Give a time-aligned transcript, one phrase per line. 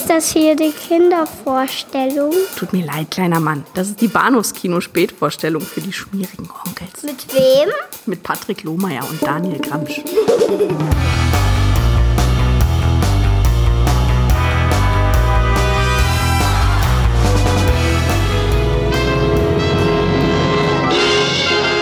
[0.00, 2.32] Ist das hier die Kindervorstellung?
[2.56, 3.66] Tut mir leid, kleiner Mann.
[3.74, 7.02] Das ist die Bahnhofskino-Spätvorstellung für die schmierigen Onkels.
[7.02, 7.68] Mit wem?
[8.06, 10.00] Mit Patrick Lohmeier und Daniel Gramsch.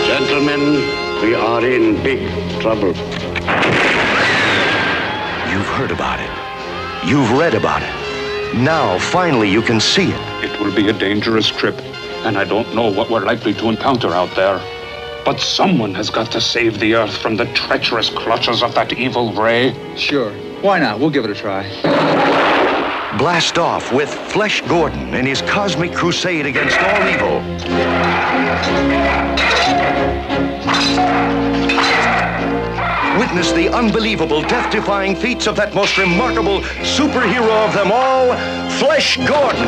[0.05, 0.83] Gentlemen,
[1.21, 2.19] we are in big
[2.59, 2.93] trouble.
[5.49, 6.29] You've heard about it.
[7.09, 8.08] You've read about it.
[8.53, 10.43] Now, finally, you can see it.
[10.43, 11.79] It will be a dangerous trip,
[12.25, 14.59] and I don't know what we're likely to encounter out there.
[15.23, 19.31] But someone has got to save the Earth from the treacherous clutches of that evil
[19.33, 19.75] ray.
[19.95, 20.33] Sure.
[20.61, 20.99] Why not?
[20.99, 21.69] We'll give it a try.
[23.17, 27.39] Blast off with Flesh Gordon in his cosmic crusade against all evil.
[33.29, 38.35] Witness the unbelievable, death-defying feats of that most remarkable superhero of them all,
[38.69, 39.67] Flesh Gordon.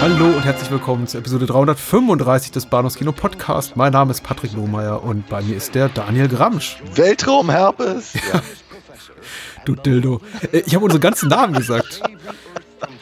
[0.00, 3.76] Hallo und herzlich willkommen zur Episode 335 des Bahnhofskino Podcast.
[3.76, 6.76] Mein Name ist Patrick Lohmeier und bei mir ist der Daniel Gramsch.
[6.94, 8.12] Weltraumherpes.
[8.32, 8.40] Ja.
[9.64, 10.20] Du Dildo.
[10.52, 12.00] Äh, Ich habe unsere ganzen Namen gesagt.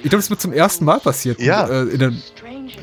[0.02, 1.40] Ich glaube, das ist mir zum ersten Mal passiert.
[1.40, 1.66] Ja.
[1.66, 2.22] äh, In den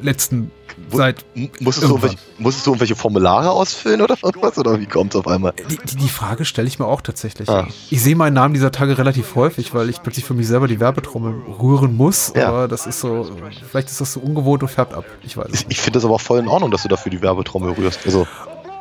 [0.04, 0.52] letzten
[0.94, 1.26] seit.
[1.60, 2.00] Musstest du,
[2.38, 4.58] musstest du irgendwelche Formulare ausfüllen oder irgendwas?
[4.58, 5.54] Oder wie kommt es auf einmal?
[5.70, 7.50] Die, die, die Frage stelle ich mir auch tatsächlich.
[7.50, 7.68] Ah.
[7.90, 10.80] Ich sehe meinen Namen dieser Tage relativ häufig, weil ich plötzlich für mich selber die
[10.80, 12.34] Werbetrommel rühren muss.
[12.36, 12.48] Ja.
[12.50, 13.30] Aber das ist so,
[13.70, 15.06] vielleicht ist das so ungewohnt und färbt ab.
[15.24, 15.72] Ich weiß Ich, nicht.
[15.72, 18.00] ich finde das aber auch voll in Ordnung, dass du dafür die Werbetrommel rührst.
[18.06, 18.28] Also,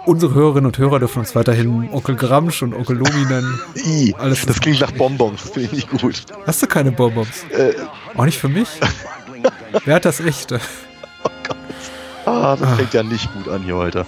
[0.06, 3.61] Unsere Hörerinnen und Hörer dürfen uns weiterhin Onkel Gramsch und Onkel Lomi nennen.
[3.77, 5.42] i, Alles das klingt nach Bonbons.
[5.42, 6.22] Finde ich nicht gut.
[6.47, 7.45] Hast du keine Bonbons?
[7.50, 7.74] Äh,
[8.17, 8.67] Auch nicht für mich?
[9.84, 10.58] Wer hat das echte?
[12.26, 14.06] Ah, das fängt ja nicht gut an hier heute.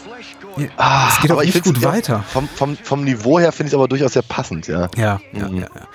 [0.76, 2.24] Ah, es geht auch nicht gut ja- weiter.
[2.28, 4.88] Vom, vom, vom Niveau her finde ich es aber durchaus sehr passend, ja.
[4.96, 5.56] Ja, ja, Mhm.
[5.58, 5.88] ja, ja.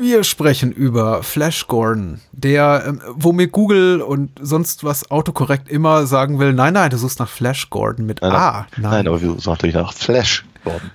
[0.00, 6.06] Wir sprechen über Flash Gordon, der, ähm, wo mir Google und sonst was autokorrekt immer
[6.06, 8.66] sagen will, nein, nein, du suchst nach Flash Gordon mit Nein, A.
[8.78, 10.90] Nein, aber wir suchen natürlich nach Flash Gordon.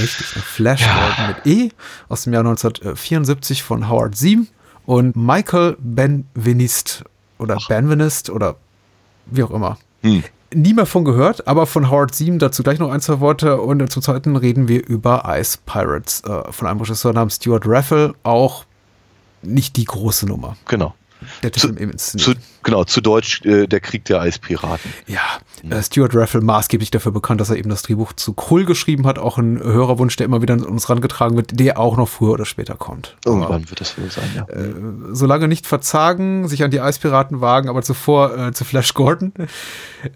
[0.00, 1.70] Richtig, nach Flash Gordon mit E
[2.08, 4.46] aus dem Jahr 1974 von Howard Siem
[4.86, 7.04] und Michael Benveniste
[7.38, 8.56] oder Benveniste oder
[9.26, 9.78] wie auch immer.
[10.02, 10.24] Hm.
[10.52, 13.60] Nie mehr von gehört, aber von Howard Siem dazu gleich noch ein, zwei Worte.
[13.60, 18.14] Und zum zweiten reden wir über Ice Pirates äh, von einem Regisseur namens Stuart Raffle.
[18.24, 18.64] Auch
[19.42, 20.56] nicht die große Nummer.
[20.66, 20.94] Genau.
[21.42, 22.30] Der Zu, Film eben inszeniert.
[22.30, 24.92] zu, genau, zu Deutsch äh, der Krieg der Eispiraten.
[25.06, 25.20] Ja,
[25.68, 29.18] äh, Stuart Raffle maßgeblich dafür bekannt, dass er eben das Drehbuch zu Krull geschrieben hat.
[29.18, 32.44] Auch ein Hörerwunsch, der immer wieder an uns rangetragen wird, der auch noch früher oder
[32.44, 33.16] später kommt.
[33.24, 34.44] Irgendwann wird das wohl sein, ja.
[34.48, 34.74] Äh,
[35.12, 39.32] solange nicht verzagen, sich an die Eispiraten wagen, aber zuvor äh, zu Flash Gordon.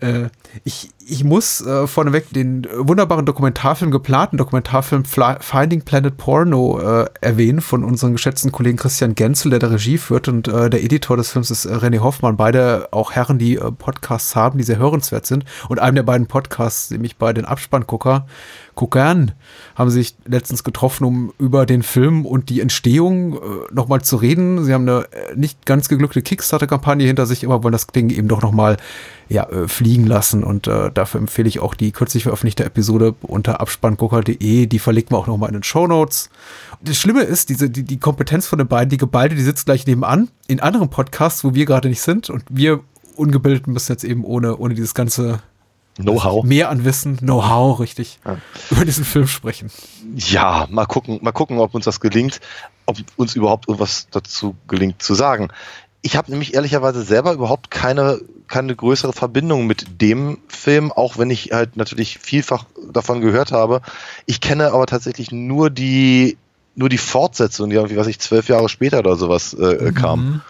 [0.00, 0.28] Äh,
[0.65, 7.06] ich, ich muss äh, vorneweg den wunderbaren Dokumentarfilm, geplanten Dokumentarfilm Fly, Finding Planet Porno äh,
[7.21, 11.31] erwähnen von unserem geschätzten Kollegen Christian Genzel, der da Regie führt und der Editor des
[11.31, 12.34] Films ist René Hoffmann.
[12.37, 15.45] Beide auch Herren, die äh, Podcasts haben, die sehr hörenswert sind.
[15.69, 18.27] Und einem der beiden Podcasts, nämlich bei den Abspanngucker,
[18.75, 19.33] Guckern,
[19.77, 23.39] haben sich letztens getroffen, um über den Film und die Entstehung äh,
[23.72, 24.65] nochmal zu reden.
[24.65, 28.28] Sie haben eine äh, nicht ganz geglückte Kickstarter-Kampagne hinter sich, aber wollen das Ding eben
[28.28, 28.77] doch nochmal
[29.28, 30.43] ja, äh, fliegen lassen.
[30.45, 34.66] Und äh, dafür empfehle ich auch die kürzlich veröffentlichte Episode unter abspanngucker.de.
[34.66, 36.31] Die verlinken wir auch nochmal in den Show Notes.
[36.84, 39.87] Das Schlimme ist, diese, die, die Kompetenz von den beiden, die geballte, die sitzt gleich
[39.87, 42.28] nebenan in anderen Podcasts, wo wir gerade nicht sind.
[42.28, 42.81] Und wir
[43.17, 45.41] Ungebildeten müssen jetzt eben ohne, ohne dieses ganze
[45.97, 46.45] Know-how.
[46.45, 48.19] mehr an Wissen, Know-how, richtig,
[48.71, 49.71] über diesen Film sprechen.
[50.17, 52.41] Ja, mal gucken, mal gucken, ob uns das gelingt,
[52.87, 55.49] ob uns überhaupt irgendwas dazu gelingt zu sagen.
[56.03, 61.31] Ich habe nämlich ehrlicherweise selber überhaupt keine, keine größere Verbindung mit dem Film, auch wenn
[61.31, 63.81] ich halt natürlich vielfach davon gehört habe.
[64.27, 66.37] Ich kenne aber tatsächlich nur die,
[66.77, 70.43] nur die Fortsetzung, die irgendwie, was ich, zwölf Jahre später oder sowas äh, kam.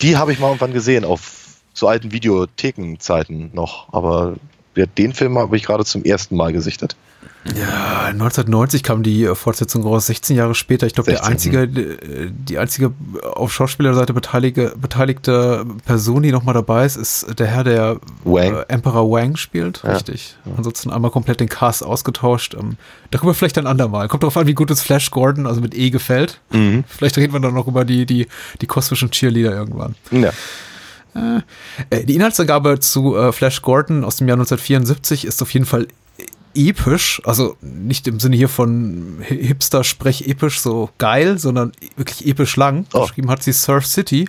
[0.00, 3.92] Die habe ich mal irgendwann gesehen, auf so alten Videothekenzeiten noch.
[3.92, 4.36] Aber
[4.76, 6.96] den Film habe ich gerade zum ersten Mal gesichtet.
[7.44, 10.86] Ja, 1990 kam die äh, Fortsetzung raus, 16 Jahre später.
[10.86, 12.92] Ich glaube, der 16, einzige, äh, die einzige
[13.32, 18.56] auf Schauspielerseite beteiligte, beteiligte Person, die nochmal dabei ist, ist der Herr, der Wang.
[18.56, 19.82] Äh, Emperor Wang spielt.
[19.82, 19.92] Ja.
[19.92, 20.36] Richtig.
[20.56, 22.54] Ansonsten einmal komplett den Cast ausgetauscht.
[22.54, 22.76] Ähm,
[23.10, 24.08] darüber vielleicht ein andermal.
[24.08, 26.40] Kommt darauf an, wie gut es Flash Gordon, also mit E, gefällt.
[26.50, 26.84] Mhm.
[26.86, 28.28] Vielleicht reden wir dann noch über die, die,
[28.60, 29.94] die kosmischen Cheerleader irgendwann.
[30.10, 30.30] Ja.
[31.12, 35.88] Die Inhaltsangabe zu Flash Gordon aus dem Jahr 1974 ist auf jeden Fall
[36.54, 42.86] episch, also nicht im Sinne hier von Hipster-Sprech episch so geil, sondern wirklich episch lang.
[42.92, 43.02] Oh.
[43.02, 44.28] Geschrieben hat sie Surf City.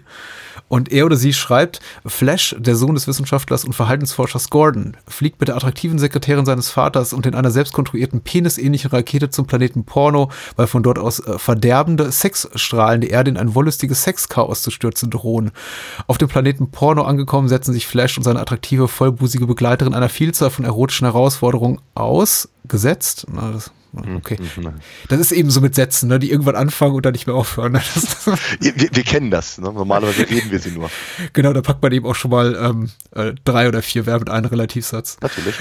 [0.68, 5.50] Und er oder sie schreibt, Flash, der Sohn des Wissenschaftlers und Verhaltensforschers Gordon, fliegt mit
[5.50, 10.68] der attraktiven Sekretärin seines Vaters und in einer selbstkonstruierten penisähnlichen Rakete zum Planeten Porno, weil
[10.68, 15.52] von dort aus äh, verderbende Sexstrahlen die Erde in ein wollüstiges Sexchaos zu stürzen drohen.
[16.08, 20.50] Auf dem Planeten Porno angekommen, setzen sich Flash und seine attraktive, vollbusige Begleiterin einer Vielzahl
[20.50, 22.50] von erotischen Herausforderungen aus.
[22.68, 23.26] Gesetzt?
[23.32, 24.38] Na, das, okay.
[25.10, 27.72] Das ist eben so mit Sätzen, ne, die irgendwann anfangen und dann nicht mehr aufhören.
[27.74, 27.82] ne?
[28.60, 29.58] Wir, wir kennen das.
[29.58, 29.72] Ne?
[29.72, 30.90] Normalerweise reden wir sie nur.
[31.34, 34.32] Genau, da packt man eben auch schon mal ähm, äh, drei oder vier Verben in
[34.32, 35.18] einen Relativsatz.
[35.22, 35.56] Natürlich.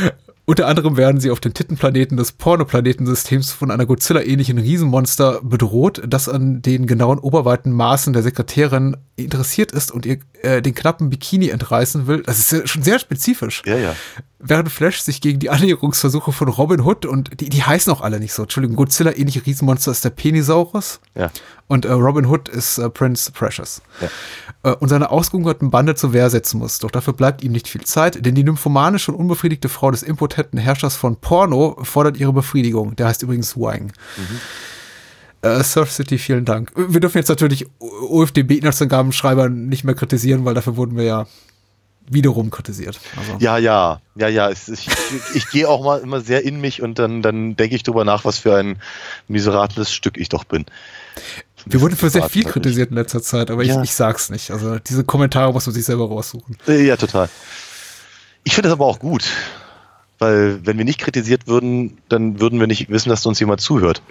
[0.51, 6.29] Unter anderem werden sie auf den Tittenplaneten des Pornoplanetensystems von einer Godzilla-ähnlichen Riesenmonster bedroht, das
[6.29, 11.51] an den genauen oberweiten Maßen der Sekretärin interessiert ist und ihr äh, den knappen Bikini
[11.51, 12.25] entreißen will.
[12.27, 13.63] Das ist ja schon sehr spezifisch.
[13.65, 13.95] Ja, ja.
[14.41, 18.19] Während Flash sich gegen die Annäherungsversuche von Robin Hood und die, die heißen auch alle
[18.19, 18.43] nicht so.
[18.43, 20.99] Entschuldigung, Godzilla-ähnliche Riesenmonster ist der Penisaurus.
[21.15, 21.31] Ja.
[21.71, 23.81] Und äh, Robin Hood ist äh, Prince Precious.
[24.01, 24.73] Ja.
[24.73, 26.81] Äh, und seine ausgehungerten Bande zur Wehr setzen muss.
[26.81, 30.59] Doch dafür bleibt ihm nicht viel Zeit, denn die nymphomanische und unbefriedigte Frau des impotenten
[30.59, 32.97] Herrschers von Porno fordert ihre Befriedigung.
[32.97, 33.93] Der heißt übrigens Wang.
[35.43, 36.73] Äh, Surf City, vielen Dank.
[36.75, 41.27] Wir dürfen jetzt natürlich OFDB-Inhaltsangabenschreiber nicht mehr kritisieren, weil dafür wurden wir ja
[42.11, 42.99] wiederum kritisiert.
[43.17, 44.51] Also, Ja, ja, ja, ja.
[44.51, 44.89] Ich, ich,
[45.35, 48.25] ich gehe auch mal immer sehr in mich und dann, dann denke ich drüber nach,
[48.25, 48.81] was für ein
[49.29, 50.67] miserables Stück ich doch bin.
[51.67, 52.53] Wir wurden für sehr viel Wirklich.
[52.63, 53.77] kritisiert in letzter Zeit, aber Ja.
[53.83, 54.51] ich, ich sag's nicht.
[54.51, 56.57] Also diese Kommentare muss man sich selber raussuchen.
[56.67, 57.29] Äh, Ja, total.
[58.45, 59.25] Ich finde das aber auch gut.
[60.19, 64.03] Weil, wenn wir nicht kritisiert würden, dann würden wir nicht wissen, dass uns jemand zuhört.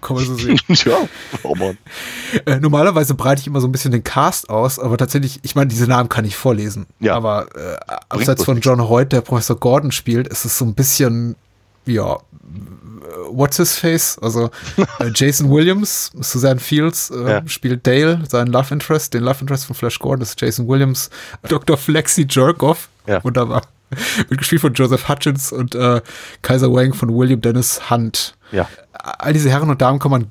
[0.00, 0.60] Kann man so sehen.
[0.68, 0.96] ja,
[1.42, 1.74] warum auch?
[2.46, 5.66] Äh, normalerweise breite ich immer so ein bisschen den Cast aus, aber tatsächlich, ich meine,
[5.66, 6.86] diese Namen kann ich vorlesen.
[7.00, 7.16] Ja.
[7.16, 7.76] Aber äh,
[8.08, 8.60] abseits von.
[8.60, 11.34] John Hoyt, der Professor Gordon spielt, ist es so ein bisschen,
[11.84, 12.18] ja,
[13.30, 14.18] what's his face?
[14.20, 14.50] Also
[15.00, 17.48] äh, Jason Williams, Suzanne Fields äh, Ja.
[17.48, 21.10] spielt Dale, seinen Love Interest, den Love Interest von Flash Gordon ist Jason Williams,
[21.48, 21.76] Dr.
[21.76, 23.22] Flexi Jerkoff, Ja.
[23.24, 23.62] wunderbar.
[24.28, 26.00] Wird gespielt von Joseph Hutchins und äh,
[26.42, 28.68] Kaiser Wang von William Dennis Hunt Ja.
[28.92, 30.26] all diese Herren und Damen kann man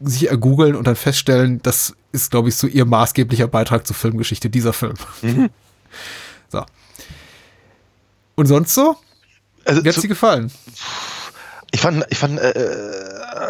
[0.00, 4.50] sich ergoogeln und dann feststellen, das ist, glaube ich, so ihr maßgeblicher Beitrag zur Filmgeschichte,
[4.50, 4.94] dieser Film.
[6.48, 6.64] So.
[8.36, 8.96] Und sonst so?
[9.64, 10.52] Also, Wie hat's dir gefallen?
[11.72, 12.52] Ich fand, ich fand äh,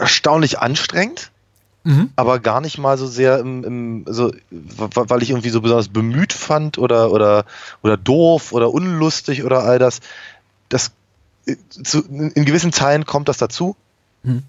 [0.00, 1.30] erstaunlich anstrengend,
[2.16, 6.32] aber gar nicht mal so sehr im, im so, weil ich irgendwie so besonders bemüht
[6.32, 7.44] fand oder, oder,
[7.82, 10.00] oder doof oder unlustig oder all das.
[10.68, 10.90] Das
[11.46, 13.76] äh, zu, in gewissen Teilen kommt das dazu,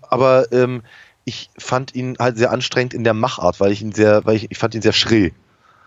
[0.02, 0.81] aber ähm,
[1.25, 4.50] ich fand ihn halt sehr anstrengend in der Machart, weil ich ihn sehr, weil ich,
[4.50, 5.34] ich fand ihn sehr schrill.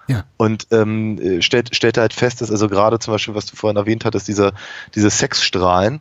[0.06, 0.24] Ja.
[0.36, 3.76] Und ähm, äh, stellt, stellte halt fest, dass also gerade zum Beispiel, was du vorhin
[3.76, 4.52] erwähnt hattest, diese,
[4.94, 6.00] diese Sexstrahlen,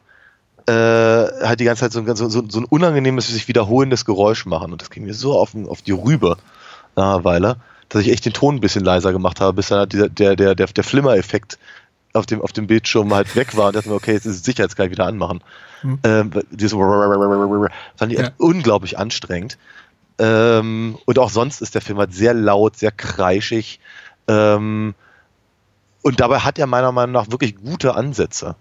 [0.69, 4.71] äh, halt die ganze Zeit so ein, so, so ein unangenehmes, sich wiederholendes Geräusch machen.
[4.71, 6.37] Und das ging mir so auf, auf die Rübe
[6.95, 7.57] nach Weile,
[7.89, 10.35] dass ich echt den Ton ein bisschen leiser gemacht habe, bis dann halt dieser, der,
[10.35, 11.57] der, der, der Flimmer-Effekt
[12.13, 14.43] auf dem, auf dem Bildschirm halt weg war und dachte mir, okay, jetzt ist es
[14.43, 15.41] sicher, jetzt kann ich wieder anmachen.
[16.03, 16.73] Ähm, dieses
[17.95, 18.29] fand ich Ja.
[18.37, 19.57] unglaublich anstrengend.
[20.19, 23.79] Ähm, und auch sonst ist der Film halt sehr laut, sehr kreischig.
[24.27, 24.93] Ähm,
[26.01, 28.55] und dabei hat er meiner Meinung nach wirklich gute Ansätze.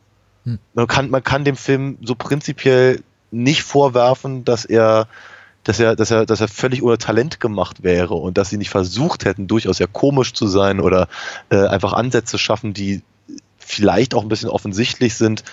[0.74, 5.08] Man, kann, man kann dem Film so prinzipiell nicht vorwerfen, dass er,
[5.64, 8.70] dass er, dass er, dass er völlig ohne Talent gemacht wäre und dass sie nicht
[8.70, 11.08] versucht hätten, durchaus sehr komisch zu sein oder
[11.50, 13.02] äh, einfach Ansätze schaffen, die
[13.58, 15.44] vielleicht auch ein bisschen offensichtlich sind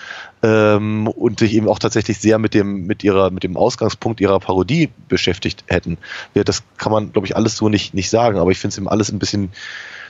[0.42, 4.39] ähm, und sich eben auch tatsächlich sehr mit dem mit ihrer mit dem Ausgangspunkt ihrer
[4.39, 5.98] Parodie beschäftigt hätten.
[6.33, 8.77] Ja, das kann man, glaube ich, alles so nicht nicht sagen, aber ich finde es
[8.77, 9.51] eben alles ein bisschen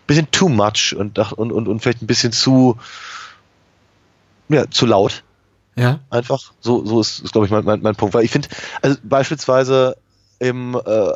[0.05, 2.77] bisschen too much und, und, und, und vielleicht ein bisschen zu
[4.49, 5.23] ja, zu laut
[5.75, 5.99] Ja.
[6.09, 6.53] einfach.
[6.59, 8.13] So, so ist, ist glaube ich, mein, mein, mein Punkt.
[8.13, 8.49] Weil ich finde,
[8.81, 9.97] also beispielsweise
[10.39, 11.11] im, äh,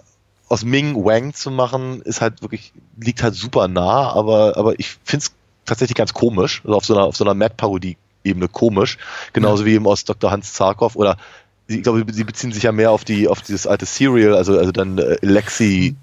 [0.48, 4.98] aus Ming Wang zu machen, ist halt wirklich, liegt halt super nah, aber, aber ich
[5.04, 5.32] finde es
[5.66, 8.98] tatsächlich ganz komisch, also auf so einer, auf so einer Mac-Parodie-Ebene komisch.
[9.34, 10.32] Genauso wie eben aus Dr.
[10.32, 11.18] Hans Zarkov oder
[11.68, 14.72] ich glaube, sie beziehen sich ja mehr auf die, auf dieses alte Serial, also, also
[14.72, 15.96] dann äh, Lexi,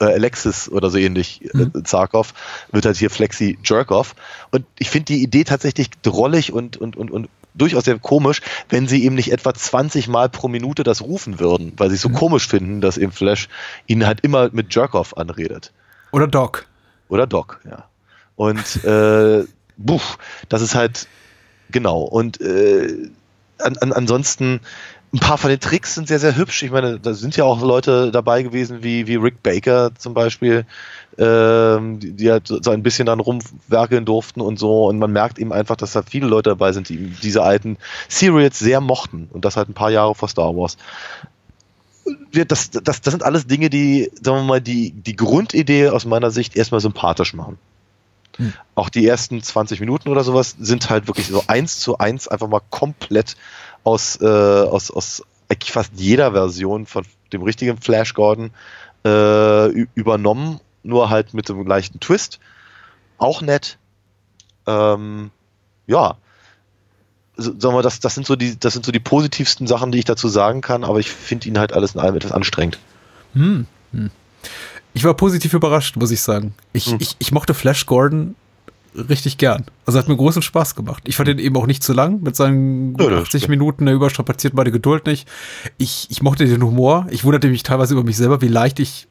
[0.00, 2.34] äh, Alexis oder so ähnlich, äh, Zarkov,
[2.72, 4.14] wird halt hier Flexi Jerkoff.
[4.50, 8.86] Und ich finde die Idee tatsächlich drollig und, und, und, und durchaus sehr komisch, wenn
[8.86, 12.10] sie eben nicht etwa 20 Mal pro Minute das rufen würden, weil sie es so
[12.10, 13.48] komisch finden, dass eben Flash
[13.86, 15.72] ihn halt immer mit Jerkoff anredet.
[16.12, 16.66] Oder Doc.
[17.08, 17.88] Oder Doc, ja.
[18.36, 19.44] Und äh,
[19.76, 21.08] buch, das ist halt
[21.70, 22.02] genau.
[22.02, 23.10] Und äh,
[23.58, 24.60] an, an, ansonsten
[25.16, 26.62] ein paar von den Tricks sind sehr, sehr hübsch.
[26.62, 30.66] Ich meine, da sind ja auch Leute dabei gewesen, wie, wie Rick Baker zum Beispiel,
[31.16, 34.84] ähm, die, die halt so ein bisschen dann rumwerkeln durften und so.
[34.86, 38.58] Und man merkt eben einfach, dass da viele Leute dabei sind, die diese alten Serials
[38.58, 39.28] sehr mochten.
[39.32, 40.76] Und das halt ein paar Jahre vor Star Wars.
[42.32, 46.30] Das, das, das sind alles Dinge, die, sagen wir mal, die, die Grundidee aus meiner
[46.30, 47.58] Sicht erstmal sympathisch machen.
[48.36, 48.52] Hm.
[48.74, 52.48] Auch die ersten 20 Minuten oder sowas sind halt wirklich so eins zu eins einfach
[52.48, 53.36] mal komplett
[53.86, 58.50] aus, äh, aus, aus eigentlich fast jeder Version von dem richtigen Flash Gordon
[59.04, 62.40] äh, übernommen, nur halt mit einem leichten Twist.
[63.16, 63.78] Auch nett.
[64.66, 65.30] Ähm,
[65.86, 66.16] ja.
[67.36, 70.04] Sagen wir, das, das, sind so die, das sind so die positivsten Sachen, die ich
[70.04, 72.78] dazu sagen kann, aber ich finde ihn halt alles in allem etwas anstrengend.
[73.34, 73.66] Hm.
[73.92, 74.10] hm.
[74.94, 76.54] Ich war positiv überrascht, muss ich sagen.
[76.72, 76.96] Ich, hm.
[76.98, 78.34] ich, ich mochte Flash Gordon
[78.96, 79.64] richtig gern.
[79.84, 81.02] Also hat mir großen Spaß gemacht.
[81.06, 84.54] Ich fand den eben auch nicht zu lang mit seinen ja, 80 Minuten, der überstrapaziert
[84.54, 85.28] meine Geduld nicht.
[85.78, 87.06] Ich, ich mochte den Humor.
[87.10, 89.06] Ich wunderte mich teilweise über mich selber, wie leicht ich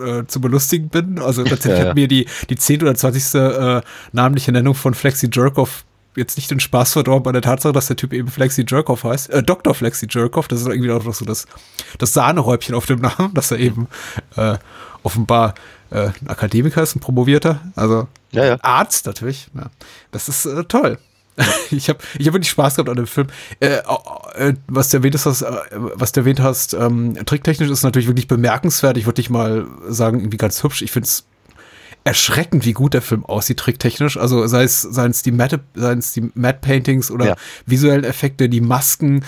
[0.00, 1.18] äh, zu belustigen bin.
[1.18, 2.82] Also tatsächlich ja, hat mir die, die 10.
[2.82, 3.34] oder 20.
[3.34, 3.80] Äh,
[4.12, 5.84] namentliche Nennung von Flexi Jerkoff
[6.16, 9.30] jetzt nicht den Spaß verdorben bei der Tatsache, dass der Typ eben Flexi Jerkoff heißt.
[9.30, 9.74] Äh, Dr.
[9.74, 11.46] Flexi Jerkoff, das ist irgendwie auch noch so das,
[11.98, 13.88] das Sahnehäubchen auf dem Namen, dass er eben
[14.36, 14.56] äh,
[15.02, 15.54] offenbar
[15.90, 18.56] äh, ein Akademiker ist, ein Promovierter, also ja, ja.
[18.62, 19.48] Arzt natürlich.
[19.54, 19.70] Ja.
[20.10, 20.98] Das ist äh, toll.
[21.70, 23.28] ich habe ich hab wirklich Spaß gehabt an dem Film.
[23.60, 23.80] Äh,
[24.34, 28.28] äh, was du erwähnt hast, äh, was du erwähnt hast, ähm, tricktechnisch ist natürlich wirklich
[28.28, 28.96] bemerkenswert.
[28.96, 30.82] Ich würde nicht mal sagen, irgendwie ganz hübsch.
[30.82, 31.24] Ich finde es
[32.06, 34.16] erschreckend, wie gut der Film aussieht, tricktechnisch.
[34.16, 37.36] Also sei es, seien es die Matte, seien es die Matte Paintings oder ja.
[37.66, 39.24] visuellen Effekte, die Masken,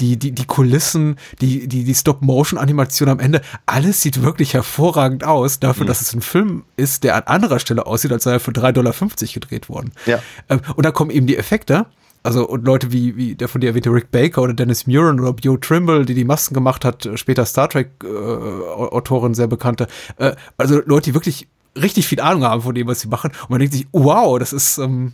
[0.00, 5.60] die, die, die Kulissen, die, die, die Stop-Motion-Animation am Ende, alles sieht wirklich hervorragend aus,
[5.60, 5.88] dafür, mhm.
[5.88, 8.72] dass es ein Film ist, der an anderer Stelle aussieht, als sei er für 3,50
[8.72, 8.94] Dollar
[9.34, 9.92] gedreht worden.
[10.06, 10.22] Ja.
[10.48, 11.84] Ähm, und da kommen eben die Effekte.
[12.22, 15.34] Also und Leute wie, wie der von dir erwähnte Rick Baker oder Dennis Muren oder
[15.42, 19.86] Joe Trimble, die die Masken gemacht hat, später Star Trek äh, Autorin, sehr bekannte.
[20.16, 23.32] Äh, also Leute, die wirklich richtig viel Ahnung haben von dem, was sie machen.
[23.42, 25.12] Und man denkt sich, wow, das ist, ähm,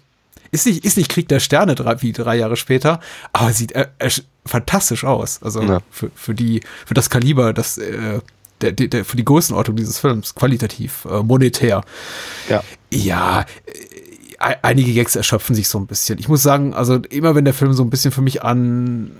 [0.50, 3.00] ist nicht, ist nicht Krieg der Sterne drei, wie drei Jahre später,
[3.32, 4.10] aber sieht äh, äh,
[4.46, 5.42] fantastisch aus.
[5.42, 5.80] Also ja.
[5.90, 8.20] für, für die, für das Kaliber, das, äh,
[8.60, 11.82] der, der, für die Größenordnung dieses Films, qualitativ, äh, monetär.
[12.48, 12.62] Ja.
[12.90, 16.18] Ja, äh, einige Gags erschöpfen sich so ein bisschen.
[16.18, 19.10] Ich muss sagen, also immer wenn der Film so ein bisschen für mich an,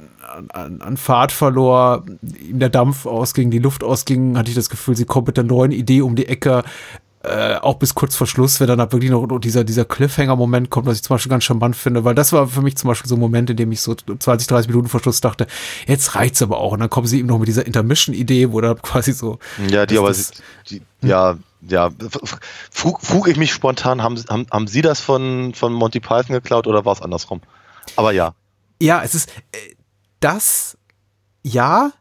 [0.49, 2.05] an, an Fahrt verlor,
[2.41, 5.45] ihm der Dampf ausging, die Luft ausging, hatte ich das Gefühl, sie kommt mit der
[5.45, 6.63] neuen Idee um die Ecke,
[7.29, 10.87] äh, auch bis kurz vor Schluss, wenn dann halt wirklich noch dieser, dieser Cliffhanger-Moment kommt,
[10.87, 13.17] was ich zum Beispiel ganz charmant finde, weil das war für mich zum Beispiel so
[13.17, 15.47] ein Moment, in dem ich so 20, 30 Minuten vor Schluss dachte,
[15.87, 16.73] jetzt reicht's aber auch.
[16.73, 19.39] Und dann kommen sie eben noch mit dieser Intermission-Idee, wo da quasi so.
[19.69, 20.33] Ja, die aber, das,
[20.71, 21.09] die, hm?
[21.09, 21.91] ja, ja,
[22.71, 26.67] frug, frug ich mich spontan, haben, haben, haben Sie das von, von Monty Python geklaut
[26.67, 27.41] oder war es andersrum?
[27.97, 28.35] Aber ja.
[28.81, 29.75] Ja, es ist, äh,
[30.21, 30.79] das,
[31.43, 31.93] ja,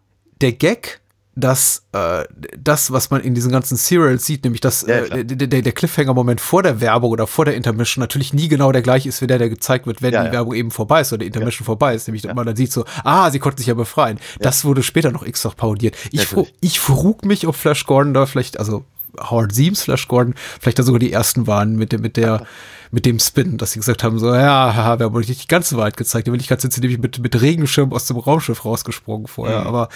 [0.42, 1.02] der Gag,
[1.38, 2.24] dass äh,
[2.58, 6.42] das, was man in diesen ganzen Serials sieht, nämlich dass ja, äh, der, der Cliffhanger-Moment
[6.42, 9.38] vor der Werbung oder vor der Intermission natürlich nie genau der gleiche ist wie der,
[9.38, 10.34] der gezeigt wird, wenn ja, die ja.
[10.34, 12.08] Werbung eben vorbei ist oder die Intermission vorbei ist.
[12.08, 14.20] Nämlich, man dann sieht so, ah, sie konnten sich ja befreien.
[14.40, 15.96] Das wurde später noch x-fach parodiert.
[16.12, 16.28] Ich,
[16.60, 18.84] ich frug mich, ob Flash Gordon da vielleicht, also
[19.20, 22.46] Howard Siems, Flash Gordon, vielleicht da sogar die ersten waren mit, der mit der
[22.92, 25.48] mit dem Spin, dass sie gesagt haben, so, ja, haha, wir haben euch nicht die
[25.48, 26.28] ganze Wahrheit gezeigt.
[26.28, 29.62] In Wirklichkeit sind sie nämlich mit, mit Regenschirm aus dem Raumschiff rausgesprungen vorher.
[29.62, 29.68] Mhm.
[29.68, 29.90] Aber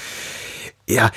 [0.89, 1.11] ja,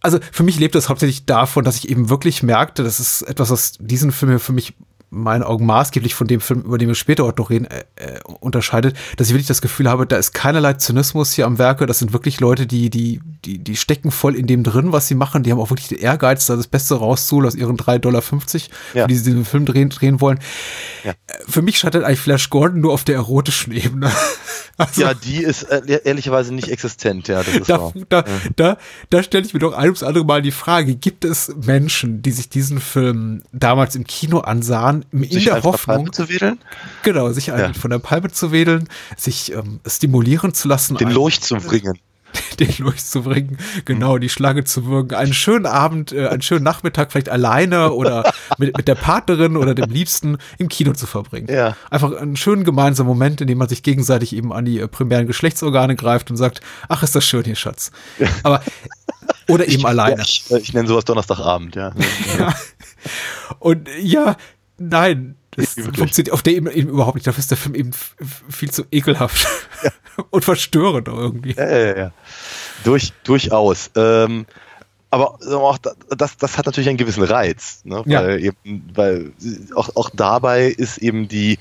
[0.00, 3.50] also für mich lebt das hauptsächlich davon, dass ich eben wirklich merkte, das ist etwas,
[3.50, 4.74] was diesen Film für mich
[5.16, 8.20] meinen Augen maßgeblich von dem Film, über den wir später auch noch reden, äh, äh,
[8.40, 11.86] unterscheidet, dass ich wirklich das Gefühl habe, da ist keinerlei Zynismus hier am Werke.
[11.86, 15.14] Das sind wirklich Leute, die, die, die, die stecken voll in dem drin, was sie
[15.14, 15.42] machen.
[15.42, 18.22] Die haben auch wirklich den Ehrgeiz, da das Beste rauszuholen aus ihren 3,50 Dollar,
[18.94, 19.06] ja.
[19.06, 20.38] die sie diesen Film drehen, drehen wollen.
[21.04, 21.12] Ja.
[21.12, 21.14] Äh,
[21.48, 24.10] für mich scheitert eigentlich Flash Gordon nur auf der erotischen Ebene.
[24.78, 27.42] Also, ja, die ist äh, ehrlicherweise nicht existent, ja.
[27.42, 28.24] Das ist da, da, ja.
[28.56, 28.78] da,
[29.08, 32.30] da stelle ich mir doch ein ums andere Mal die Frage, gibt es Menschen, die
[32.30, 36.58] sich diesen Film damals im Kino ansahen, in sich der Hoffnung, zu wedeln?
[37.04, 37.72] Genau, sich ja.
[37.72, 40.96] von der Palme zu wedeln, sich ähm, stimulieren zu lassen.
[40.96, 41.98] Den Lurch zu bringen.
[42.60, 45.14] Den Lurch zu bringen, genau, die Schlange zu wirken.
[45.14, 49.74] Einen schönen Abend, äh, einen schönen Nachmittag vielleicht alleine oder mit, mit der Partnerin oder
[49.74, 51.48] dem Liebsten im Kino zu verbringen.
[51.50, 51.76] Ja.
[51.90, 55.26] Einfach einen schönen gemeinsamen Moment, in dem man sich gegenseitig eben an die äh, primären
[55.26, 57.90] Geschlechtsorgane greift und sagt, ach, ist das schön hier, Schatz.
[58.42, 58.62] Aber,
[59.48, 60.22] oder eben ich, alleine.
[60.22, 61.92] Ich, ich nenne sowas Donnerstagabend, ja.
[62.38, 62.54] ja.
[63.58, 64.36] Und ja,
[64.78, 67.26] Nein, das funktioniert auf der Ebene eben überhaupt nicht.
[67.26, 67.90] Dafür ist der Film eben
[68.48, 69.46] viel zu ekelhaft
[69.82, 69.90] ja.
[70.30, 71.54] und verstörend irgendwie.
[71.54, 72.12] Ja, ja, ja.
[72.84, 73.90] Durch, durchaus.
[73.96, 74.46] Ähm,
[75.10, 78.02] aber auch das, das hat natürlich einen gewissen Reiz, ne?
[78.04, 78.52] weil, ja.
[78.64, 79.32] eben, weil
[79.74, 81.58] auch, auch dabei ist eben die,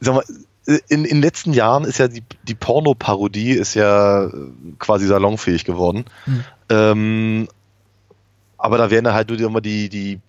[0.00, 0.24] sag mal,
[0.66, 4.30] in, in den letzten Jahren ist ja die, die Porno-Parodie ist ja äh,
[4.78, 6.04] quasi salonfähig geworden.
[6.24, 6.44] Hm.
[6.68, 7.48] Ähm,
[8.58, 10.20] aber da werden halt nur immer die, die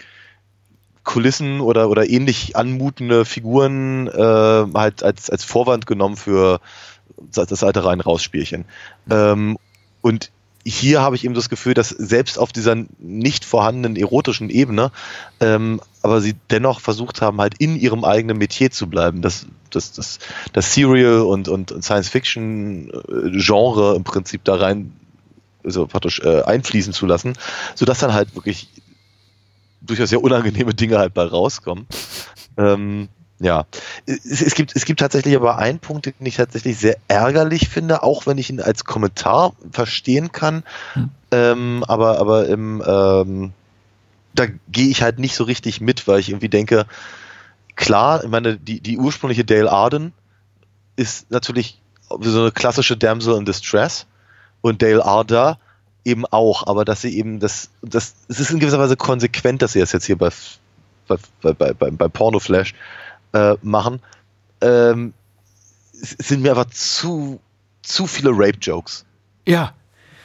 [1.03, 6.59] Kulissen oder, oder ähnlich anmutende Figuren äh, halt als, als Vorwand genommen für
[7.31, 8.65] das alte Rein-Raus-Spielchen.
[9.09, 9.57] Ähm,
[10.01, 10.31] und
[10.65, 14.91] hier habe ich eben das Gefühl, dass selbst auf dieser nicht vorhandenen erotischen Ebene,
[15.39, 19.21] ähm, aber sie dennoch versucht haben, halt in ihrem eigenen Metier zu bleiben.
[19.21, 20.19] Das, das, das,
[20.53, 24.93] das Serial und, und Science-Fiction-Genre im Prinzip da rein,
[25.63, 27.33] also praktisch äh, einfließen zu lassen,
[27.75, 28.69] sodass dann halt wirklich
[29.89, 31.87] durchaus sehr unangenehme Dinge halt bei rauskommen.
[32.57, 33.65] Ähm, ja,
[34.05, 38.03] es, es, gibt, es gibt tatsächlich aber einen Punkt, den ich tatsächlich sehr ärgerlich finde,
[38.03, 40.63] auch wenn ich ihn als Kommentar verstehen kann.
[40.93, 41.09] Hm.
[41.31, 43.53] Ähm, aber aber im, ähm,
[44.33, 46.85] da gehe ich halt nicht so richtig mit, weil ich irgendwie denke,
[47.75, 50.13] klar, ich meine, die, die ursprüngliche Dale Arden
[50.95, 51.79] ist natürlich
[52.19, 54.05] so eine klassische Damsel in Distress
[54.61, 55.59] und Dale Arda
[56.09, 59.73] eben auch, aber dass sie eben das, das, es ist in gewisser Weise konsequent, dass
[59.73, 60.29] sie das jetzt hier bei,
[61.07, 62.73] bei, bei, bei, bei Porno Flash
[63.33, 64.01] äh, machen,
[64.61, 65.13] ähm,
[65.93, 67.39] sind mir einfach zu,
[67.81, 69.05] zu viele Rape-Jokes.
[69.45, 69.73] Ja.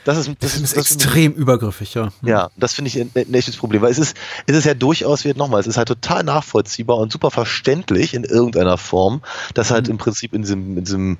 [0.05, 2.11] Das ist, das, Das, ist, das extrem übergriffig, ja.
[2.21, 4.15] ja, das finde ich ein, ein echtes Problem, weil es ist,
[4.47, 8.23] es ist ja durchaus, wird nochmal, es ist halt total nachvollziehbar und super verständlich in
[8.25, 9.23] irgendeiner Form,
[9.55, 9.93] dass halt Mhm.
[9.93, 11.19] im Prinzip in diesem, in diesem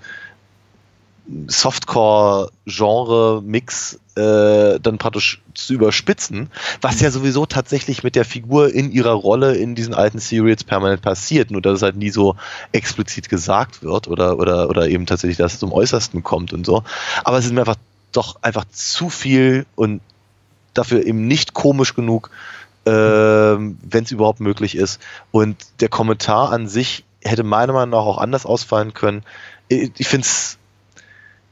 [1.47, 6.51] Softcore-Genre-Mix äh, dann praktisch zu überspitzen,
[6.83, 11.01] was ja sowieso tatsächlich mit der Figur in ihrer Rolle in diesen alten Serials permanent
[11.03, 12.37] passiert, nur dass es halt nie so
[12.73, 16.85] explizit gesagt wird oder, oder, oder eben tatsächlich, dass es zum Äußersten kommt und so.
[17.25, 17.79] Aber es ist mir einfach
[18.13, 20.03] doch einfach zu viel und
[20.75, 22.31] dafür eben nicht komisch genug,
[22.87, 25.01] ähm, wenn es überhaupt möglich ist.
[25.31, 29.23] Und der Kommentar an sich hätte meiner Meinung nach auch anders ausfallen können.
[29.69, 30.59] Ich finde es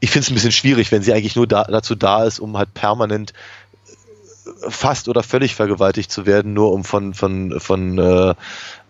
[0.03, 2.57] ich finde es ein bisschen schwierig, wenn sie eigentlich nur da, dazu da ist, um
[2.57, 3.31] halt permanent
[4.67, 8.31] fast oder völlig vergewaltigt zu werden, nur um von von von äh,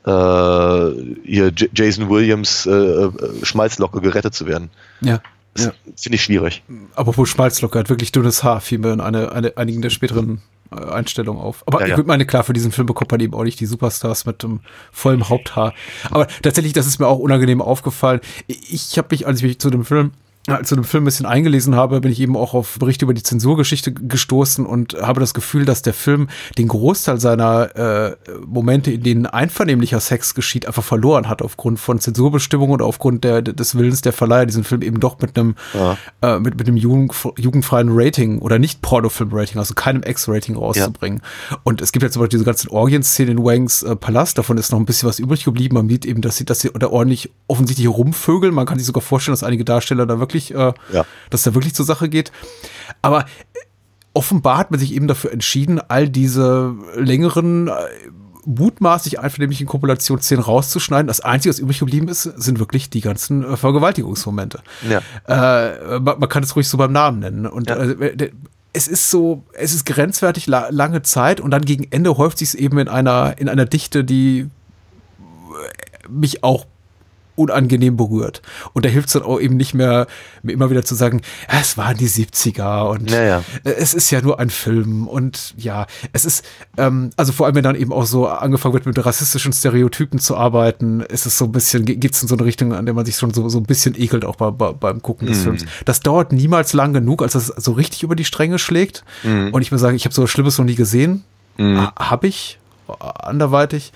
[0.09, 3.11] äh, hier Jason Williams äh, äh,
[3.43, 4.71] Schmalzlocke gerettet zu werden.
[5.01, 5.21] Ja.
[5.53, 5.71] Das Ja.
[5.95, 6.63] finde ich schwierig.
[6.95, 10.41] Apropos Schmalzlocke hat wirklich dünnes Haar, fiel mir in eine, eine, einigen der späteren
[10.71, 11.61] äh, Einstellungen auf.
[11.67, 11.99] Aber Ja, ja.
[11.99, 14.61] ich meine, klar, für diesen Film bekommt man eben auch nicht die Superstars mit dem
[14.91, 15.75] vollen Haupthaar.
[16.09, 18.19] Aber tatsächlich, das ist mir auch unangenehm aufgefallen.
[18.47, 20.13] Ich, ich habe mich, als ich mich zu dem Film
[20.47, 23.13] als zu dem Film ein bisschen eingelesen habe, bin ich eben auch auf Berichte über
[23.13, 28.91] die Zensurgeschichte gestoßen und habe das Gefühl, dass der Film den Großteil seiner äh, Momente,
[28.91, 33.75] in denen einvernehmlicher Sex geschieht, einfach verloren hat aufgrund von Zensurbestimmungen oder aufgrund der, des
[33.77, 35.97] Willens der Verleiher, diesen Film eben doch mit einem Ja.
[36.21, 41.21] äh, mit, mit einem jugend, jugendfreien Rating oder nicht Pornofilm-Rating, also keinem X-Rating rauszubringen.
[41.63, 44.71] Und es gibt ja zum Beispiel diese ganzen Orgien-Szenen in Wangs äh, Palast, davon ist
[44.71, 45.75] noch ein bisschen was übrig geblieben.
[45.75, 48.53] Man sieht eben, dass sie, dass sie da ordentlich offensichtlich rumvögeln.
[48.53, 51.05] Man kann sich sogar vorstellen, dass einige Darsteller da wirklich, äh, Ja.
[51.29, 52.31] dass da wirklich zur Sache geht.
[53.01, 53.25] Aber äh,
[54.13, 57.71] offenbar hat man sich eben dafür entschieden, all diese längeren, äh,
[58.45, 61.07] mutmaßlich einvernehmlichen Kopulationsszenen rauszuschneiden.
[61.07, 64.59] Das Einzige, was übrig geblieben ist, sind wirklich die ganzen äh, Vergewaltigungsmomente.
[64.89, 65.01] Ja.
[65.27, 67.45] Äh, man, man kann es ruhig so beim Namen nennen.
[67.47, 67.77] Und Ja.
[67.77, 68.31] äh,
[68.73, 72.49] es ist so, es ist grenzwertig la lange Zeit und dann gegen Ende häuft sich
[72.49, 76.65] es eben in einer, in einer Dichte, die äh, mich auch
[77.35, 78.41] unangenehm berührt.
[78.73, 80.07] Und da hilft es dann auch eben nicht mehr,
[80.43, 83.43] mir immer wieder zu sagen, ja, es waren die 70er und Ja, ja.
[83.63, 86.45] äh, es ist ja nur ein Film und ja, es ist,
[86.77, 90.37] ähm, also vor allem, wenn dann eben auch so angefangen wird, mit rassistischen Stereotypen zu
[90.37, 93.05] arbeiten, ist es so ein bisschen, geht es in so eine Richtung, an der man
[93.05, 95.65] sich schon so, so ein bisschen ekelt, auch bei, bei, beim Gucken des Films.
[95.85, 99.03] Das dauert niemals lang genug, als das so richtig über die Stränge schlägt.
[99.23, 101.23] Und ich muss sagen, ich habe so was Schlimmes noch nie gesehen.
[101.59, 102.59] Ha- Hab ich,
[103.17, 103.91] anderweitig.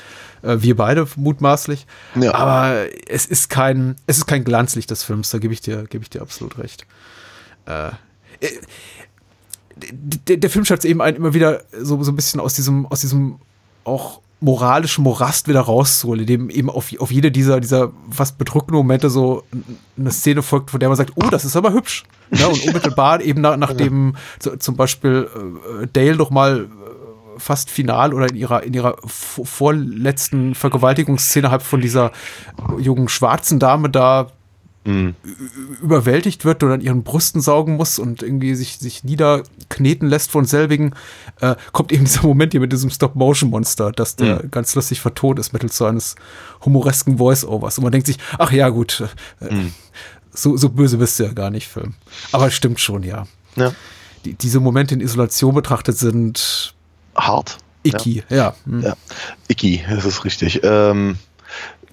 [0.48, 1.86] Äh, wir beide mutmaßlich.
[2.16, 2.34] Ja.
[2.34, 6.04] Aber es ist kein, es ist kein Glanzlicht des Films, da gebe ich dir, gebe
[6.04, 6.88] ich dir absolut recht.
[7.66, 7.90] Äh,
[8.40, 8.50] äh,
[9.92, 12.86] der, der Film schafft es eben einen immer wieder so, so ein bisschen aus diesem,
[12.88, 13.40] aus diesem
[13.84, 19.10] auch moralischen Morast wieder rauszuholen, indem eben auf, auf jede dieser, dieser fast bedrückenden Momente
[19.10, 19.44] so
[19.98, 22.04] eine Szene folgt, von der man sagt, oh, das ist aber hübsch.
[22.32, 25.28] Ja, und unmittelbar eben nach, nachdem so, zum Beispiel
[25.82, 26.68] äh, Dale noch mal äh,
[27.38, 32.12] fast final oder in ihrer, in ihrer vorletzten Vergewaltigungsszene halb von dieser
[32.80, 34.28] jungen schwarzen Dame da
[34.88, 35.14] ü-
[35.82, 40.46] überwältigt wird oder an ihren Brüsten saugen muss und irgendwie sich, sich niederkneten lässt von
[40.46, 40.94] selbigen,
[41.42, 45.52] äh, kommt eben dieser Moment hier mit diesem Stop-Motion-Monster, dass der ganz lustig vertont ist
[45.54, 46.16] mittels so eines
[46.66, 47.78] humoresken Voice-Overs.
[47.78, 49.04] Und man denkt sich, ach ja, gut,
[49.42, 49.50] äh,
[50.32, 51.96] so, so böse bist du ja gar nicht, Film.
[52.32, 53.28] Aber es stimmt schon, ja.
[53.56, 53.74] Ja.
[54.24, 56.76] Die, diese Momente in Isolation betrachtet sind
[57.18, 57.58] Hart.
[57.84, 58.54] icky, ja.
[58.66, 58.82] hm.
[58.84, 58.94] Ja.
[59.48, 60.62] Icky, das ist richtig.
[60.64, 61.18] Ähm,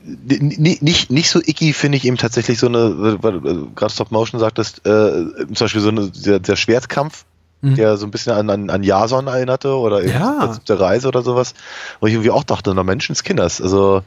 [0.02, 4.38] Nicht, nicht so icky finde ich eben tatsächlich so eine, weil du gerade Stop Motion
[4.38, 5.10] sagtest, äh,
[5.46, 7.24] zum Beispiel so eine, der, der Schwertkampf,
[7.62, 10.54] der so ein bisschen an, an, an Jason erinnerte oder eben Ja.
[10.68, 11.54] der Reise oder sowas,
[12.00, 14.02] wo ich irgendwie auch dachte, na Menschenskinders, also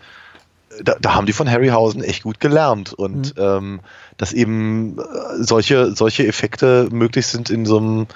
[0.83, 3.79] da, da haben die von Harryhausen echt gut gelernt und ähm,
[4.17, 5.01] dass eben äh,
[5.39, 8.07] solche, solche Effekte möglich sind in so einem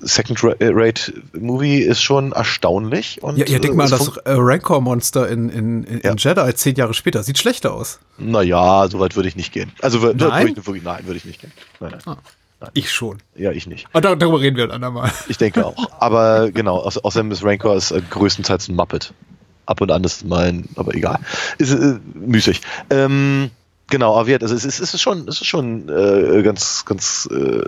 [0.00, 3.22] Second-Rate-Movie ist schon erstaunlich.
[3.22, 6.10] Und Ja, ja denk äh, mal an es das äh, Rancor-Monster in, in, in, Ja.
[6.12, 7.22] in Jedi zehn Jahre später.
[7.22, 7.98] Sieht schlechter aus.
[8.18, 9.72] Naja, so weit würde ich nicht gehen.
[9.80, 10.14] Also Nein?
[10.48, 11.52] Würde ich, wirklich, nein, würde ich nicht gehen.
[11.80, 12.16] Nein, nein.
[12.74, 13.18] Ich schon.
[13.36, 13.86] Ja, ich nicht.
[13.92, 15.12] Und darüber reden wir ein andermal.
[15.28, 15.76] Ich denke auch.
[16.00, 19.12] Aber genau, außer- außerdem ist Rancor ist äh, größtenteils ein Muppet.
[19.66, 21.18] Ab und an ist mal ein, aber egal.
[21.58, 22.60] Ist äh, müßig.
[22.90, 23.50] Ähm,
[23.88, 27.64] genau, aber also es ist, es ist schon, es ist schon äh, ganz, ganz äh,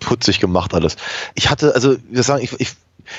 [0.00, 0.96] putzig gemacht alles.
[1.34, 2.76] Ich hatte, also wir sagen, ich, ich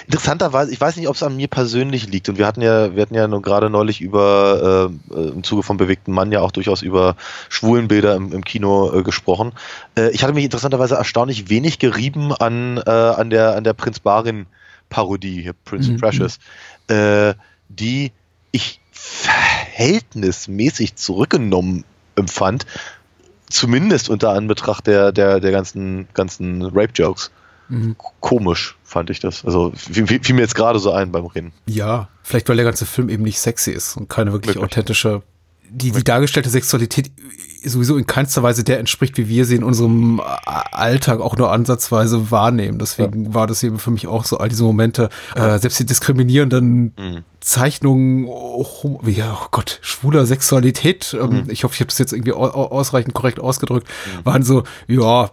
[0.07, 2.29] interessanterweise, ich weiß nicht, ob es an mir persönlich liegt.
[2.29, 5.77] Und wir hatten ja, wir hatten ja nur gerade neulich über äh, im Zuge vom
[5.77, 7.15] bewegten Mann ja auch durchaus über
[7.49, 9.53] Schwulenbilder im, im Kino äh, gesprochen.
[9.97, 13.99] Äh, ich hatte mich interessanterweise erstaunlich wenig gerieben an äh, an der an der Prinz
[13.99, 14.45] Barin
[14.89, 16.39] Parodie, Prince Precious,
[16.87, 17.33] äh,
[17.69, 18.11] die
[18.51, 22.65] ich verhältnismäßig zurückgenommen empfand,
[23.51, 27.31] zumindest unter Anbetracht der der der ganzen ganzen Rape Jokes.
[28.19, 29.45] Komisch fand ich das.
[29.45, 31.53] Also fiel mir jetzt gerade so ein beim Reden.
[31.65, 34.71] Ja, vielleicht weil der ganze Film eben nicht sexy ist und keine wirklich Möglich.
[34.71, 35.21] authentische.
[35.73, 37.11] Die, die dargestellte Sexualität
[37.63, 42.29] sowieso in keinster Weise der entspricht, wie wir sie in unserem Alltag auch nur ansatzweise
[42.31, 42.77] wahrnehmen.
[42.79, 47.23] Deswegen war das eben für mich auch so all diese Momente, äh, selbst die diskriminierenden
[47.39, 52.33] Zeichnungen, oh, ja, oh Gott, schwuler Sexualität, ähm, ich hoffe, ich habe das jetzt irgendwie
[52.33, 53.87] au- au- ausreichend korrekt ausgedrückt,
[54.23, 55.31] waren so, ja,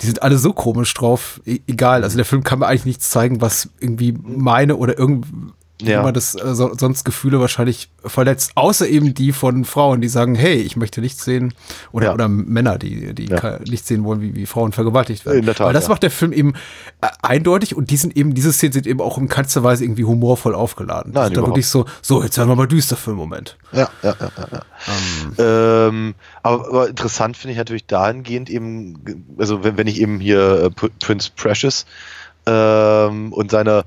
[0.00, 2.02] die sind alle so komisch drauf, e egal.
[2.04, 5.26] Also der Film kann mir eigentlich nichts zeigen, was irgendwie meine oder irgend
[5.82, 6.00] Ja.
[6.00, 10.36] immer das äh, so, sonst Gefühle wahrscheinlich verletzt, außer eben die von Frauen, die sagen,
[10.36, 11.52] hey, ich möchte nicht sehen,
[11.90, 12.14] oder, Ja.
[12.14, 13.58] oder Männer, die, die Ja.
[13.68, 15.40] nicht sehen wollen, wie, wie Frauen vergewaltigt werden.
[15.40, 15.90] In der Tat, Weil das ja.
[15.90, 16.54] macht der Film eben
[17.00, 20.04] äh, eindeutig und die sind eben, diese Szenen sind eben auch in keinster Weise irgendwie
[20.04, 21.12] humorvoll aufgeladen.
[21.12, 23.56] Nein, das ist da wirklich so, so, jetzt werden wir mal düster für einen Moment.
[23.72, 24.62] Ja, ja, ja, ja.
[25.38, 25.88] ja.
[25.88, 30.70] Ähm, aber, aber interessant finde ich natürlich dahingehend eben, also wenn, wenn ich eben hier
[30.76, 31.84] äh, Prince Precious
[32.46, 33.84] ähm, und seine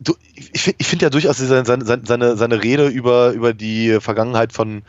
[0.00, 4.52] du, ich, ich finde ja durchaus seine, seine, seine, seine Rede über, über die Vergangenheit
[4.52, 4.82] von,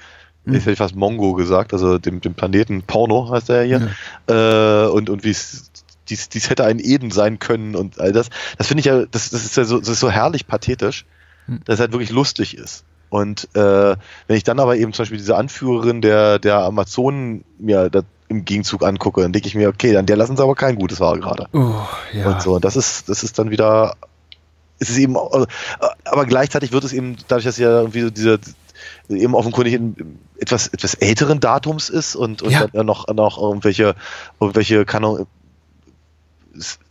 [0.45, 3.79] ich hätte fast Mongo gesagt, also dem, dem Planeten Porno heißt er ja
[4.27, 5.71] hier, äh, und, und wie es
[6.09, 8.29] dies, dies hätte ein Eden sein können und all das.
[8.57, 11.05] Das finde ich ja, das, das ist ja so, das ist so herrlich pathetisch,
[11.65, 12.83] dass es halt wirklich lustig ist.
[13.09, 13.95] Und äh,
[14.27, 18.45] wenn ich dann aber eben zum Beispiel diese Anführerin der, der Amazonen mir da im
[18.45, 21.17] Gegenzug angucke, dann denke ich mir, okay, an der lassen sie aber kein gutes Haar
[21.17, 21.47] gerade.
[21.53, 21.73] Oh,
[22.13, 22.27] ja.
[22.27, 23.95] Und so, und das ist, das ist dann wieder,
[24.79, 25.45] es ist eben, äh,
[26.05, 28.39] aber gleichzeitig wird es eben, dadurch, dass ja irgendwie so diese,
[29.09, 32.67] eben offenkundig in etwas, etwas älteren Datums ist und, und Ja.
[32.67, 33.95] dann noch, noch irgendwelche,
[34.39, 35.25] irgendwelche, auch,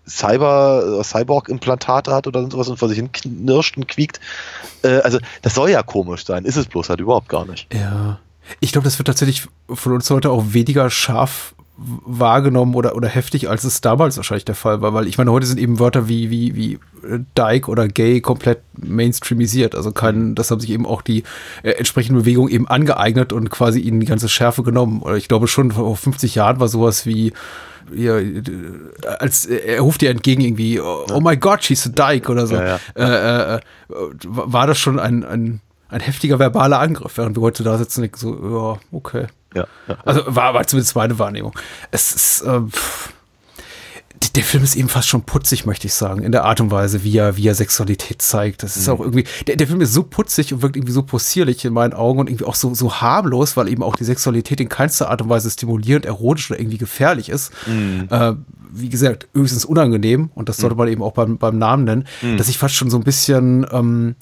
[0.07, 4.21] Cyber, Cyborg-Implantate hat oder sowas und vor sich hin knirscht und quiekt.
[4.83, 7.73] Äh, also, das soll ja komisch sein, ist es bloß halt überhaupt gar nicht.
[7.75, 8.19] Ja.
[8.61, 13.49] Ich glaube, das wird tatsächlich von uns heute auch weniger scharf wahrgenommen oder, oder heftig,
[13.49, 16.29] als es damals wahrscheinlich der Fall war, weil ich meine, heute sind eben Wörter wie,
[16.29, 16.73] wie, wie
[17.07, 19.77] äh, Dyke oder Gay komplett mainstreamisiert.
[19.77, 21.23] Also kein, das haben sich eben auch die
[21.63, 25.03] äh, entsprechenden Bewegungen eben angeeignet und quasi ihnen die ganze Schärfe genommen.
[25.03, 27.33] Oder ich glaube schon vor 50 Jahren war sowas wie,
[27.95, 28.43] ja, äh,
[29.21, 32.49] als äh, er ruft ihr entgegen irgendwie, oh, oh my God, she's a dyke oder
[32.49, 33.61] so, Ja, Äh, äh, äh,
[34.25, 38.03] war das schon ein, ein, ein heftiger verbaler Angriff, während wir heute da sitzen und
[38.03, 39.27] denken so, ja, okay.
[39.59, 39.97] Ja, ja.
[40.05, 41.59] Also war, war zumindest meine Wahrnehmung.
[41.91, 42.71] Es ist, ähm,
[44.35, 47.05] der Film ist eben fast schon putzig, möchte ich sagen, in der Art und Weise,
[47.05, 48.63] wie er, wie er Sexualität zeigt.
[48.63, 51.65] Das ist auch irgendwie, der, der Film ist so putzig und wirkt irgendwie so possierlich
[51.65, 54.69] in meinen Augen und irgendwie auch so, so harmlos, weil eben auch die Sexualität in
[54.69, 57.53] keinster Art und Weise stimulierend, erotisch oder irgendwie gefährlich ist.
[58.11, 58.35] Äh,
[58.71, 62.05] wie gesagt, höchstens unangenehm und das sollte man eben auch beim, beim Namen nennen,
[62.37, 64.15] dass ich fast schon so ein bisschen, ähm,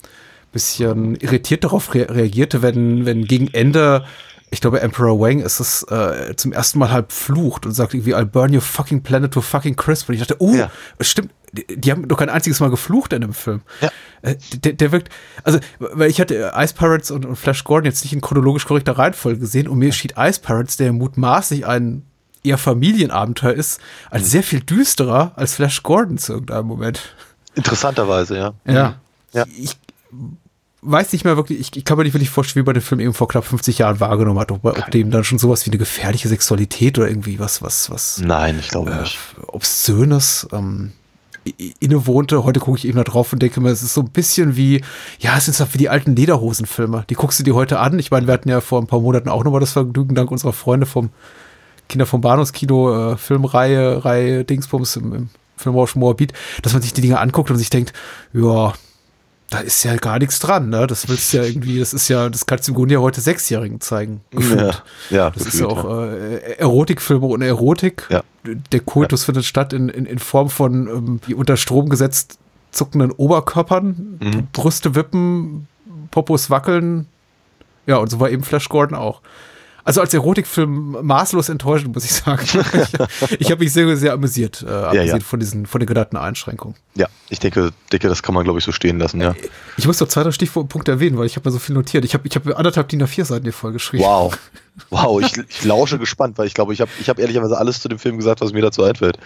[0.53, 4.05] bisschen irritiert darauf rea reagierte, wenn, wenn gegen Ende,
[4.50, 8.14] ich glaube, Emperor Wang ist es äh, zum ersten Mal halb flucht und sagt irgendwie,
[8.14, 10.09] I'll burn your fucking planet to fucking crisp.
[10.09, 10.70] Und ich dachte, oh, Ja.
[11.00, 13.62] stimmt, die, die haben doch kein einziges Mal geflucht in dem Film.
[13.80, 13.90] Ja.
[14.22, 15.09] Äh, der, der wirkt,
[15.42, 18.96] also, weil ich hatte Ice Pirates und, und Flash Gordon jetzt nicht in chronologisch korrekter
[18.98, 22.02] Reihenfolge gesehen und mir schied Ice Pirates, der mutmaßlich ein
[22.44, 23.80] eher Familienabenteuer ist,
[24.11, 27.14] als sehr viel düsterer als Flash Gordon zu irgendeinem Moment.
[27.56, 28.52] Interessanterweise, ja.
[28.66, 28.94] Ja.
[29.32, 29.44] Ja.
[29.56, 29.76] Ich
[30.82, 33.00] weiß nicht mehr wirklich, ich, ich kann mir nicht wirklich vorstellen, wie man den Film
[33.00, 35.78] eben vor knapp 50 Jahren wahrgenommen hat, ob, ob dem dann schon sowas wie eine
[35.78, 39.18] gefährliche Sexualität oder irgendwie was, was, was Nein, ich glaube äh, nicht.
[39.48, 40.92] Obszönes, ähm,
[41.80, 42.44] innewohnte.
[42.44, 44.82] Heute gucke ich eben da drauf und denke mir, es ist so ein bisschen wie,
[45.18, 47.04] ja, es ist halt wie die alten Lederhosenfilme.
[47.08, 47.98] Die guckst du dir heute an.
[47.98, 50.52] Ich meine, wir hatten ja vor ein paar Monaten auch nochmal das Vergnügen, dank unserer
[50.52, 51.10] Freunde vom
[51.88, 57.00] Kinder vom Bahnhofskino, äh, Filmreihe, Reihe Dingsbums im, im Filmrausch Moabit, dass man sich die
[57.00, 57.92] Dinge anguckt und sich denkt,
[58.32, 58.74] ja,
[59.50, 60.87] da ist ja gar nichts dran, ne?
[60.87, 63.20] Das willst du ja irgendwie, das ist ja, das kannst du im Grunde ja heute
[63.20, 64.20] Sechsjährigen zeigen.
[64.30, 64.61] gefühlt.
[65.11, 68.06] Ja, ja, Das ist gefühlt, ja auch äh, Erotikfilme ohne Erotik.
[68.11, 68.22] Ja.
[68.72, 72.38] Der Kultus findet statt in, in, in Form von ähm, wie unter Strom gesetzt
[72.72, 74.48] zuckenden Oberkörpern, Mhm.
[74.52, 75.68] Brüste wippen,
[76.11, 77.06] Popos wackeln.
[77.87, 79.20] Ja, und so war eben Flash Gordon auch.
[79.87, 82.44] Also als Erotikfilm maßlos enttäuschend, muss ich sagen.
[83.38, 85.20] ich ich habe mich sehr, sehr amüsiert, äh, abgesehen ja.
[85.20, 86.77] von diesen, von den genannten Einschränkungen.
[86.96, 89.37] Ja, ich denke, denke, das kann man, glaube ich, so stehen lassen, ja.
[89.77, 92.05] Ich muss noch zwei, drei Stichpunkte erwähnen, weil ich habe mir so viel notiert.
[92.05, 94.05] Ich habe ich hab anderthalb DIN A4 Seiten hier vollgeschrieben.
[94.05, 94.37] Wow.
[94.90, 97.88] Wow, ich, ich lausche gespannt, weil ich glaube, ich habe ich hab ehrlicherweise alles zu
[97.88, 99.18] dem Film gesagt, was mir dazu einfällt.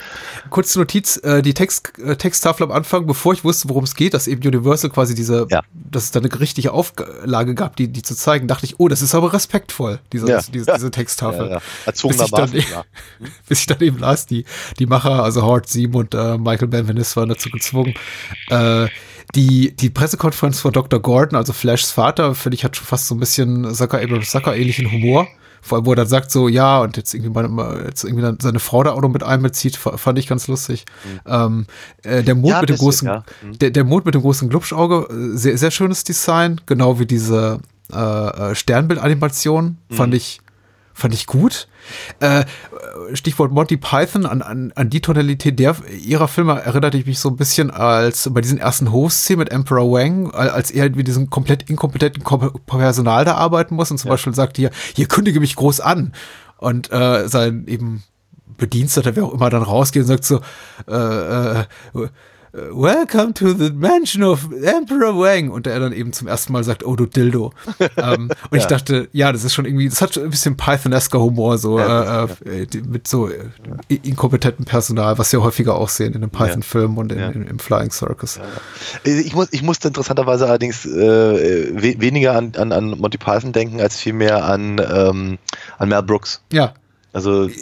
[0.49, 4.15] Kurze Notiz, äh, die Text, äh, Texttafel am Anfang, bevor ich wusste, worum es geht,
[4.15, 5.63] dass eben Universal quasi diese, Ja.
[5.73, 9.03] dass es da eine richtige Auflage gab, die, die zu zeigen, dachte ich, oh, das
[9.03, 10.41] ist aber respektvoll, diese, Ja.
[10.53, 11.47] diese, diese Texttafel.
[11.47, 11.61] Ja, ja.
[11.87, 12.85] Bis ich, dann, ja.
[13.49, 14.45] bis ich dann eben las, die,
[14.79, 17.95] die Macher, also Howard Sieben und äh, Michael Benveniste waren dazu gezwungen,
[18.51, 18.87] äh,
[19.35, 21.01] die, die Pressekonferenz von Dr.
[21.01, 24.57] Gordon, also Flashs Vater, finde ich, hat schon fast so ein bisschen Zucker Abrams Zucker
[24.57, 25.27] ähnlichen Humor.
[25.63, 28.61] Vor allem, wo er dann sagt so, ja, und jetzt irgendwie, mal, jetzt irgendwie seine
[28.61, 30.87] Frau da auch noch mit einbezieht, fa- fand ich ganz lustig.
[31.27, 31.67] Ähm,
[32.03, 33.25] äh, der Mond Ja, mit dem großen, ja.
[33.43, 33.59] Mhm.
[33.59, 37.61] der, der Mond mit dem großen Glubschauge, äh, sehr, sehr schönes Design, genau wie diese
[37.93, 39.95] äh, äh, Sternbildanimation, Mhm.
[39.95, 40.41] fand ich,
[41.01, 41.67] fand ich gut.
[42.21, 42.45] Äh,
[43.15, 47.29] Stichwort Monty Python, an, an, an die Tonalität der ihrer Filme erinnerte ich mich so
[47.31, 51.31] ein bisschen als bei diesen ersten Host-Szenen mit Emperor Wang, al- als er mit diesem
[51.31, 55.57] komplett inkompetenten Ko- Personal da arbeiten muss und zum Beispiel sagt hier, hier kündige mich
[55.57, 56.13] groß an.
[56.59, 58.03] Und äh, sein eben
[58.59, 60.41] Bediensteter, wer auch immer, dann rausgeht und sagt so,
[60.87, 61.65] äh, äh,
[62.53, 65.51] Welcome to the mansion of Emperor Wang.
[65.51, 67.53] Und er dann eben zum ersten Mal sagt, oh du Dildo.
[67.97, 71.21] ähm, und ich dachte, ja, das ist schon irgendwie, das hat schon ein bisschen Pythonesker
[71.21, 73.45] Humor, so Ja, äh, äh, die- mit so äh,
[74.03, 77.29] inkompetentem Personal, was wir häufiger auch sehen in den Python-Filmen und in, Ja.
[77.31, 78.41] in, im Flying Circus.
[79.05, 80.91] Ich, muss, ich musste interessanterweise allerdings äh,
[81.75, 85.39] we weniger an, an, an Monty Python denken, als vielmehr an, ähm,
[85.79, 86.41] an Mel Brooks.
[86.53, 86.75] Ja,
[87.13, 87.53] Also, äh,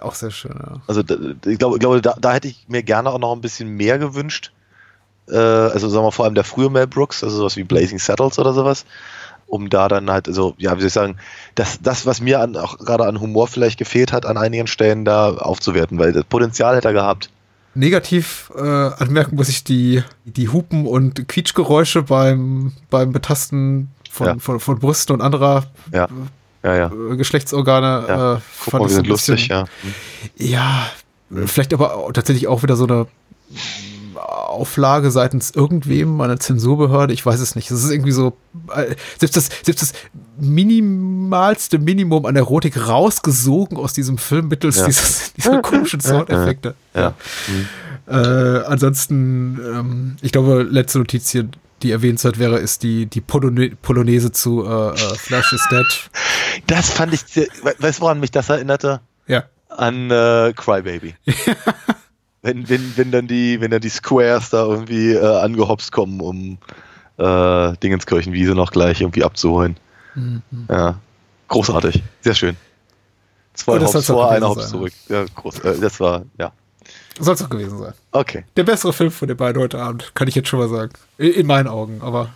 [0.00, 0.80] auch sehr schön, ja.
[0.86, 3.68] also da, ich glaube, glaube da, da hätte ich mir gerne auch noch ein bisschen
[3.70, 4.52] mehr gewünscht.
[5.28, 8.38] Äh, also sagen wir vor allem der frühe Mel Brooks, also sowas wie Blazing Saddles
[8.38, 8.84] oder sowas.
[9.46, 11.16] Um da dann halt, also, ja, wie soll ich sagen,
[11.54, 15.04] das, das was mir an, auch gerade an Humor vielleicht gefehlt hat, an einigen Stellen
[15.04, 17.30] da aufzuwerten, weil das Potenzial hätte er gehabt.
[17.74, 24.36] Negativ äh, anmerken muss ich die, die Hupen- und Quietschgeräusche beim, beim Betasten von, Ja.
[24.38, 26.08] von, von Brüsten und anderer Ja,
[26.62, 26.88] ja, ja.
[27.16, 28.04] Geschlechtsorgane.
[28.08, 28.34] ja.
[28.34, 29.64] Äh, Guck mal, so sind ein bisschen- lustig, ja.
[30.36, 30.86] Ja,
[31.46, 33.06] vielleicht aber tatsächlich auch wieder so eine
[34.14, 37.70] Auflage seitens irgendwem, einer Zensurbehörde, ich weiß es nicht.
[37.70, 38.36] Es ist irgendwie so,
[38.74, 39.92] äh, selbst das, selbst das
[40.38, 44.86] minimalste Minimum an Erotik rausgesogen aus diesem Film mittels Ja.
[44.86, 46.74] dieses, dieser komischen Soundeffekte.
[46.94, 47.14] Ja.
[48.06, 51.48] Äh, ansonsten, ähm, ich glaube, letzte Notiz hier,
[51.82, 55.86] die erwähnenswert wäre, ist die, die Polone Polonaise zu äh, äh, Flash is Dead.
[56.66, 57.22] Das fand ich,
[57.78, 59.00] weißt du, woran mich das erinnerte?
[59.26, 59.44] Ja.
[59.70, 61.14] An äh, Crybaby.
[62.42, 66.58] wenn, wenn, wenn dann die, wenn dann die Squares da irgendwie äh, angehopst kommen, um
[67.16, 69.76] äh, Dingenskirchenwiese noch gleich irgendwie abzuholen.
[70.14, 70.42] Mhm.
[70.68, 70.98] Ja.
[71.48, 72.02] Großartig.
[72.20, 72.56] Sehr schön.
[73.54, 74.92] Zwei das Hops vor, einer Hops zurück.
[75.08, 75.60] Ja, groß.
[75.60, 76.52] Äh, das war, ja.
[77.20, 77.92] Soll es auch gewesen sein.
[78.12, 78.44] Okay.
[78.56, 80.92] Der bessere Film von den beiden heute Abend, kann ich jetzt schon mal sagen.
[81.18, 82.30] In, in meinen Augen, aber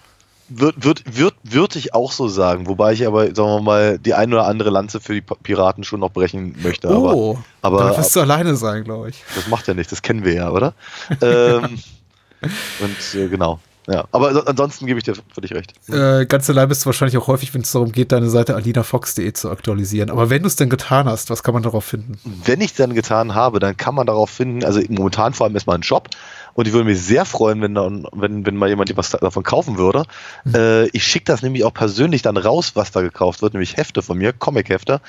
[0.49, 4.15] Wird, wird, wird, würde ich auch so sagen, wobei ich aber, sagen wir mal, die
[4.15, 6.89] ein oder andere Lanze für die Piraten schon noch brechen möchte.
[6.89, 9.25] oh, aber, aber wirst du alleine sein, glaube ich.
[9.35, 10.75] Das macht ja nichts, das kennen wir ja, oder?
[11.21, 11.79] ähm,
[12.81, 13.59] und äh, genau.
[13.89, 15.73] Ja, aber so- ansonsten gebe ich dir völlig recht.
[15.89, 19.33] Äh, ganz allein bist du wahrscheinlich auch häufig, wenn es darum geht, deine Seite alinafox.de
[19.33, 20.11] zu aktualisieren.
[20.11, 22.19] Aber wenn du es denn getan hast, was kann man darauf finden?
[22.25, 25.55] Wenn ich es dann getan habe, dann kann man darauf finden, also momentan vor allem
[25.55, 26.09] erstmal einen Shop.
[26.55, 29.77] Und ich würde mich sehr freuen, wenn, dann, wenn, wenn mal jemand was davon kaufen
[29.79, 30.05] würde.
[30.53, 34.01] Äh, ich schicke das nämlich auch persönlich dann raus, was da gekauft wird, nämlich Hefte
[34.03, 35.01] von mir, Comic-Hefte,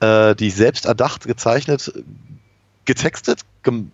[0.00, 1.92] äh, die ich selbst erdacht, gezeichnet,
[2.84, 3.90] getextet, gem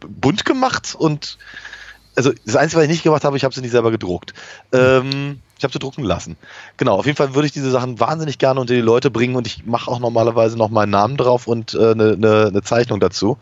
[0.00, 1.36] bunt gemacht und
[2.16, 4.34] also das Einzige, was ich nicht gemacht habe, ich habe sie nicht selber gedruckt.
[4.72, 6.36] Ähm, ich habe sie drucken lassen.
[6.76, 9.46] Genau, auf jeden Fall würde ich diese Sachen wahnsinnig gerne unter die Leute bringen und
[9.46, 13.00] ich mache auch normalerweise noch meinen Namen drauf und eine äh, ne, ne, ne Zeichnung
[13.00, 13.38] dazu.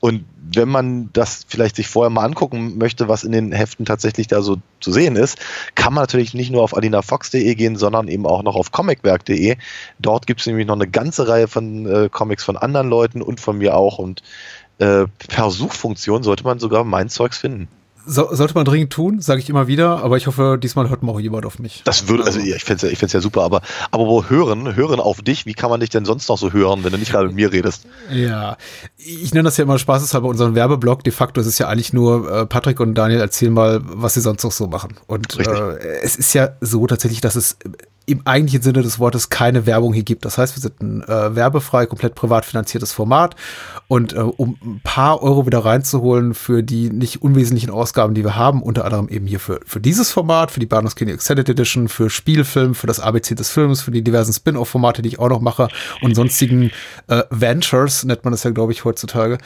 [0.00, 4.26] Und wenn man das vielleicht sich vorher mal angucken möchte, was in den Heften tatsächlich
[4.26, 5.38] da so zu sehen ist,
[5.76, 9.56] kann man natürlich nicht nur auf alinafox.de gehen, sondern eben auch noch auf comicwerk.de.
[9.98, 13.40] Dort gibt es nämlich noch eine ganze Reihe von äh, Comics von anderen Leuten und
[13.40, 14.22] von mir auch und
[14.78, 17.68] äh, per Suchfunktion sollte man sogar mein Zeugs finden.
[18.06, 21.12] So, sollte man dringend tun, sage ich immer wieder, aber ich hoffe, diesmal hört mal
[21.12, 21.82] auch jemand auf mich.
[21.84, 24.24] Das würde, also ja, ich fände es ja, ich find's ja super, aber, aber wo
[24.24, 26.98] hören, hören auf dich, wie kann man dich denn sonst noch so hören, wenn du
[26.98, 27.86] nicht gerade mit mir redest?
[28.10, 28.56] Ja,
[28.96, 31.02] ich nenne das ja immer spaßeshalber unseren Werbeblock.
[31.04, 34.20] De facto ist es ja eigentlich nur, äh, Patrick und Daniel erzählen mal, was sie
[34.20, 34.96] sonst noch so machen.
[35.06, 37.56] Und äh, es ist ja so tatsächlich, dass es
[38.06, 40.24] im eigentlichen Sinne des Wortes keine Werbung hier gibt.
[40.24, 43.34] Das heißt, wir sind ein äh, werbefrei, komplett privat finanziertes Format.
[43.88, 48.36] Und äh, um ein paar Euro wieder reinzuholen für die nicht unwesentlichen Ausgaben, die wir
[48.36, 51.88] haben, unter anderem eben hier für, für dieses Format, für die Bahnhofs Kino Extended Edition,
[51.88, 55.40] für Spielfilm, für das ABC des Films, für die diversen Spin-off-Formate, die ich auch noch
[55.40, 55.68] mache
[56.02, 56.70] und sonstigen
[57.08, 59.38] äh, Ventures, nennt man das ja, glaube ich, heutzutage,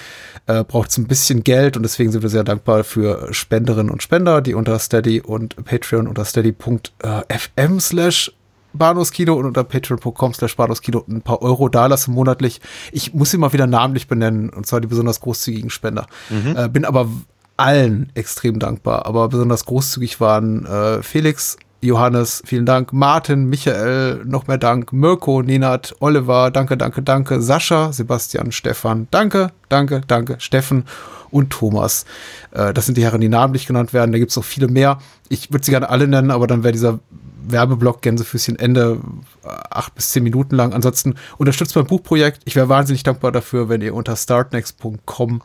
[0.46, 4.02] äh, braucht es ein bisschen Geld und deswegen sind wir sehr dankbar für Spenderinnen und
[4.02, 8.32] Spender, die unter Steady und Patreon unter steady.fm slash
[8.72, 12.60] Bahnhofskino und unter patreon.com slash Bahnhofskino ein paar Euro dalassen monatlich.
[12.92, 16.06] Ich muss sie mal wieder namentlich benennen, und zwar die besonders großzügigen Spender.
[16.30, 16.56] Mhm.
[16.56, 17.08] Äh, bin aber
[17.56, 19.06] allen extrem dankbar.
[19.06, 25.42] Aber besonders großzügig waren äh, Felix, Johannes, vielen Dank, Martin, Michael, noch mehr Dank, Mirko,
[25.42, 30.84] Nenad, Oliver, danke, danke, danke, Sascha, Sebastian, Stefan, danke, danke, danke, Steffen
[31.30, 32.04] und Thomas.
[32.50, 34.10] Äh, das sind die Herren, die namentlich genannt werden.
[34.10, 34.98] Da gibt es noch viele mehr.
[35.28, 36.98] Ich würde sie gerne alle nennen, aber dann wäre dieser
[37.46, 39.00] Werbeblock Gänsefüßchen Ende
[39.44, 40.72] äh, acht bis zehn Minuten lang.
[40.72, 42.42] Ansonsten unterstützt mein Buchprojekt.
[42.44, 45.42] Ich wäre wahnsinnig dankbar dafür, wenn ihr unter startnext.com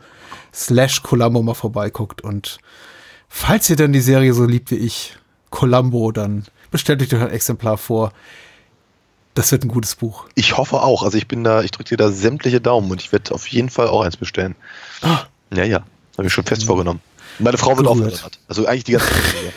[0.54, 2.22] slash Columbo mal vorbeiguckt.
[2.22, 2.60] Und
[3.28, 5.18] falls ihr dann die Serie so liebt wie ich,
[5.50, 8.12] Columbo, dann bestellt euch doch ein Exemplar vor.
[9.36, 10.28] Das wird ein gutes Buch.
[10.36, 11.04] Ich hoffe auch.
[11.04, 13.70] Also ich bin da, ich drücke dir da sämtliche Daumen und ich werde auf jeden
[13.70, 14.56] Fall auch eins bestellen.
[15.02, 15.22] Ah.
[15.54, 15.84] Ja, ja.
[16.18, 17.02] Habe ich schon fest vorgenommen.
[17.40, 17.98] Meine Frau wird auch.
[18.48, 19.54] Also eigentlich die ganze Familie.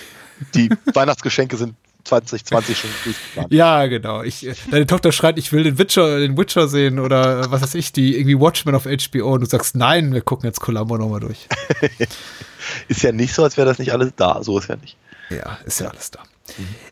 [0.55, 1.75] Die Weihnachtsgeschenke sind
[2.07, 3.53] 2020 schon durchgeplant.
[3.53, 4.23] Ja, genau.
[4.23, 7.63] Ich, äh, deine Tochter schreit, ich will den Witcher, den Witcher sehen oder äh, was
[7.63, 10.97] weiß ich, die irgendwie Watchmen auf HBO und du sagst, nein, wir gucken jetzt Columbo
[10.99, 11.47] nochmal durch.
[12.89, 14.43] Ist ja nicht so, als wäre das nicht alles da.
[14.43, 14.97] So ist ja nicht.
[15.31, 16.21] Ja, ist ja alles da.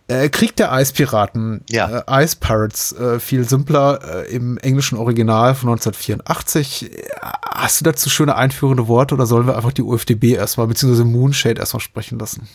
[0.09, 2.03] Äh, Krieg der Eispiraten, Ja.
[2.09, 6.93] äh, Ice Pirates, äh, viel simpler äh, im englischen Original von 1984.
[6.93, 7.03] Äh,
[7.55, 11.61] Hast du dazu schöne einführende Worte oder sollen wir einfach die UFDB erstmal, beziehungsweise Moonshade
[11.61, 12.49] erstmal sprechen lassen?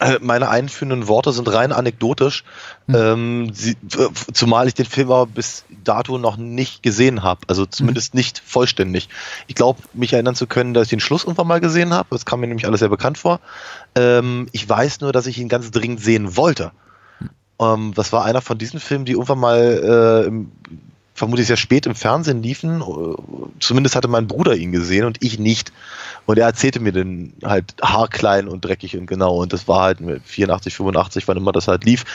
[0.00, 2.44] Äh, Meine einführenden Worte sind rein anekdotisch,
[2.88, 7.66] ähm, sie, äh, zumal ich den Film aber bis dato noch nicht gesehen habe, also
[7.66, 9.10] zumindest nicht vollständig.
[9.46, 12.08] Ich glaube, mich erinnern zu können, dass ich den Schluss irgendwann mal gesehen habe.
[12.10, 13.40] Das kam mir nämlich alles sehr bekannt vor.
[13.94, 16.72] Ähm, ich weiß nur, dass ich ihn ganz dringend sehen wollte.
[17.60, 20.50] Ähm, das war einer von diesen Filmen, die irgendwann mal äh, im,
[21.20, 22.80] vermutlich sehr spät im Fernsehen liefen.
[22.80, 23.14] Äh,
[23.60, 25.70] Zumindest hatte mein Bruder ihn gesehen und ich nicht.
[26.24, 29.36] Und er erzählte mir den halt haarklein und dreckig und genau.
[29.36, 32.06] Und das war halt mit 84, 85, wann immer das halt lief.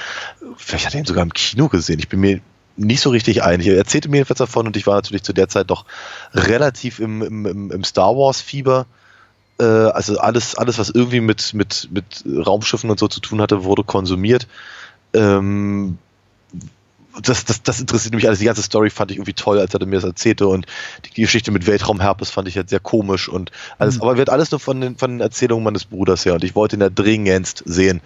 [0.57, 1.99] Vielleicht hat er ihn sogar im Kino gesehen.
[1.99, 2.41] Ich bin mir
[2.77, 3.67] nicht so richtig einig.
[3.67, 5.85] Er erzählte mir jedenfalls davon und ich war natürlich zu der Zeit doch
[6.33, 8.87] relativ im, im, im, im Star Wars-Fieber.
[9.59, 13.65] Äh, also alles, alles, was irgendwie mit, mit, mit Raumschiffen und so zu tun hatte,
[13.65, 14.47] wurde konsumiert.
[15.13, 15.99] Ähm,
[17.21, 18.39] das, das, das interessiert mich alles.
[18.39, 20.65] Die ganze Story fand ich irgendwie toll, als er mir das erzählte und
[21.06, 24.01] die Geschichte mit Weltraumherpes fand ich jetzt sehr komisch und alles.
[24.01, 26.75] Aber wird alles nur von den, von den Erzählungen meines Bruders her und ich wollte
[26.75, 28.01] ihn ja dringendst sehen.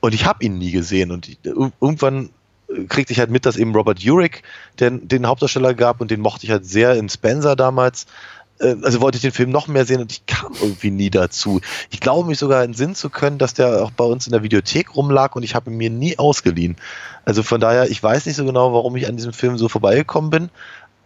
[0.00, 2.30] Und ich habe ihn nie gesehen und ich, ir- irgendwann
[2.68, 4.42] äh, kriegte ich halt mit, dass eben Robert Urich
[4.78, 8.06] den, den Hauptdarsteller gab und den mochte ich halt sehr in Spencer damals.
[8.60, 11.60] Äh, Also wollte ich den Film noch mehr sehen und ich kam irgendwie nie dazu.
[11.90, 14.94] Ich glaube mich sogar entsinnen zu können, dass der auch bei uns in der Videothek
[14.96, 16.76] rumlag und ich habe ihn mir nie ausgeliehen.
[17.24, 20.30] Also von daher, ich weiß nicht so genau, warum ich an diesem Film so vorbeigekommen
[20.30, 20.50] bin,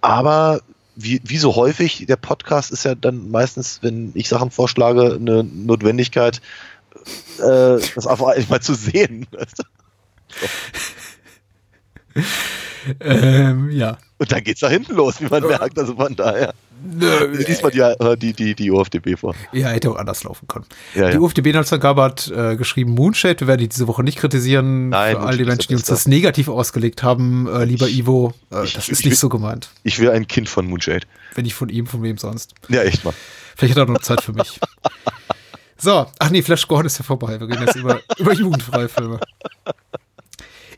[0.00, 0.60] aber
[0.96, 5.44] wie, wie so häufig, der Podcast ist ja dann meistens, wenn ich Sachen vorschlage, eine
[5.44, 6.42] Notwendigkeit,
[7.38, 9.26] äh, das einfach mal zu sehen.
[13.00, 13.98] Ähm, ja.
[14.18, 15.78] Und dann geht's da hinten los, wie man merkt.
[15.78, 16.54] Also von daher.
[16.82, 19.34] Diesmal die, äh, die, die, die OFDB vor.
[19.52, 20.64] Ja, hätte auch anders laufen können.
[20.94, 21.20] Ja, die ja.
[21.20, 23.40] UFDB-Inhaltsangabe hat äh, geschrieben Moonshade.
[23.40, 24.88] Wir werden die diese Woche nicht kritisieren.
[24.90, 28.64] Nein, Für all die Menschen, die uns das negativ ausgelegt haben, äh, lieber Ivo, äh,
[28.64, 29.70] Ich- das ich- ist nicht so gemeint.
[29.82, 31.06] Ich will ein Kind von Moonshade.
[31.34, 32.54] Wenn nicht von ihm, von wem sonst.
[32.68, 33.14] Ja, echt mal.
[33.56, 34.58] Vielleicht hat er noch Zeit für mich.
[35.82, 37.40] So, ach nee, Flash Gordon ist ja vorbei.
[37.40, 39.18] Wir reden jetzt über, über jugendfreie Filme.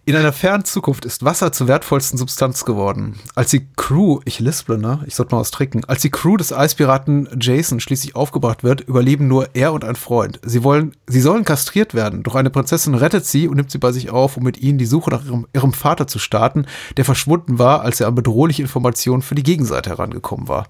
[0.04, 3.20] In einer fernen Zukunft ist Wasser zur wertvollsten Substanz geworden.
[3.36, 5.00] Als die Crew, ich lisple, ne?
[5.06, 5.84] Ich sollte mal was trinken.
[5.84, 10.40] Als die Crew des Eispiraten Jason schließlich aufgebracht wird, überleben nur er und ein Freund.
[10.42, 13.92] Sie wollen, sie sollen kastriert werden, doch eine Prinzessin rettet sie und nimmt sie bei
[13.92, 17.60] sich auf, um mit ihnen die Suche nach ihrem, ihrem Vater zu starten, der verschwunden
[17.60, 20.66] war, als er an bedrohliche Informationen für die Gegenseite herangekommen war.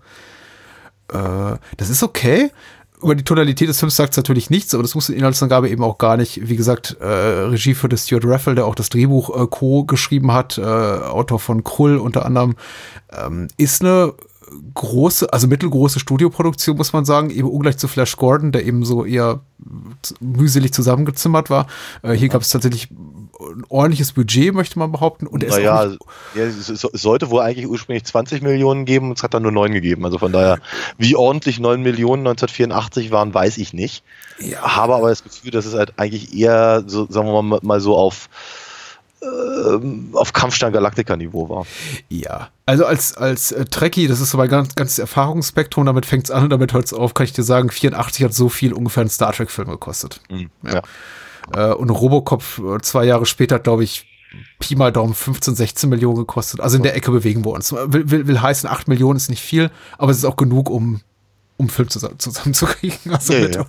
[1.08, 2.50] Äh, das ist okay.
[3.02, 5.82] Über die Tonalität des Films sagt es natürlich nichts, aber das muss in Inhaltsangabe eben
[5.82, 6.48] auch gar nicht.
[6.48, 10.32] Wie gesagt, äh, Regie für das Stuart Raffle, der auch das Drehbuch äh, co geschrieben
[10.32, 12.54] hat, äh, Autor von Krull unter anderem,
[13.10, 14.14] ähm, ist eine
[14.74, 19.04] große, also mittelgroße Studioproduktion, muss man sagen, eben ungleich zu Flash Gordon, der eben so
[19.04, 19.40] eher
[20.20, 21.66] mühselig zusammengezimmert war.
[22.02, 22.88] Äh, hier gab es tatsächlich
[23.50, 25.26] ein ordentliches Budget, möchte man behaupten.
[25.26, 25.98] Und Naja, nicht,
[26.34, 29.42] ja, es, es es sollte wohl eigentlich ursprünglich 20 Millionen geben und es hat dann
[29.42, 30.04] nur 9 gegeben.
[30.04, 30.58] Also von daher,
[30.98, 34.04] wie ordentlich 9 Millionen 1984 waren, weiß ich nicht.
[34.38, 37.80] ja, Habe aber das Gefühl, dass es halt eigentlich eher, so, sagen wir mal, mal
[37.80, 38.28] so auf,
[39.22, 41.66] ähm, auf Kampfstein Galactica Niveau war.
[42.08, 42.48] ja.
[42.64, 46.44] Also als, als äh, Trekkie, das ist so mein ganz, ganzes Erfahrungsspektrum, damit fängt's an
[46.44, 49.32] und damit hört's auf, kann ich dir sagen, 84 hat so viel ungefähr ein Star
[49.32, 50.20] Trek-Film gekostet.
[50.30, 50.50] Mhm.
[50.62, 50.82] Ja.
[51.54, 54.06] Äh, und Robocop äh, zwei Jahre später, glaube ich,
[54.60, 56.60] Pi mal Daumen 15, 16 Millionen gekostet.
[56.60, 57.72] Also in der Ecke bewegen wir uns.
[57.72, 61.02] Will, will, will heißen, 8 Millionen ist nicht viel, aber es ist auch genug, um,
[61.58, 62.96] um Film zusammen, zusammenzukriegen.
[63.12, 63.66] Also Ja, mit ja.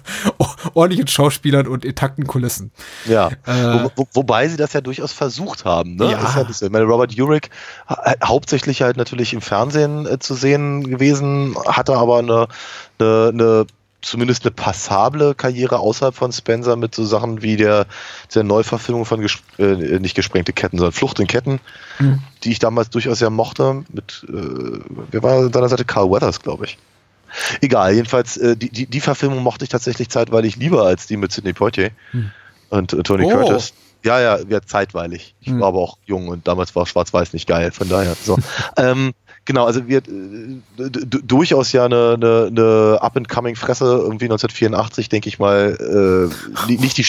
[0.74, 2.72] ordentlichen Schauspielern und intakten Kulissen.
[3.06, 5.98] Ja, Äh, wo, wo, wobei sie das ja durchaus versucht haben.
[5.98, 6.12] Ne?
[6.12, 6.12] Ja.
[6.38, 7.50] Ja ich meine, Robert Urich
[7.90, 12.48] ha- hauptsächlich halt natürlich im Fernsehen äh, zu sehen gewesen, hatte aber eine,
[13.00, 13.66] eine, eine
[14.04, 17.88] zumindest eine passable Karriere außerhalb von Spencer mit so Sachen wie der,
[18.36, 19.64] der Neuverfilmung von ges äh,
[20.00, 21.60] nicht gesprengte Ketten, sondern Flucht in Ketten,
[22.00, 22.20] Mhm.
[22.44, 23.84] die ich damals durchaus ja mochte.
[23.92, 24.82] Mit, äh,
[25.12, 25.86] wer war an seiner Seite?
[25.86, 26.78] Carl Weathers, glaube ich.
[27.62, 31.32] Egal, jedenfalls, äh, die, die, die Verfilmung mochte ich tatsächlich zeitweilig lieber als die mit
[31.32, 31.90] Sidney Poitier
[32.70, 33.30] und äh, Tony Oh.
[33.30, 33.74] Curtis.
[34.04, 35.34] Ja, ja, ja, zeitweilig.
[35.40, 35.62] Ich Hm.
[35.62, 38.16] war aber auch jung und damals war Schwarz-Weiß nicht geil, von daher.
[38.22, 38.38] So.
[38.78, 39.14] ähm,
[39.46, 45.78] genau, also wir äh, durchaus ja eine, eine, eine Up-and-Coming-Fresse, irgendwie 1984, denke ich mal,
[45.80, 47.06] äh, ni- nicht, die,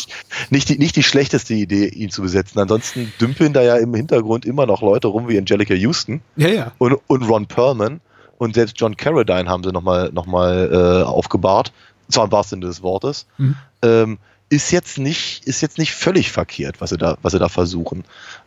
[0.50, 2.58] nicht, die, nicht die schlechteste Idee, ihn zu besetzen.
[2.60, 6.72] Ansonsten dümpeln da ja im Hintergrund immer noch Leute rum wie Angelica Houston Ja, ja.
[6.78, 8.00] und, und Ron Perlman
[8.38, 11.72] und selbst John Carradine haben sie nochmal noch mal, äh, aufgebahrt,
[12.10, 13.26] zwar im wahrsten Sinne des Wortes.
[13.38, 13.56] Mhm.
[13.82, 14.18] Ähm,
[14.50, 18.04] ist jetzt nicht ist jetzt nicht völlig verkehrt, was sie da was sie da versuchen.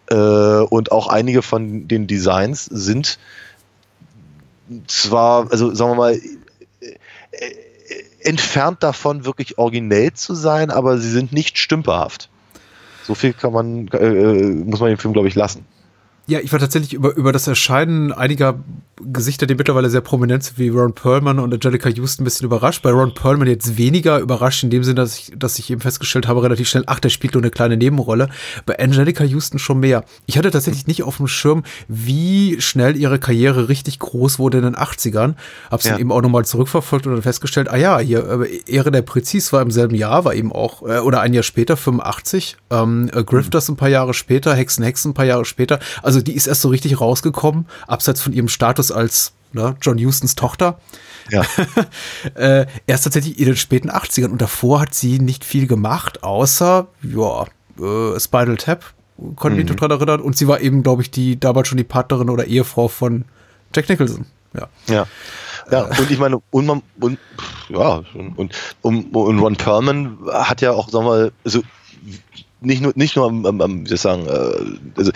[0.09, 3.17] Äh, und auch einige von den Designs sind
[4.88, 6.91] zwar also sagen wir mal äh,
[8.22, 12.30] entfernt davon wirklich originell zu sein, aber sie sind nicht stümperhaft.
[13.05, 15.65] So viel kann man äh, äh, muss man den Film glaube ich lassen.
[16.28, 18.59] Ja, ich war tatsächlich über, über das Erscheinen einiger
[19.01, 22.82] Gesichter, die mittlerweile sehr prominent sind, wie Ron Perlman und Angelica Houston, ein bisschen überrascht.
[22.82, 26.28] Bei Ron Perlman jetzt weniger überrascht, in dem Sinne, dass ich, dass ich eben festgestellt
[26.28, 28.28] habe, relativ schnell, ach, der spielt nur eine kleine Nebenrolle.
[28.65, 30.03] Bei Angelica Houston schon mehr.
[30.25, 34.63] Ich hatte tatsächlich nicht auf dem Schirm, wie schnell ihre Karriere richtig groß wurde in
[34.63, 35.36] den 80ern.
[35.71, 35.91] Hab's Ja.
[35.91, 39.53] dann eben auch nochmal zurückverfolgt und dann festgestellt, ah ja, hier, äh, Ehre der Präzis
[39.53, 42.57] war im selben Jahr, war eben auch, äh, oder ein Jahr später, 85.
[42.71, 45.80] Ähm, äh, Grifters ein paar Jahre später, Hexen, Hexen ein paar Jahre später.
[46.01, 50.36] Also die ist erst so richtig rausgekommen, abseits von ihrem Status als ne, John Hustons
[50.36, 50.80] Tochter.
[51.30, 51.43] Ja.
[52.36, 54.30] äh, erst tatsächlich in den späten 80ern.
[54.30, 57.43] Und davor hat sie nicht viel gemacht, außer, ja,
[57.80, 58.93] äh, Spinal Tap,
[59.36, 59.76] konnte mich Mhm.
[59.76, 60.22] dran erinnern.
[60.22, 63.26] Und sie war eben, glaube ich, die damals schon die Partnerin oder Ehefrau von
[63.76, 64.26] Jack Nicholson.
[64.53, 64.68] Ja.
[64.88, 65.07] Ja.
[65.70, 67.20] Ja, und ich meine, und man, und,
[67.68, 71.61] ja, und, und, und Ron Perlman hat ja auch, sagen wir mal, also
[72.60, 75.12] nicht nur, nicht nur am, am, am wie soll ich sagen, äh, also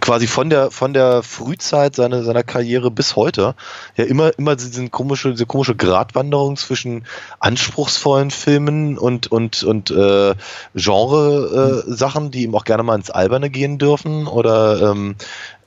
[0.00, 3.54] quasi von der, von der Frühzeit seiner, seiner Karriere bis heute,
[3.96, 7.04] ja immer, immer diese komische, diese komische Gratwanderung zwischen
[7.38, 10.34] anspruchsvollen Filmen und, und, und äh,
[10.74, 15.14] Genre-Sachen, die ihm auch gerne mal ins Alberne gehen dürfen oder, ähm,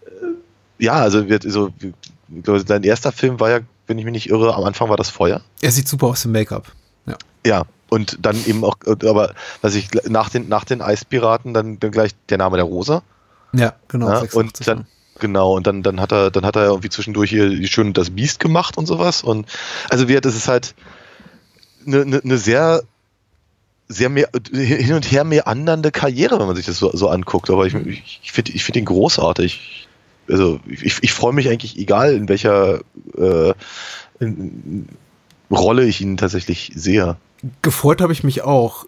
[0.06, 1.70] äh, ja, also, wird, so,
[2.44, 5.10] glaube, sein erster Film war ja, wenn ich mich nicht irre, am Anfang war das
[5.10, 5.42] Feuer.
[5.62, 6.72] Er sieht super aus im Make-up.
[7.06, 7.16] Ja.
[7.46, 11.92] Ja, und dann eben auch, aber was ich nach den, nach den Eispiraten dann, dann
[11.92, 13.04] gleich der Name der Rosa.
[13.54, 14.10] Ja, genau.
[14.10, 14.88] ja, 86, und dann,
[15.20, 18.40] genau, und dann, dann hat er, dann hat er irgendwie zwischendurch hier schön das Biest
[18.40, 19.24] gemacht und sowas.
[19.24, 19.48] Und
[19.90, 20.76] also wie das ist halt
[21.86, 22.84] eine, eine, eine sehr,
[23.88, 27.50] sehr mehr, hin und her mehr andernde Karriere, wenn man sich das so, so anguckt.
[27.50, 29.88] Aber ich, ich, ich finde ich find ihn großartig.
[30.30, 32.82] Also ich, ich freue mich eigentlich, egal in welcher
[33.18, 33.54] äh,
[34.20, 34.90] in,
[35.50, 37.16] Rolle ich ihn tatsächlich sehe.
[37.62, 38.86] Gefreut habe ich mich auch.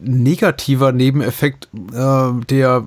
[0.00, 2.84] Negativer Nebeneffekt, äh, der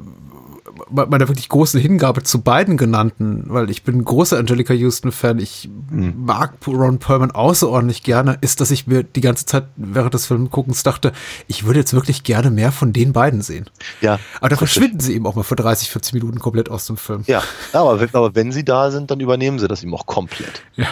[0.93, 5.69] meiner wirklich großen Hingabe zu beiden genannten, weil ich bin ein großer Angelica Houston-Fan, ich
[5.89, 6.13] Mhm.
[6.25, 10.83] mag Ron Perlman außerordentlich gerne, ist, dass ich mir die ganze Zeit während des Filmguckens
[10.83, 11.11] dachte,
[11.47, 13.69] ich würde jetzt wirklich gerne mehr von den beiden sehen.
[14.01, 14.57] Ja, Aber richtig.
[14.59, 17.23] verschwinden sie eben auch mal für 30, 40 Minuten komplett aus dem Film.
[17.27, 17.41] Ja,
[17.73, 20.61] aber, wenn- aber wenn sie da sind, dann übernehmen sie das ihm auch komplett.
[20.75, 20.87] Ja.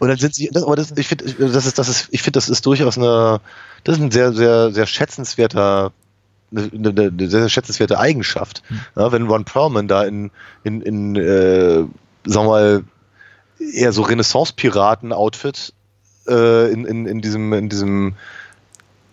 [0.00, 2.36] Und dann sind sie, das, aber das, ich finde, das ist, das ist, ich finde,
[2.38, 3.40] das ist durchaus eine,
[3.84, 5.92] das ist ein sehr, sehr, sehr schätzenswerter,
[6.54, 8.62] eine, eine, sehr, schätzenswerte Eigenschaft.
[8.96, 10.30] Ja, wenn Ron Perlman da in,
[10.64, 11.84] in, in äh,
[12.24, 12.84] sagen wir mal,
[13.58, 15.72] eher so Renaissance-Piraten-Outfit
[16.28, 18.14] äh, in, in, in diesem, in diesem,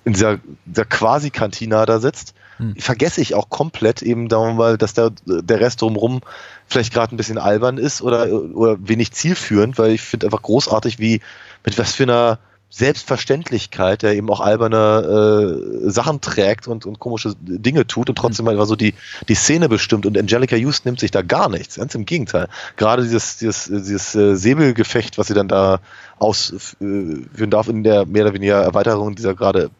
[0.05, 2.33] in dieser, dieser Quasi-Kantina da sitzt
[2.77, 6.21] vergesse ich auch komplett eben, sagen wir mal, dass der, der Rest drumherum
[6.67, 10.99] vielleicht gerade ein bisschen albern ist oder, oder wenig zielführend, weil ich finde einfach großartig,
[10.99, 11.21] wie
[11.65, 12.39] mit was für einer
[12.71, 18.45] Selbstverständlichkeit, der eben auch alberne äh, Sachen trägt und, und komische Dinge tut und trotzdem
[18.45, 18.51] mhm.
[18.51, 18.93] einfach so die,
[19.27, 20.05] die Szene bestimmt.
[20.05, 22.47] Und Angelica Houston nimmt sich da gar nichts, ganz im Gegenteil.
[22.77, 25.79] Gerade dieses, dieses, dieses äh, Säbelgefecht, was sie dann da
[26.19, 29.71] ausführen darf in der mehr oder weniger Erweiterung dieser gerade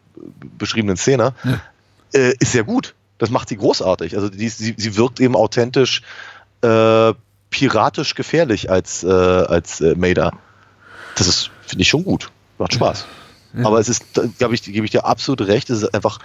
[0.58, 1.60] beschriebenen Szene, ja.
[2.12, 2.94] äh, ist sehr gut.
[3.18, 4.16] Das macht sie großartig.
[4.16, 6.02] Also die, sie, sie wirkt eben authentisch
[6.62, 7.12] äh,
[7.50, 10.32] piratisch gefährlich als, äh, als äh, Maida.
[11.14, 12.30] Das ist, finde ich, schon gut.
[12.60, 13.06] Macht Spaß.
[13.54, 13.66] Ja.
[13.66, 14.04] Aber es ist,
[14.38, 16.18] glaube ich, gebe ich dir absolut recht, es ist einfach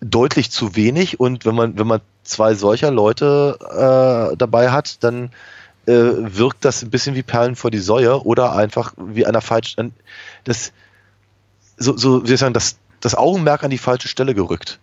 [0.00, 3.58] deutlich zu wenig und wenn man, wenn man zwei solcher Leute
[4.32, 5.30] äh, dabei hat, dann
[5.86, 9.92] äh, wirkt das ein bisschen wie Perlen vor die Säue oder einfach wie einer falschen,
[10.44, 10.72] das,
[11.76, 14.78] so, so, wie soll ich sagen, das, das Augenmerk an die falsche Stelle gerückt.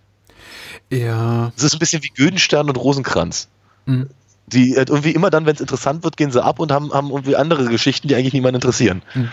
[0.91, 1.51] Ja.
[1.57, 3.47] Es ist ein bisschen wie Güdenstern und Rosenkranz.
[3.85, 4.09] Mhm.
[4.47, 7.09] Die halt irgendwie immer dann, wenn es interessant wird, gehen sie ab und haben, haben
[7.09, 9.01] irgendwie andere Geschichten, die eigentlich niemanden interessieren.
[9.15, 9.31] Mhm.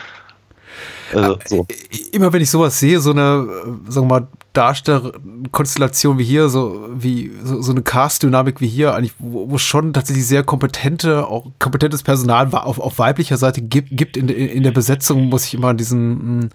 [1.14, 1.66] Also, so.
[2.12, 3.46] Immer wenn ich sowas sehe, so eine,
[3.88, 9.14] sagen wir mal, Darstellerkonstellation wie hier, so wie so, so eine Cast-Dynamik wie hier, eigentlich,
[9.18, 14.16] wo, wo schon tatsächlich sehr kompetente, auch kompetentes Personal auf, auf weiblicher Seite gibt, gibt
[14.16, 16.50] in, in der Besetzung, muss ich immer an diesen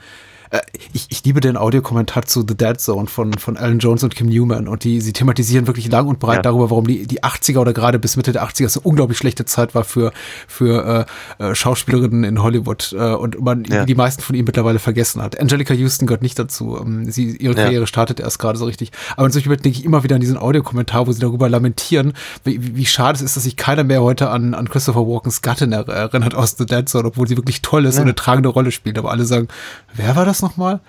[0.50, 0.60] äh,
[0.94, 4.28] ich, ich liebe den Audiokommentar zu The Dead Zone von, von Alan Jones und Kim
[4.28, 6.42] Newman und die, sie thematisieren wirklich lang und breit ja.
[6.44, 9.76] darüber, warum die, die 80er oder gerade bis Mitte der 80er so unglaublich schlechte Zeit
[9.76, 10.12] war für,
[10.48, 11.08] für
[11.40, 13.86] äh, äh, Schauspielerinnen in Hollywood äh, und man ja.
[13.86, 15.40] die meisten von ihnen mittlerweile vergessen hat.
[15.40, 16.80] Angelica Houston gehört nicht dazu.
[16.80, 17.88] Ähm, sie, ihre Karriere ja.
[17.88, 18.92] startet erst gerade so richtig.
[19.16, 22.76] Aber in solchen denke ich immer wieder an diesen Audiokommentar, wo sie darüber lamentieren, wie,
[22.76, 26.36] wie schade es ist, dass sich keiner mehr heute an, an Christopher Walkens Gattin erinnert
[26.36, 28.98] aus The Dead Zone, obwohl sie wirklich toll ist und eine tragende Rolle spielt.
[28.98, 29.48] Aber alle sagen,
[29.94, 30.80] wer war das nochmal?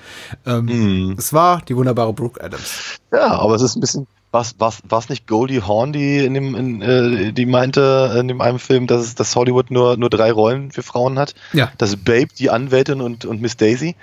[0.46, 1.16] Ähm, mm.
[1.18, 2.98] Es war die wunderbare Brooke Adams.
[3.12, 6.54] Ja, aber es ist ein bisschen, was, was, was nicht Goldie Hawn, die in dem,
[6.54, 10.70] in, äh, die meinte in dem einen Film, dass, dass Hollywood nur, nur drei Rollen
[10.70, 11.34] für Frauen hat?
[11.52, 11.72] Ja.
[11.78, 13.96] Das Babe, die Anwältin und, und Miss Daisy.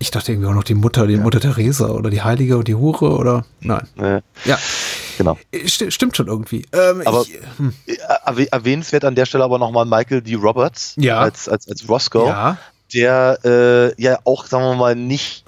[0.00, 1.20] Ich dachte irgendwie auch noch die Mutter, die ja.
[1.20, 3.86] Mutter Theresa oder die Heilige und die Hure oder nein.
[3.96, 4.58] Äh, ja.
[5.16, 5.38] Genau.
[5.66, 6.66] St stimmt schon irgendwie.
[6.72, 7.72] Ähm, aber ich, hm.
[8.50, 10.34] erwähnenswert an der Stelle aber nochmal Michael D.
[10.34, 11.20] Roberts ja.
[11.20, 12.26] als, als, als Roscoe.
[12.26, 12.58] Ja
[12.94, 15.44] der äh, ja auch, sagen wir mal, nicht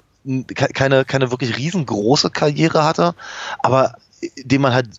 [0.73, 3.15] keine, keine wirklich riesengroße Karriere hatte,
[3.59, 3.95] aber
[4.35, 4.89] den man halt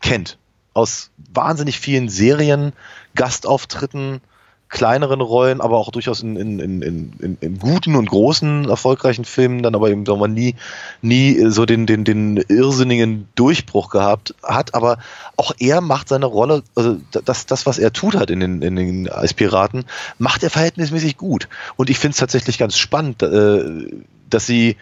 [0.00, 0.38] kennt.
[0.72, 2.72] Aus wahnsinnig vielen Serien,
[3.14, 4.20] Gastauftritten,
[4.68, 9.62] kleineren Rollen, aber auch durchaus in, in, in, in, in guten und großen, erfolgreichen Filmen,
[9.62, 10.56] dann aber eben sagen wir, nie,
[11.00, 14.74] nie so den, den, den irrsinnigen Durchbruch gehabt hat.
[14.74, 14.98] Aber
[15.36, 18.76] auch er macht seine Rolle, also das, das was er tut hat in den, in
[18.76, 19.84] den als Piraten,
[20.18, 21.48] macht er verhältnismäßig gut.
[21.76, 23.90] Und ich finde es tatsächlich ganz spannend, äh,
[24.28, 24.76] dass sie,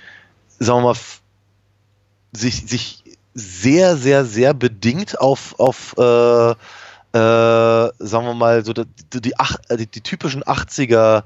[0.58, 0.96] sagen wir mal,
[2.32, 6.54] sich, sich sehr, sehr, sehr bedingt auf, auf äh,
[7.16, 11.22] äh, sagen wir mal, so die, die, äh, die, die typischen 80er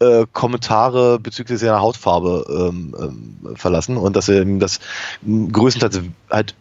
[0.00, 4.80] äh, Kommentare bezüglich seiner Hautfarbe ähm, ähm, verlassen und dass er das
[5.24, 6.54] größtenteils halt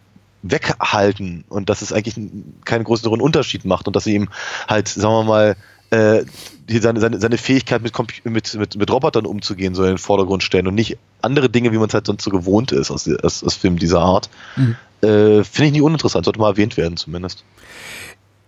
[0.44, 2.16] weghalten und dass es eigentlich
[2.64, 4.30] keinen größeren Unterschied macht und dass sie ihm
[4.68, 5.56] halt, sagen wir mal,
[5.90, 6.24] äh,
[6.70, 10.68] seine, seine, seine Fähigkeit mit, mit, mit, mit Robotern umzugehen soll in den Vordergrund stellen
[10.68, 13.56] und nicht andere Dinge, wie man es halt sonst so gewohnt ist aus, aus, aus
[13.56, 14.30] Filmen dieser Art.
[14.56, 14.78] Mhm.
[15.02, 17.44] Äh, Finde ich nicht uninteressant, sollte mal erwähnt werden zumindest.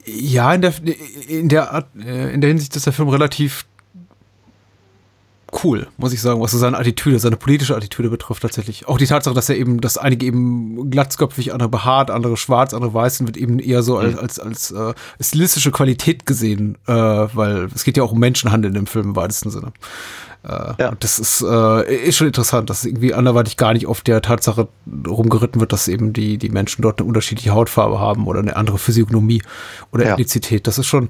[0.06, 0.74] Ja, in der,
[1.28, 3.66] in der Art, äh, in der Hinsicht ist der Film relativ
[5.64, 8.88] cool, muss ich sagen, was so seine Attitüde, seine politische Attitüde betrifft tatsächlich.
[8.88, 12.94] Auch die Tatsache, dass er eben, dass einige eben glatzköpfig, andere behaart, andere schwarz, andere
[12.94, 17.84] weiß, wird eben eher so als, als, als äh, stilistische Qualität gesehen, äh, weil es
[17.84, 19.74] geht ja auch um Menschenhandel in dem Film im weitesten Sinne.
[20.44, 20.92] Äh, ja.
[21.00, 24.68] Das ist, äh, ist schon interessant, dass irgendwie anderweitig gar nicht auf der Tatsache
[25.08, 28.78] rumgeritten wird, dass eben die, die Menschen dort eine unterschiedliche Hautfarbe haben oder eine andere
[28.78, 29.42] Physiognomie
[29.92, 30.14] oder ja.
[30.14, 30.68] Ethnizität.
[30.68, 31.10] Das ist schon,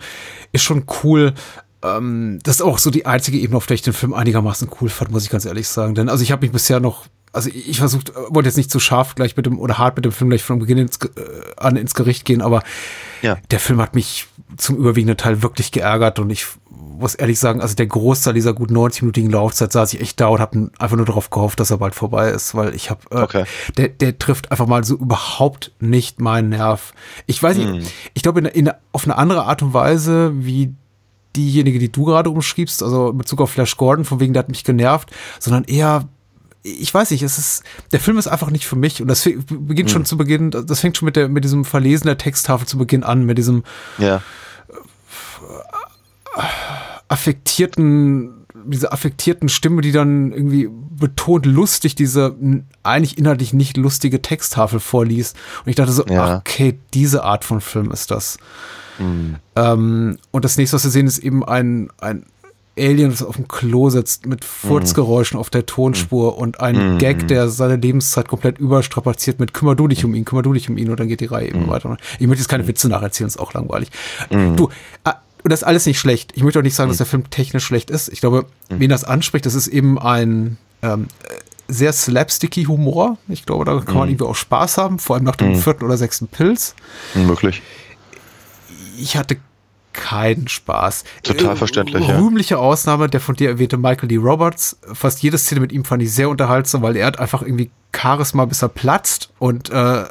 [0.51, 1.33] ist schon cool.
[1.83, 4.89] Ähm, das ist auch so die einzige Ebene, auf der ich den Film einigermaßen cool
[4.89, 5.95] fand, muss ich ganz ehrlich sagen.
[5.95, 9.15] Denn also ich habe mich bisher noch also ich versucht, wollte jetzt nicht zu scharf
[9.15, 11.09] gleich mit dem oder hart mit dem Film gleich von Beginn ins, äh,
[11.57, 12.63] an ins Gericht gehen, aber
[13.23, 13.37] ja.
[13.49, 17.75] der Film hat mich zum überwiegenden Teil wirklich geärgert und ich muss ehrlich sagen, also
[17.75, 21.31] der Großteil dieser gut 90-minütigen Laufzeit saß ich echt da und habe einfach nur darauf
[21.31, 23.45] gehofft, dass er bald vorbei ist, weil ich habe, äh, okay.
[23.77, 26.93] der, der trifft einfach mal so überhaupt nicht meinen Nerv.
[27.25, 27.83] Ich weiß nicht, hm.
[28.13, 30.75] ich glaube in, in, auf eine andere Art und Weise, wie
[31.35, 34.49] diejenige, die du gerade umschriebst, also in Bezug auf Flash Gordon, von wegen, der hat
[34.49, 35.09] mich genervt,
[35.39, 36.07] sondern eher
[36.63, 39.91] ich weiß nicht, es ist, der Film ist einfach nicht für mich und das beginnt
[39.91, 40.05] schon hm.
[40.05, 43.25] zu Beginn, das fängt schon mit der, mit diesem Verlesen der Texttafel zu Beginn an,
[43.25, 43.63] mit diesem,
[43.97, 44.21] ja
[47.07, 52.35] affektierten diese affektierten Stimme, die dann irgendwie betont lustig diese
[52.81, 55.35] eigentlich inhaltlich nicht lustige Texttafel vorliest.
[55.65, 56.37] Und ich dachte so, ja.
[56.37, 58.37] okay, diese Art von Film ist das.
[58.99, 59.35] Mhm.
[59.55, 62.25] Ähm, und das nächste, was wir sehen, ist eben ein, ein
[62.77, 65.41] Alien, das auf dem Klo sitzt, mit Furzgeräuschen mhm.
[65.41, 66.97] auf der Tonspur und ein mhm.
[66.97, 70.69] Gag, der seine Lebenszeit komplett überstrapaziert mit kümmer du dich um ihn, kümmer du dich
[70.69, 71.69] um ihn und dann geht die Reihe eben mhm.
[71.69, 71.97] weiter.
[72.19, 73.89] Ich möchte jetzt keine Witze nacherzählen, ist auch langweilig.
[74.31, 74.55] Mhm.
[74.55, 74.69] Du,
[75.03, 76.31] ah, und das ist alles nicht schlecht.
[76.35, 77.03] Ich möchte auch nicht sagen, dass mhm.
[77.03, 78.09] der Film technisch schlecht ist.
[78.09, 78.79] Ich glaube, mhm.
[78.79, 81.07] wen das anspricht, das ist eben ein ähm,
[81.67, 83.17] sehr slapsticky Humor.
[83.27, 85.97] Ich glaube, da kann man irgendwie auch Spaß haben, vor allem nach dem vierten oder
[85.97, 86.75] sechsten Pilz.
[87.13, 87.61] Möglich.
[88.97, 89.37] Ich hatte
[89.93, 91.03] keinen Spaß.
[91.23, 92.07] Total verständlich.
[92.07, 92.59] Äh, rühmliche ja.
[92.59, 94.17] Ausnahme, der von dir erwähnte Michael D.
[94.17, 94.77] Roberts.
[94.93, 98.45] Fast jede Szene mit ihm fand ich sehr unterhaltsam, weil er hat einfach irgendwie Charisma,
[98.45, 100.05] bis er platzt und äh,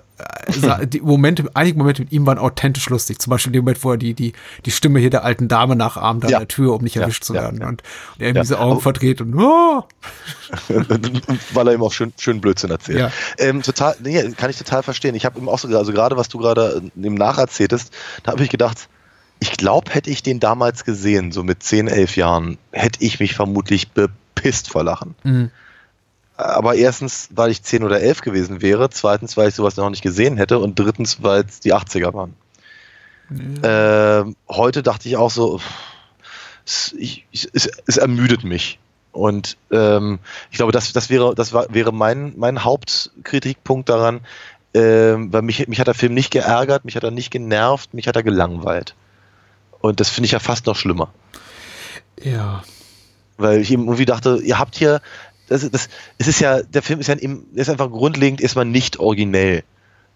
[0.87, 3.18] die Momente, einige Momente mit ihm waren authentisch lustig.
[3.18, 4.33] Zum Beispiel der Moment, wo er die, die,
[4.64, 6.39] die Stimme hier der alten Dame nachahmt an ja.
[6.39, 7.61] der Tür, um nicht ja, erwischt zu werden.
[7.61, 7.83] Ja, und
[8.18, 9.85] er irgendwie diese Augen verdreht und oh!
[11.53, 13.12] weil er ihm auch schön, schön Blödsinn erzählt.
[13.39, 15.14] Ähm, total, nee, kann ich total verstehen.
[15.14, 18.51] Ich habe ihm auch so, also gerade was du gerade im Nacherzähltest, da habe ich
[18.51, 18.89] gedacht,
[19.43, 23.34] ich glaube, hätte ich den damals gesehen, so mit 10, 11 Jahren, hätte ich mich
[23.34, 25.16] vermutlich bepisst vor Lachen.
[25.24, 25.51] Mhm.
[26.36, 30.03] Aber erstens, weil ich 10 oder 11 gewesen wäre, zweitens, weil ich sowas noch nicht
[30.03, 32.36] gesehen hätte und drittens, weil es die 80er waren.
[33.64, 34.20] Ja.
[34.20, 35.61] Äh, heute dachte ich auch so,
[36.64, 38.78] es, ich, es, es ermüdet mich.
[39.11, 40.20] Und ähm,
[40.53, 44.20] ich glaube, das, das wäre, das war, wäre mein, mein Hauptkritikpunkt daran,
[44.72, 48.07] ähm, weil mich, mich hat der Film nicht geärgert, mich hat er nicht genervt, mich
[48.07, 48.95] hat er gelangweilt.
[49.83, 51.12] Und das finde ich ja fast noch schlimmer.
[52.22, 52.62] Ja.
[53.37, 55.03] Weil ich eben irgendwie dachte, ihr habt hier,
[55.49, 58.99] das, das, es ist ja, der Film ist ja im, ist einfach grundlegend erstmal nicht
[58.99, 59.64] originell.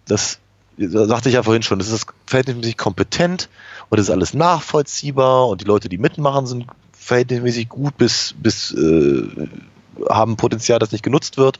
[0.06, 0.38] Das,
[0.78, 3.48] das sagte ich ja vorhin schon, das ist verhältnismäßig kompetent
[3.90, 8.72] und es ist alles nachvollziehbar und die Leute, die mitmachen, sind verhältnismäßig gut bis, bis
[8.72, 9.48] äh,
[10.08, 11.58] haben Potenzial, das nicht genutzt wird.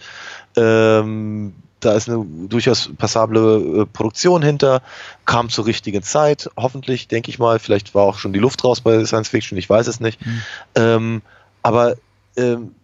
[0.57, 4.83] Ähm, da ist eine durchaus passable äh, Produktion hinter,
[5.25, 7.59] kam zur richtigen Zeit, hoffentlich, denke ich mal.
[7.59, 10.25] Vielleicht war auch schon die Luft raus bei Science Fiction, ich weiß es nicht.
[10.25, 10.43] Mhm.
[10.75, 11.23] Ähm,
[11.63, 11.97] aber
[12.37, 12.75] ähm,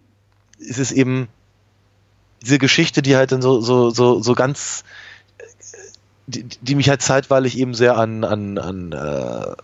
[0.59, 1.29] es ist eben
[2.43, 4.85] diese Geschichte, die halt dann so, so, so, so ganz,
[6.27, 9.55] die, die mich halt zeitweilig eben sehr an, an, an, äh,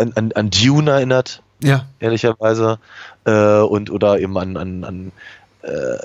[0.00, 1.42] an, an, an Dune erinnert.
[1.60, 1.86] Ja.
[1.98, 2.78] Ehrlicherweise.
[3.24, 5.12] Äh, und oder eben an, an, an
[5.62, 5.96] äh,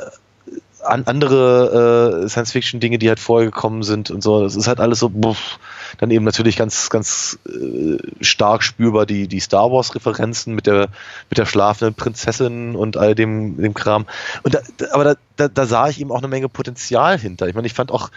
[0.85, 4.43] an andere äh, Science-Fiction-Dinge, die halt vorgekommen sind und so.
[4.43, 5.59] Das ist halt alles so, buff.
[5.97, 10.89] dann eben natürlich ganz, ganz äh, stark spürbar die, die Star Wars-Referenzen mit der,
[11.29, 14.05] mit der schlafenden Prinzessin und all dem, dem Kram.
[14.43, 14.59] Und da,
[14.91, 17.47] aber da, da, da sah ich eben auch eine Menge Potenzial hinter.
[17.47, 18.09] Ich meine, ich fand auch,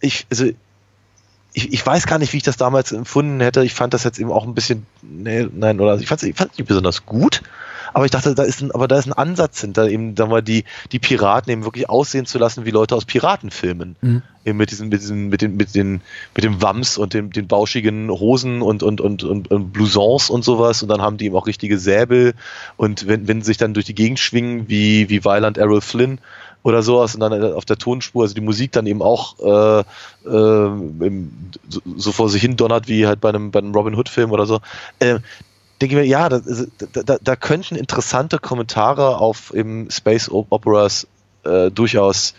[0.00, 0.46] ich, also
[1.54, 3.64] ich, ich weiß gar nicht, wie ich das damals empfunden hätte.
[3.64, 6.38] Ich fand das jetzt eben auch ein bisschen, nee, nein, oder ich fand es ich
[6.38, 7.42] nicht besonders gut,
[7.94, 10.42] aber ich dachte, da ist ein, aber da ist ein Ansatz hinter, eben, sagen wir,
[10.42, 13.94] die, die Piraten eben wirklich aussehen zu lassen wie Leute aus Piratenfilmen.
[14.00, 14.22] Mhm.
[14.44, 16.02] Eben mit diesen, mit diesen, mit den, mit den,
[16.34, 20.44] mit dem Wams und dem, den bauschigen Hosen und, und, und, und, und Blousons und
[20.44, 20.82] sowas.
[20.82, 22.34] Und dann haben die eben auch richtige Säbel.
[22.76, 26.18] Und wenn, wenn sie sich dann durch die Gegend schwingen, wie, wie Weiland Errol Flynn,
[26.64, 29.80] oder sowas und dann auf der Tonspur, also die Musik dann eben auch äh,
[30.26, 31.22] äh,
[31.96, 34.46] so, vor sich hin donnert wie halt bei einem, bei einem Robin Hood Film oder
[34.46, 34.60] so.
[34.98, 35.18] Äh,
[35.80, 36.40] denke ich mir, ja, da,
[37.04, 41.06] da, da könnten interessante Kommentare auf eben Space Operas
[41.44, 42.34] äh, durchaus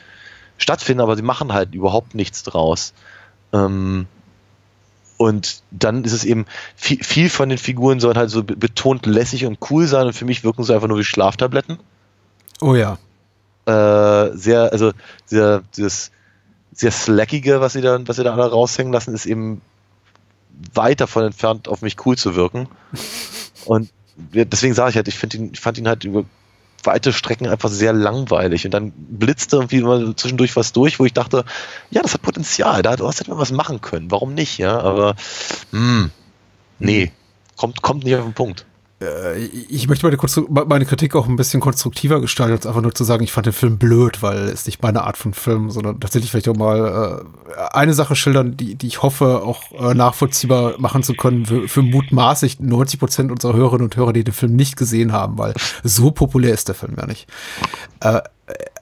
[0.57, 2.93] stattfinden, aber sie machen halt überhaupt nichts draus.
[3.53, 4.07] Ähm,
[5.17, 9.45] und dann ist es eben, viel, viel, von den Figuren sollen halt so betont lässig
[9.45, 11.79] und cool sein und für mich wirken sie einfach nur wie Schlaftabletten.
[12.61, 12.97] Oh ja.
[13.65, 14.91] Äh, sehr, also
[15.25, 16.11] sehr, dieses
[16.73, 19.61] sehr slackige, was sie da, was sie da alle raushängen lassen, ist eben
[20.73, 22.67] weit davon entfernt, auf mich cool zu wirken.
[23.65, 26.25] Und deswegen sage ich halt, ich, ihn, ich fand ihn halt über
[26.83, 28.65] weite Strecken einfach sehr langweilig.
[28.65, 31.45] Und dann blitzte irgendwie mal zwischendurch was durch, wo ich dachte,
[31.89, 34.11] ja, das hat Potenzial, da hätte man was machen können.
[34.11, 34.57] Warum nicht?
[34.57, 35.15] Ja, aber
[35.71, 36.11] mh, hm,
[36.79, 37.11] nee,
[37.55, 38.65] kommt, kommt nicht auf den Punkt.
[39.01, 43.03] Äh, ich möchte meine, meine, Kritik auch ein bisschen konstruktiver gestalten, als einfach nur zu
[43.03, 46.31] sagen, ich fand den Film blöd, weil es nicht meine Art von Film, sondern tatsächlich
[46.31, 47.25] vielleicht auch mal
[47.57, 51.67] äh, eine Sache schildern, die, die ich hoffe, auch äh, nachvollziehbar machen zu können für,
[51.67, 55.53] für mutmaßlich 90 Prozent unserer Hörerinnen und Hörer, die den Film nicht gesehen haben, weil
[55.83, 57.27] so populär ist der Film ja nicht.
[57.99, 58.21] Äh,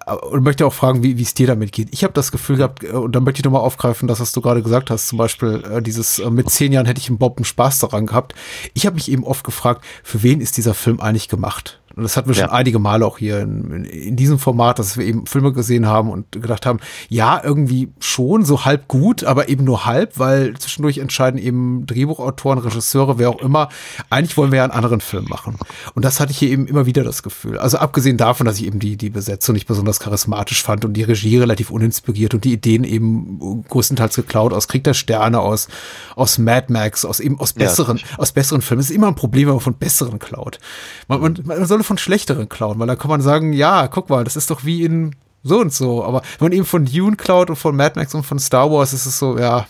[0.05, 1.89] und möchte auch fragen, wie es dir damit geht.
[1.91, 4.41] Ich habe das Gefühl gehabt, äh, und dann möchte ich nochmal aufgreifen, das, was du
[4.41, 7.37] gerade gesagt hast, zum Beispiel äh, dieses, äh, mit zehn Jahren hätte ich im Bob
[7.37, 8.33] einen Spaß daran gehabt.
[8.73, 11.79] Ich habe mich eben oft gefragt, für wen ist dieser Film eigentlich gemacht?
[11.95, 12.45] Und das hatten wir Ja.
[12.45, 16.09] schon einige Male auch hier in, in diesem Format, dass wir eben Filme gesehen haben
[16.09, 16.79] und gedacht haben,
[17.09, 22.59] ja, irgendwie schon so halb gut, aber eben nur halb, weil zwischendurch entscheiden eben Drehbuchautoren,
[22.59, 23.69] Regisseure, wer auch immer,
[24.09, 25.55] eigentlich wollen wir ja einen anderen Film machen.
[25.93, 27.57] Und das hatte ich hier eben immer wieder das Gefühl.
[27.59, 31.03] Also abgesehen davon, dass ich eben die, die Besetzung nicht besonders charismatisch fand und die
[31.03, 35.67] Regie relativ uninspiriert und die Ideen eben größtenteils geklaut aus Krieg der Sterne, aus,
[36.15, 38.79] aus Mad Max, aus eben aus Ja, besseren, aus besseren Filmen.
[38.81, 40.59] Es ist immer ein Problem, wenn man von besseren klaut.
[41.07, 44.23] Man, man, man soll von schlechteren klauen, weil da kann man sagen, ja, guck mal,
[44.23, 46.03] das ist doch wie in so und so.
[46.03, 48.93] Aber wenn man eben von Dune klaut und von Mad Max und von Star Wars,
[48.93, 49.67] ist es so, ja,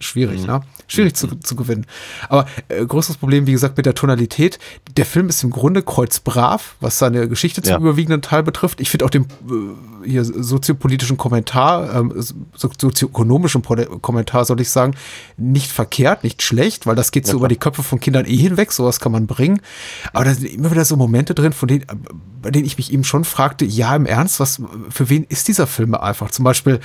[0.00, 0.60] schwierig, ne?
[0.86, 1.86] Schwierig zu, zu gewinnen.
[2.28, 4.58] Aber äh, größeres Problem, wie gesagt, mit der Tonalität.
[4.96, 7.78] Der Film ist im Grunde kreuzbrav, was seine Geschichte zum Ja.
[7.78, 8.80] überwiegenden Teil betrifft.
[8.80, 13.62] Ich finde auch den äh, hier soziopolitischen Kommentar, ähm, so- sozioökonomischen
[14.00, 14.94] Kommentar, soll ich sagen,
[15.36, 18.36] nicht verkehrt, nicht schlecht, weil das geht so Ja, über die Köpfe von Kindern eh
[18.36, 19.60] hinweg, sowas kann man bringen.
[20.12, 21.84] Aber da sind immer wieder so Momente drin, von denen,
[22.40, 25.66] bei denen ich mich eben schon fragte, ja, im Ernst, was, für wen ist dieser
[25.66, 26.30] Film einfach?
[26.30, 26.80] Zum Beispiel,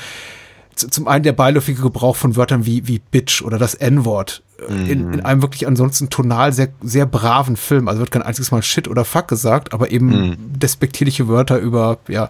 [0.76, 5.14] zum einen der beiläufige Gebrauch von Wörtern wie, wie Bitch oder das N-Wort äh, in,
[5.14, 7.88] in einem wirklich ansonsten tonal sehr, sehr braven Film.
[7.88, 12.26] Also wird kein einziges Mal Shit oder Fuck gesagt, aber eben despektierliche Wörter über, ja,
[12.26, 12.30] äh,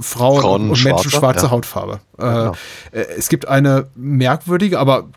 [0.00, 1.50] Frauen, Frauen, und Menschen Schwarze, schwarzer ja.
[1.50, 2.00] Hautfarbe.
[2.18, 2.52] Äh, genau.
[2.92, 5.08] äh, es gibt eine merkwürdige, aber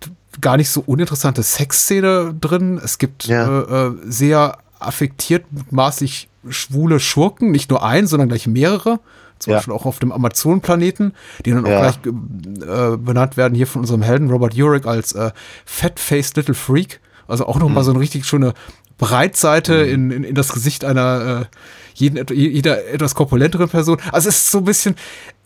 [0.42, 2.80] gar nicht so uninteressante Sexszene drin.
[2.84, 3.88] Es gibt Ja.
[3.88, 9.00] äh, sehr affektiert, mutmaßlich schwule Schurken, nicht nur ein, sondern gleich mehrere.
[9.40, 9.58] Zum Ja.
[9.58, 11.14] Beispiel auch auf dem Amazonenplaneten,
[11.46, 11.80] die dann auch Ja.
[11.92, 15.32] gleich äh, benannt werden hier von unserem Helden Robert Urich als äh,
[15.66, 17.00] Fat-Faced Little Freak.
[17.28, 18.54] Also auch noch mal so eine richtig schöne
[18.98, 21.56] Breitseite in, in, in das Gesicht einer äh,
[21.94, 23.98] jeden, jeder etwas korpulenteren Person.
[24.12, 24.96] Also es ist so ein bisschen,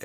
[0.00, 0.04] äh,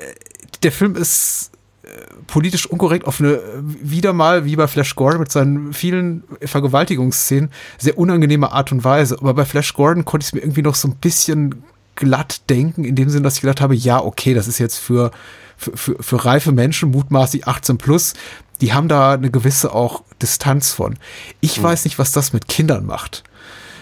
[0.62, 1.88] der Film ist äh,
[2.26, 7.50] politisch unkorrekt auf eine, äh, wieder mal, wie bei Flash Gordon mit seinen vielen Vergewaltigungsszenen,
[7.78, 9.16] sehr unangenehme Art und Weise.
[9.20, 11.62] Aber bei Flash Gordon konnte ich es mir irgendwie noch so ein bisschen
[11.98, 15.10] glatt denken, in dem Sinn, dass ich gedacht habe, ja, okay, das ist jetzt für,
[15.56, 18.14] für, für, für reife Menschen, mutmaßlich 18 plus,
[18.60, 20.96] die haben da eine gewisse auch Distanz von.
[21.40, 23.22] Ich weiß nicht, was das mit Kindern macht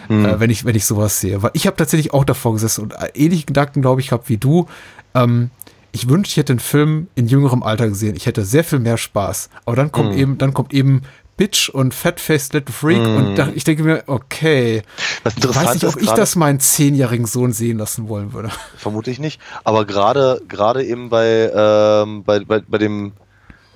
[0.09, 1.43] äh, wenn ich wenn ich sowas sehe.
[1.43, 4.37] Weil ich habe tatsächlich auch davor gesessen und äh, ähnliche Gedanken, glaube ich, gehabt wie
[4.37, 4.67] du.
[5.15, 5.51] Ähm,
[5.93, 8.17] ich wünschte, ich hätte den Film in jüngerem Alter gesehen.
[8.17, 9.49] Ich hätte sehr viel mehr Spaß.
[9.65, 11.03] Aber dann kommt eben, dann kommt eben
[11.37, 14.83] Bitch und Fat-Faced Little Freak und da, ich denke mir, okay,
[15.23, 18.51] Was ich weiß nicht, ob ich das meinen zehnjährigen Sohn sehen lassen wollen würde.
[18.77, 19.41] Vermute ich nicht.
[19.63, 23.13] Aber gerade gerade eben bei, ähm, bei, bei, bei dem,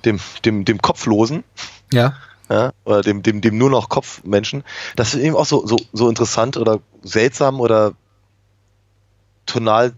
[0.05, 1.43] dem, dem, dem Kopflosen,
[1.93, 2.15] Ja.
[2.49, 4.63] ja, oder dem, dem, dem nur noch Kopfmenschen,
[4.95, 7.93] das ist eben auch so, so, so interessant oder seltsam oder
[9.45, 9.93] tonal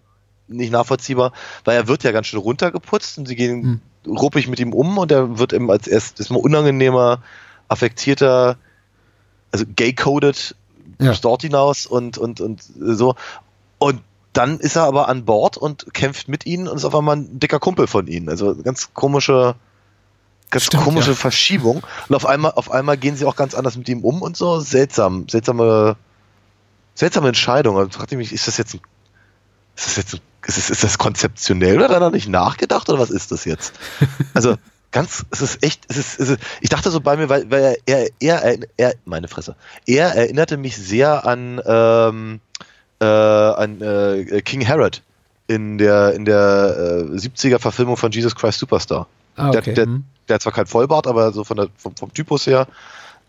[0.49, 1.31] nicht nachvollziehbar,
[1.63, 5.11] weil er wird ja ganz schön runtergeputzt und sie gehen ruppig mit ihm um und
[5.11, 7.23] er wird eben als erst ist mal unangenehmer,
[7.73, 8.57] affektierter,
[9.51, 10.55] also gay-coded,
[11.01, 11.13] Ja.
[11.21, 13.15] dort hinaus und, und, und so.
[13.79, 14.01] Und
[14.31, 17.39] dann ist er aber an Bord und kämpft mit ihnen und ist auf einmal ein
[17.39, 18.29] dicker Kumpel von ihnen.
[18.29, 19.55] Also ganz komische,
[20.49, 21.15] ganz Stimmt, komische ja.
[21.15, 21.83] Verschiebung.
[22.09, 24.59] Und auf einmal, auf einmal gehen sie auch ganz anders mit ihm um und so.
[24.59, 25.97] Seltsam, seltsame,
[26.95, 27.77] seltsame Entscheidung.
[27.77, 28.81] Also fragte ich mich, ist das jetzt ein,
[29.75, 32.89] ist das jetzt ein, ist das, ist das konzeptionell oder hat er da nicht nachgedacht
[32.89, 33.73] oder was ist das jetzt?
[34.33, 34.55] Also
[34.93, 37.77] ganz, es ist echt, es ist, es ist ich dachte so bei mir, weil, weil
[37.85, 42.39] er, er, er, er, meine Fresse, er erinnerte mich sehr an, ähm,
[43.01, 45.01] äh, an äh, King Herod
[45.47, 49.07] in der, in der äh, 70er Verfilmung von Jesus Christ Superstar.
[49.35, 49.73] Ah, Der, okay.
[49.73, 50.05] der, hm.
[50.29, 52.67] der hat zwar kein Vollbart, aber so von der, vom, vom Typus her,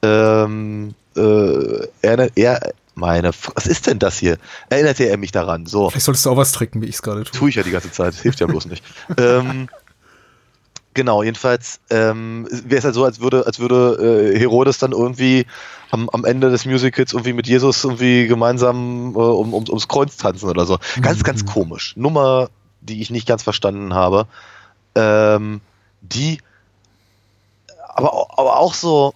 [0.02, 2.60] ähm, äh, erinnert er,
[2.94, 4.36] meine, was ist denn das hier?
[4.68, 5.66] Erinnerte er mich daran?
[5.66, 5.90] So.
[5.90, 7.38] Vielleicht solltest du auch was trinken, wie ich es gerade tue.
[7.38, 8.84] Tue ich ja die ganze Zeit, hilft ja bloß nicht.
[9.18, 9.68] ähm,
[10.94, 15.46] genau, jedenfalls ähm, wäre es halt so, als würde, als würde äh, Herodes dann irgendwie
[15.90, 20.16] am, am Ende des Musicals irgendwie mit Jesus irgendwie gemeinsam äh, um, um, ums Kreuz
[20.16, 20.78] tanzen oder so.
[21.02, 21.94] Ganz, ganz komisch.
[21.96, 22.48] Nummer,
[22.80, 24.26] die ich nicht ganz verstanden habe.
[24.94, 25.60] Ähm,
[26.00, 26.38] die
[27.94, 29.14] aber, aber auch so,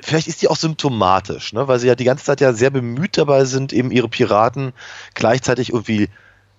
[0.00, 1.68] vielleicht ist die auch symptomatisch, ne?
[1.68, 4.72] weil sie ja die ganze Zeit ja sehr bemüht dabei sind, eben ihre Piraten
[5.14, 6.08] gleichzeitig irgendwie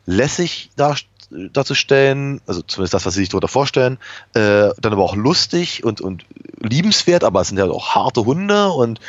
[0.06, 0.96] lässig dar,
[1.30, 3.98] darzustellen, also zumindest das, was sie sich darunter vorstellen,
[4.34, 6.26] äh, dann aber auch lustig und, und
[6.60, 9.00] liebenswert, aber es sind ja auch harte Hunde und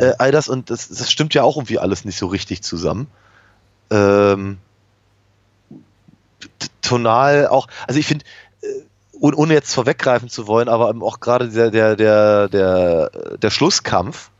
[0.00, 3.06] äh, all das und das, das stimmt ja auch irgendwie alles nicht so richtig zusammen.
[3.90, 4.58] Ähm,
[6.82, 8.24] tonal auch, also ich finde,
[8.62, 8.66] äh,
[9.12, 13.10] ohne, ohne jetzt vorweggreifen zu wollen, aber auch gerade der, der, der, der,
[13.40, 14.30] der Schlusskampf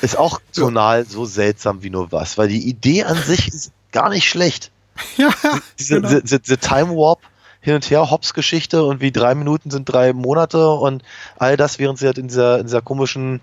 [0.00, 4.10] ist auch tonal so seltsam wie nur was, weil die Idee an sich ist gar
[4.10, 4.70] nicht schlecht.
[5.16, 5.30] Ja,
[5.78, 6.08] Diese, genau.
[6.08, 7.20] diese, diese, diese Time Warp
[7.60, 11.02] hin und her Hops Geschichte und wie drei Minuten sind drei Monate und
[11.38, 13.40] all das, während sie halt in dieser, in dieser komischen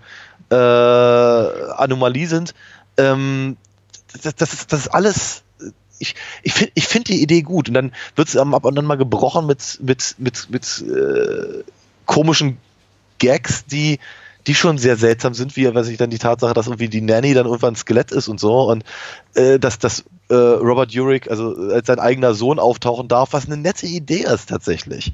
[0.50, 2.54] äh, Anomalie sind.
[2.96, 3.56] Ähm,
[4.22, 5.42] das, das, ist, das ist alles.
[5.98, 8.84] Ich, ich finde ich find die Idee gut und dann wird es ab und an
[8.84, 11.62] mal gebrochen mit, mit, mit, mit äh,
[12.04, 12.58] komischen
[13.18, 13.98] Gags, die,
[14.46, 17.32] die schon sehr seltsam sind, wie weiß ich dann die Tatsache, dass irgendwie die Nanny
[17.32, 18.84] dann irgendwann ein Skelett ist und so und
[19.34, 23.56] äh, dass, dass äh, Robert Urich, also als sein eigener Sohn auftauchen darf, was eine
[23.56, 25.12] nette Idee ist tatsächlich.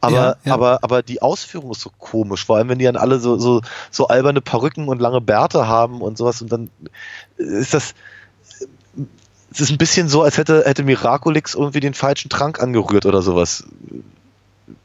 [0.00, 0.54] Aber, Ja, ja.
[0.54, 3.62] aber, aber die Ausführung ist so komisch, vor allem wenn die dann alle so, so,
[3.90, 6.70] so alberne Perücken und lange Bärte haben und sowas und dann
[7.36, 7.94] ist das,
[9.50, 13.22] es ist ein bisschen so, als hätte, hätte Miraculix irgendwie den falschen Trank angerührt oder
[13.22, 13.64] sowas.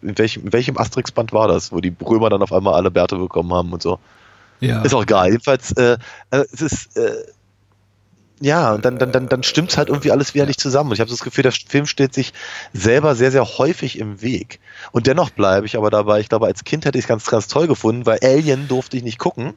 [0.01, 3.17] In welchem, in welchem Asterix-Band war das, wo die Römer dann auf einmal alle Bärte
[3.17, 3.99] bekommen haben und so?
[4.61, 4.81] Ja.
[4.83, 5.29] Ist auch egal.
[5.29, 5.97] Jedenfalls, äh,
[6.29, 7.15] äh, es ist, äh,
[8.41, 10.89] ja, und dann, dann, dann, dann stimmt's halt irgendwie alles wieder nicht zusammen.
[10.89, 12.33] Und ich habe das Gefühl, der Film steht sich
[12.73, 14.59] selber sehr, sehr häufig im Weg.
[14.91, 17.47] Und dennoch bleibe ich aber dabei, ich glaube, als Kind hätte ich es ganz, ganz
[17.47, 19.53] toll gefunden, weil Alien durfte ich nicht gucken.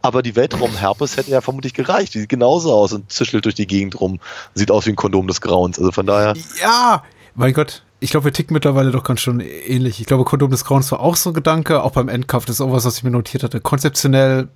[0.00, 2.14] Aber die Weltraumherpes hätte ja vermutlich gereicht.
[2.14, 4.20] Die sieht genauso aus und zischelt durch die Gegend rum.
[4.54, 5.78] Sieht aus wie ein Kondom des Grauens.
[5.78, 6.34] Also von daher.
[6.62, 7.02] Ja,
[7.34, 7.82] mein Gott.
[7.98, 10.00] Ich glaube, wir ticken mittlerweile doch ganz schon ähnlich.
[10.00, 11.82] Ich glaube, Kondom des Grauens war auch so ein Gedanke.
[11.82, 13.60] Auch beim Endkampf, das ist auch was, was ich mir notiert hatte.
[13.60, 14.48] Konzeptionell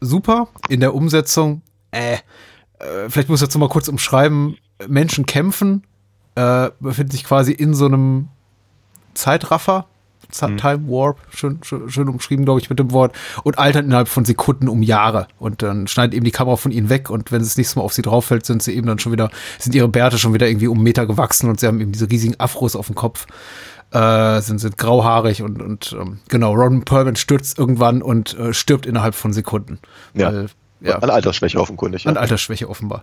[0.00, 0.48] super.
[0.68, 1.62] In der Umsetzung,
[1.92, 2.18] äh,
[2.82, 4.56] äh vielleicht muss ich jetzt noch mal kurz umschreiben.
[4.88, 5.84] Menschen kämpfen,
[6.34, 8.28] äh, befinden sich quasi in so einem
[9.14, 9.86] Zeitraffer.
[10.30, 14.08] Z- Time Warp, schön, schön, schön umschrieben, glaube ich, mit dem Wort, und altern innerhalb
[14.08, 15.28] von Sekunden um Jahre.
[15.38, 17.84] Und dann schneidet eben die Kamera von ihnen weg und wenn es das nächste Mal
[17.84, 20.48] auf sie drauf fällt, sind sie eben dann schon wieder, sind ihre Bärte schon wieder
[20.48, 23.26] irgendwie um einen Meter gewachsen und sie haben eben diese riesigen Afros auf dem Kopf,
[23.90, 28.86] äh, sind, sind grauhaarig und, und ähm, genau, Ron Perlman stürzt irgendwann und äh, stirbt
[28.86, 29.80] innerhalb von Sekunden.
[30.14, 30.32] Ja.
[30.32, 30.46] Weil,
[30.82, 30.98] ja.
[30.98, 32.06] An Altersschwäche offenkundig.
[32.06, 32.20] An Ja.
[32.20, 33.02] Altersschwäche offenbar.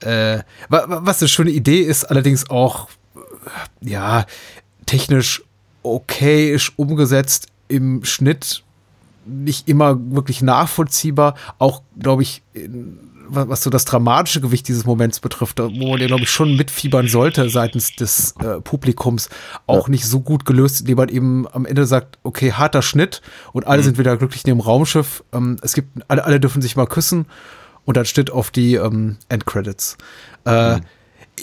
[0.00, 0.38] Äh,
[0.68, 4.24] wa- wa- was eine schöne Idee ist, allerdings auch, äh, ja,
[4.86, 5.42] technisch
[5.82, 8.62] okayisch umgesetzt, im Schnitt
[9.26, 11.34] nicht immer wirklich nachvollziehbar.
[11.58, 12.98] Auch, glaube ich, in,
[13.32, 17.08] was so das dramatische Gewicht dieses Moments betrifft, wo man ja, glaube ich, schon mitfiebern
[17.08, 19.28] sollte seitens des äh, Publikums,
[19.66, 23.22] auch nicht so gut gelöst, indem man eben am Ende sagt, okay, harter Schnitt
[23.52, 25.24] und alle sind wieder glücklich in dem Raumschiff.
[25.32, 27.26] Ähm, es gibt, alle, alle dürfen sich mal küssen
[27.84, 29.96] und dann Schnitt auf die ähm, Endcredits.
[30.44, 30.80] Äh,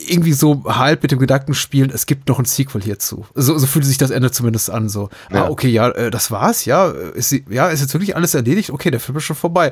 [0.08, 3.26] Irgendwie so halb mit dem Gedanken spielen, es gibt noch ein Sequel hierzu.
[3.36, 4.90] So, so fühlt sich das Ende zumindest an.
[4.90, 5.46] So, Ja.
[5.46, 6.90] ah, okay, ja, äh, das war's, ja.
[6.92, 8.70] äh, Ist, ja, ist jetzt wirklich alles erledigt?
[8.70, 9.72] Okay, der Film ist schon vorbei.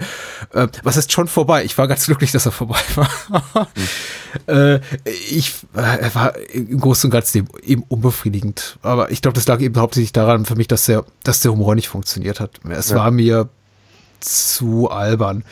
[0.53, 1.63] Äh, was ist schon vorbei?
[1.63, 3.67] Ich war ganz glücklich, dass er vorbei war.
[4.47, 4.79] äh,
[5.29, 8.77] ich äh, er war im Großen und Ganzen eben, eben unbefriedigend.
[8.81, 11.75] Aber ich glaube, das lag eben hauptsächlich daran für mich, dass der, dass der Humor
[11.75, 12.51] nicht funktioniert hat.
[12.69, 12.97] Es Ja.
[12.97, 13.49] war mir
[14.19, 15.43] zu albern.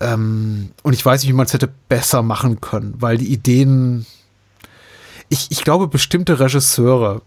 [0.00, 4.06] Ähm, und ich weiß nicht, wie man es hätte besser machen können, weil die Ideen.
[5.28, 7.22] Ich, ich glaube, bestimmte Regisseure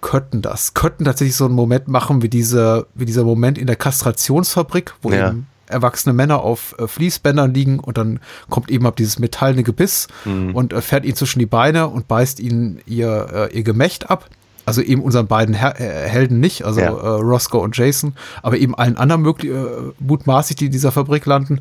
[0.00, 3.76] könnten das, könnten tatsächlich so einen Moment machen wie, diese, wie dieser Moment in der
[3.76, 5.28] Kastrationsfabrik, wo Ja.
[5.30, 10.08] eben erwachsene Männer auf äh, Fließbändern liegen und dann kommt eben ab dieses metallene Gebiss
[10.52, 14.28] und äh, fährt ihnen zwischen die Beine und beißt ihnen ihr, äh, ihr Gemächt ab.
[14.66, 16.88] Also eben unseren beiden Her äh, Helden nicht, also Ja.
[16.88, 19.56] äh, Roscoe und Jason, aber eben allen anderen möglich, äh,
[20.00, 21.60] mutmaßlich, die in dieser Fabrik landen.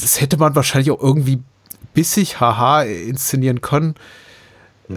[0.00, 1.40] Das hätte man wahrscheinlich auch irgendwie
[1.94, 3.94] bissig, haha, inszenieren können.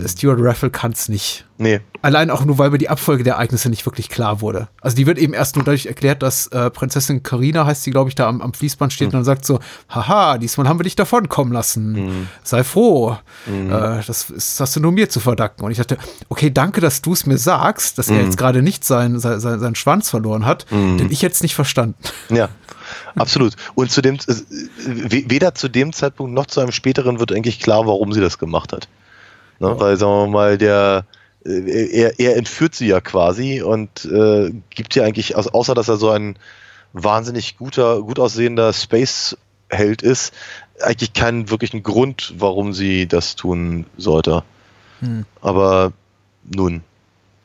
[0.07, 1.45] Stuart Raffle kann es nicht.
[1.57, 1.79] Nee.
[2.01, 4.67] Allein auch nur, weil mir die Abfolge der Ereignisse nicht wirklich klar wurde.
[4.81, 8.09] Also die wird eben erst nur dadurch erklärt, dass äh, Prinzessin Carina heißt sie, glaube
[8.09, 9.59] ich, da am, am Fließband steht und dann sagt so,
[9.89, 12.27] haha, diesmal haben wir dich davonkommen lassen.
[12.43, 13.17] Sei froh.
[13.47, 15.63] Äh, das, ist, hast du nur mir zu verdanken.
[15.63, 18.83] Und ich dachte, okay, danke, dass du es mir sagst, dass er jetzt gerade nicht
[18.83, 21.95] sein, sein, sein, seinen Schwanz verloren hat, denn ich hätte es nicht verstanden.
[22.29, 22.49] Ja,
[23.15, 23.55] absolut.
[23.75, 24.33] Und zu dem, äh,
[24.85, 28.37] we- weder zu dem Zeitpunkt noch zu einem späteren wird eigentlich klar, warum sie das
[28.39, 28.89] gemacht hat.
[29.59, 29.79] Ne?
[29.79, 31.05] Weil, sagen wir mal, der,
[31.45, 35.87] äh, er, er entführt sie ja quasi und äh, gibt ihr eigentlich, au- außer dass
[35.87, 36.37] er so ein
[36.93, 40.33] wahnsinnig guter, gut aussehender Space-Held ist,
[40.81, 44.43] eigentlich keinen wirklichen Grund, warum sie das tun sollte.
[45.41, 45.91] Aber
[46.43, 46.83] nun.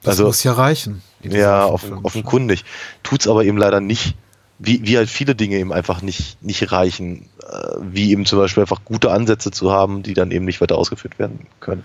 [0.03, 1.03] Das Also- muss ja reichen.
[1.23, 2.65] Ja, offen, offenkundig.
[3.03, 4.15] Tut's aber eben leider nicht.
[4.63, 7.29] Wie, wie halt viele Dinge eben einfach nicht, nicht reichen.
[7.43, 10.77] Äh, wie eben zum Beispiel einfach gute Ansätze zu haben, die dann eben nicht weiter
[10.77, 11.85] ausgeführt werden können.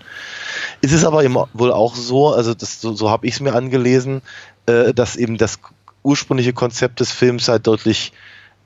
[0.81, 3.53] Es ist aber eben wohl auch so, also das, so, so habe ich es mir
[3.53, 4.21] angelesen,
[4.65, 5.59] äh, dass eben das
[6.03, 8.11] ursprüngliche Konzept des Films halt deutlich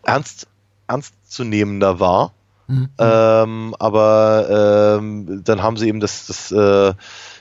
[0.03, 0.47] ernst,
[0.87, 2.33] ernstzunehmender war.
[2.67, 2.89] Mhm.
[2.97, 6.93] Ähm, aber ähm, dann haben sie eben das, das, äh,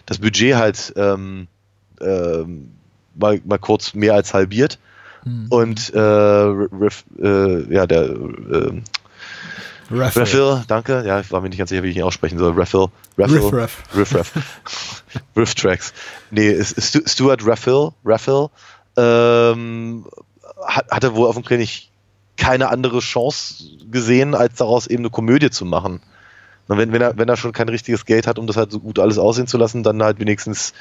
[0.07, 1.49] das Budget halt ähm,
[2.01, 2.73] ähm,
[3.15, 4.79] mal, mal kurz mehr als halbiert.
[5.29, 5.47] Mhm.
[5.51, 8.83] Und äh, Riff, äh, ja, der äh,
[9.91, 10.23] Raffle.
[10.23, 11.05] Raffle, danke.
[11.07, 12.53] Ja, ich war mir nicht ganz sicher, wie ich ihn aussprechen soll.
[12.53, 12.89] Raffle.
[13.17, 13.37] Raffle.
[13.43, 13.83] Riff Raff.
[13.97, 14.33] Riff Raff.
[15.37, 15.95] Riff Tracks.
[16.31, 18.51] Nee, ist, ist Stu- Stuart Raffle, Raffle
[18.99, 20.07] ähm,
[20.67, 21.91] hat, hatte wohl offenkundig
[22.37, 26.01] keine andere Chance gesehen, als daraus eben eine Komödie zu machen.
[26.69, 28.81] Und wenn, wenn, er, wenn er schon kein richtiges Geld hat, um das halt so
[28.81, 30.75] gut alles aussehen zu lassen, dann halt wenigstens,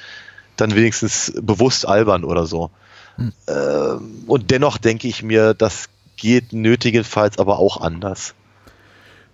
[0.57, 2.71] dann wenigstens bewusst albern oder so.
[3.17, 3.33] Hm.
[3.47, 8.33] Ähm, und dennoch denke ich mir, das geht nötigenfalls aber auch anders.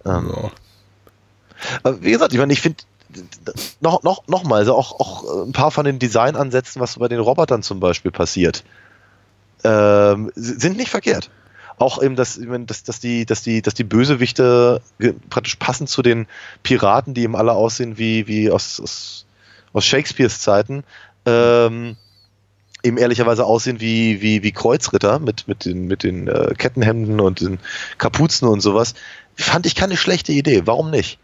[0.05, 0.51] Ähm, ja.
[1.83, 2.83] Aber wie gesagt, ich meine, ich finde
[3.79, 7.19] noch, noch, noch mal, also auch, auch ein paar von den Designansätzen, was bei den
[7.19, 8.63] Robotern zum Beispiel passiert,
[9.63, 11.29] ähm, sind nicht verkehrt
[11.77, 14.81] auch eben, dass, dass, dass, die, dass, die, dass die Bösewichte
[15.29, 16.27] praktisch passen zu den
[16.63, 19.25] Piraten, die eben alle aussehen wie, wie aus, aus,
[19.73, 20.83] aus Shakespeares Zeiten,
[21.25, 21.97] ähm,
[22.83, 27.41] eben ehrlicherweise aussehen wie, wie, wie Kreuzritter mit, mit den, mit den äh, Kettenhemden und
[27.41, 27.59] den
[27.97, 28.93] Kapuzen und sowas,
[29.35, 30.63] fand ich keine schlechte Idee.
[30.65, 31.17] Warum nicht?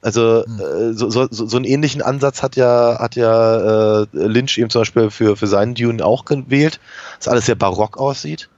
[0.00, 0.60] Also hm.
[0.60, 4.80] äh, so, so, so einen ähnlichen Ansatz hat ja, hat ja äh, Lynch eben zum
[4.80, 6.80] Beispiel für, für seinen Dune auch gewählt,
[7.18, 8.48] dass alles sehr barock aussieht.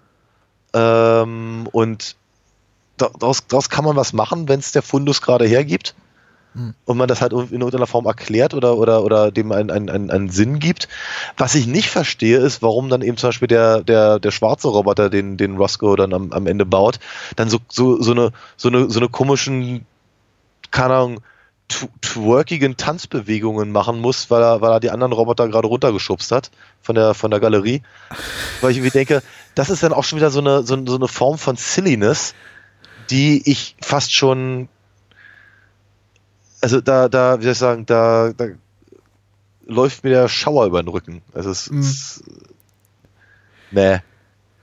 [0.73, 2.17] Ähm, und
[2.97, 5.95] daraus, daraus kann man was machen, wenn es der Fundus gerade hergibt
[6.55, 6.75] hm.
[6.85, 10.31] und man das halt in irgendeiner Form erklärt oder, oder, oder dem einen, einen, einen
[10.31, 10.89] Sinn gibt.
[11.37, 15.11] Was ich nicht verstehe, ist, warum dann eben zum Beispiel der, der, der schwarze Roboter,
[15.11, 16.99] den, den Roscoe dann am, am Ende baut,
[17.37, 19.85] dann so, so, so, eine, so, eine, so eine komischen,
[20.71, 21.21] keine Ahnung,
[22.01, 26.51] twerkigen Tanzbewegungen machen muss, weil er, weil er die anderen Roboter gerade runtergeschubst hat
[26.83, 27.83] von der, von der Galerie.
[28.61, 29.23] Weil ich irgendwie denke,
[29.55, 32.35] das ist dann auch schon wieder so eine, so, so eine Form von Silliness,
[33.11, 34.69] die ich fast schon,
[36.65, 38.47] also da, da, wie soll ich sagen, da, da
[39.67, 41.21] läuft mir der Schauer über den Rücken.
[41.35, 41.81] Also es mhm.
[41.81, 42.25] ist,
[43.71, 43.99] nee.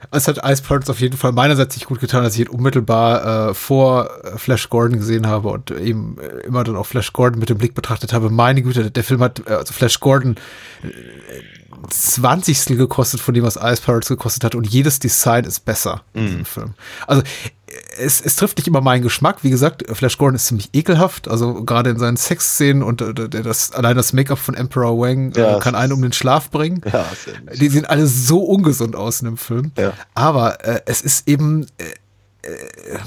[0.10, 3.50] Es hat Ice Pirates auf jeden Fall meinerseits nicht gut getan, dass ich ihn unmittelbar
[3.50, 7.40] äh, vor äh, Flash Gordon gesehen habe und eben äh, immer dann auch Flash Gordon
[7.40, 8.32] mit dem Blick betrachtet habe.
[8.32, 10.38] Meine Güte, der Film hat, äh, also Flash Gordon,
[11.90, 16.26] Zwanzigstel gekostet von dem, was Ice Pirates gekostet hat und jedes Design ist besser in
[16.26, 16.46] diesem mhm.
[16.46, 16.74] Film.
[17.08, 17.24] Also
[17.98, 19.44] es, es trifft nicht immer meinen Geschmack.
[19.44, 23.72] Wie gesagt, Flash Gordon ist ziemlich ekelhaft, also gerade in seinen Sexszenen und äh, das,
[23.72, 26.82] allein das Make-up von Emperor Wang äh, ja, kann einen um den Schlaf bringen.
[26.92, 27.06] Ja,
[27.54, 29.72] Die sehen alle so ungesund aus in dem Film.
[29.78, 29.94] Ja.
[30.14, 33.00] Aber äh, es ist eben äh, äh,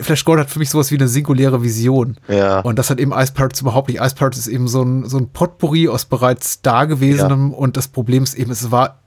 [0.00, 2.16] Flash Gordon hat für mich sowas wie eine singuläre Vision.
[2.28, 2.60] Ja.
[2.60, 4.00] Und das hat eben Ice Pirates überhaupt nicht.
[4.00, 7.56] Ice Pirates ist eben so ein, so ein Potpourri aus bereits Dagewesenem ja.
[7.56, 9.00] und das Problem ist eben, es war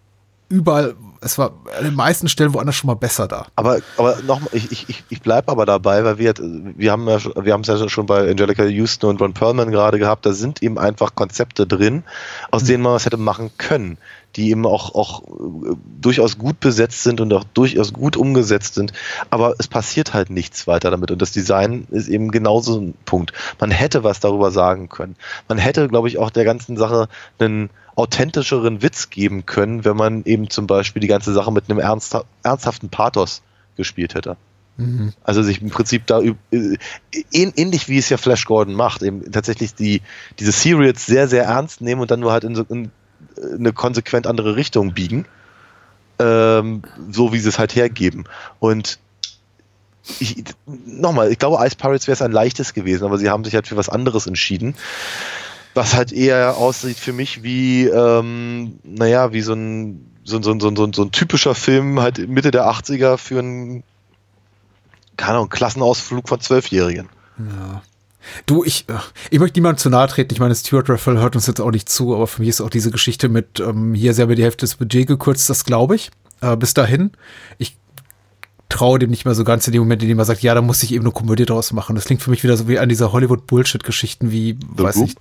[0.50, 3.46] überall, es war an den meisten Stellen woanders schon mal besser da.
[3.56, 7.54] Aber, aber nochmal, ich, ich, ich bleibe aber dabei, weil wir, wir haben ja, wir
[7.54, 10.80] haben es ja schon bei Angelica Houston und Ron Perlman gerade gehabt, da sind eben
[10.80, 12.04] einfach Konzepte drin,
[12.50, 12.68] aus mhm.
[12.68, 13.98] denen man was hätte machen können
[14.36, 18.94] die eben auch, auch äh, durchaus gut besetzt sind und auch durchaus gut umgesetzt sind.
[19.30, 21.12] Aber es passiert halt nichts weiter damit.
[21.12, 23.34] Und das Design ist eben genauso ein Punkt.
[23.60, 25.16] Man hätte was darüber sagen können.
[25.48, 27.08] Man hätte, glaube ich, auch der ganzen Sache
[27.40, 27.70] einen
[28.02, 32.18] authentischeren Witz geben können, wenn man eben zum Beispiel die ganze Sache mit einem ernst,
[32.44, 33.42] ernsthaften Pathos
[33.78, 34.38] gespielt hätte.
[34.78, 35.14] Mhm.
[35.24, 36.78] Also sich im Prinzip da äh,
[37.32, 40.02] ähnlich wie es ja Flash Gordon macht, eben tatsächlich die
[40.40, 42.92] diese Serials sehr sehr ernst nehmen und dann nur halt in so in
[43.54, 45.26] eine konsequent andere Richtung biegen,
[46.20, 48.26] ähm, so wie sie es halt hergeben.
[48.60, 49.00] Und
[50.20, 53.54] ich, nochmal, ich glaube, Ice Pirates wäre es ein leichtes gewesen, aber sie haben sich
[53.54, 54.76] halt für was anderes entschieden.
[55.74, 60.76] Was halt eher aussieht für mich wie, ähm, naja, wie so ein, so, so, so,
[60.76, 63.84] so, so ein typischer Film halt Mitte der 80er für einen,
[65.18, 67.10] keine Ahnung, Klassenausflug von Zwölfjährigen.
[67.38, 67.82] Ja.
[68.46, 68.94] Du, ich, äh,
[69.30, 70.34] ich möchte niemandem zu nahe treten.
[70.34, 72.70] Ich meine, Stuart Raffel hört uns jetzt auch nicht zu, aber für mich ist auch
[72.70, 76.12] diese Geschichte mit, ähm, hier selber die Hälfte des Budget gekürzt, das glaube ich.
[76.42, 77.12] Äh, bis dahin.
[77.58, 77.78] Ich
[78.72, 80.62] traue dem nicht mehr so ganz in dem Moment, in dem er sagt, ja, da
[80.62, 81.96] muss ich eben eine Komödie draus machen.
[81.96, 85.04] Das klingt für mich wieder so wie an dieser Hollywood-Bullshit-Geschichten wie, The weiß Room?
[85.04, 85.18] nicht,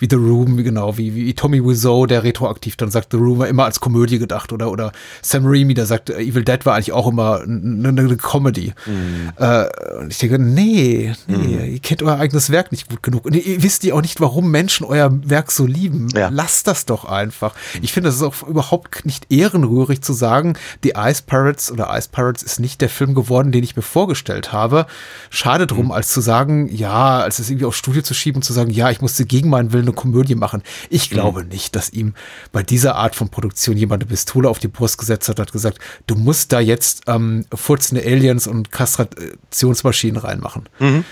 [0.00, 3.48] wie The Room, genau, wie, wie Tommy Wiseau, der retroaktiv dann sagt, The Room war
[3.48, 7.06] immer als Komödie gedacht oder, oder Sam Raimi, der sagt, Evil Dead war eigentlich auch
[7.06, 8.72] immer eine, eine Comedy.
[8.86, 9.32] Mhm.
[9.36, 9.66] Äh,
[10.00, 11.74] und ich denke, nee, nee, mhm.
[11.74, 13.24] ihr kennt euer eigenes Werk nicht gut genug.
[13.24, 16.08] Und ihr wisst ihr auch nicht, warum Menschen euer Werk so lieben.
[16.14, 16.28] Ja.
[16.28, 17.54] Lasst das doch einfach.
[17.82, 22.08] Ich finde, das ist auch überhaupt nicht ehrenrührig zu sagen, die Ice Pirates oder Ice
[22.10, 24.86] Pirates ist nicht der Film geworden, den ich mir vorgestellt habe.
[25.30, 25.92] Schade drum, mhm.
[25.92, 29.00] als zu sagen, ja, als es irgendwie aufs Studio zu schieben, zu sagen, ja, ich
[29.00, 30.62] musste gegen meinen Willen eine Komödie machen.
[30.90, 31.50] Ich glaube mhm.
[31.50, 32.14] nicht, dass ihm
[32.52, 35.78] bei dieser Art von Produktion jemand eine Pistole auf die Brust gesetzt hat, hat gesagt,
[36.06, 40.68] du musst da jetzt ähm, furzende Aliens und Kastrationsmaschinen reinmachen.
[40.78, 41.04] Mhm.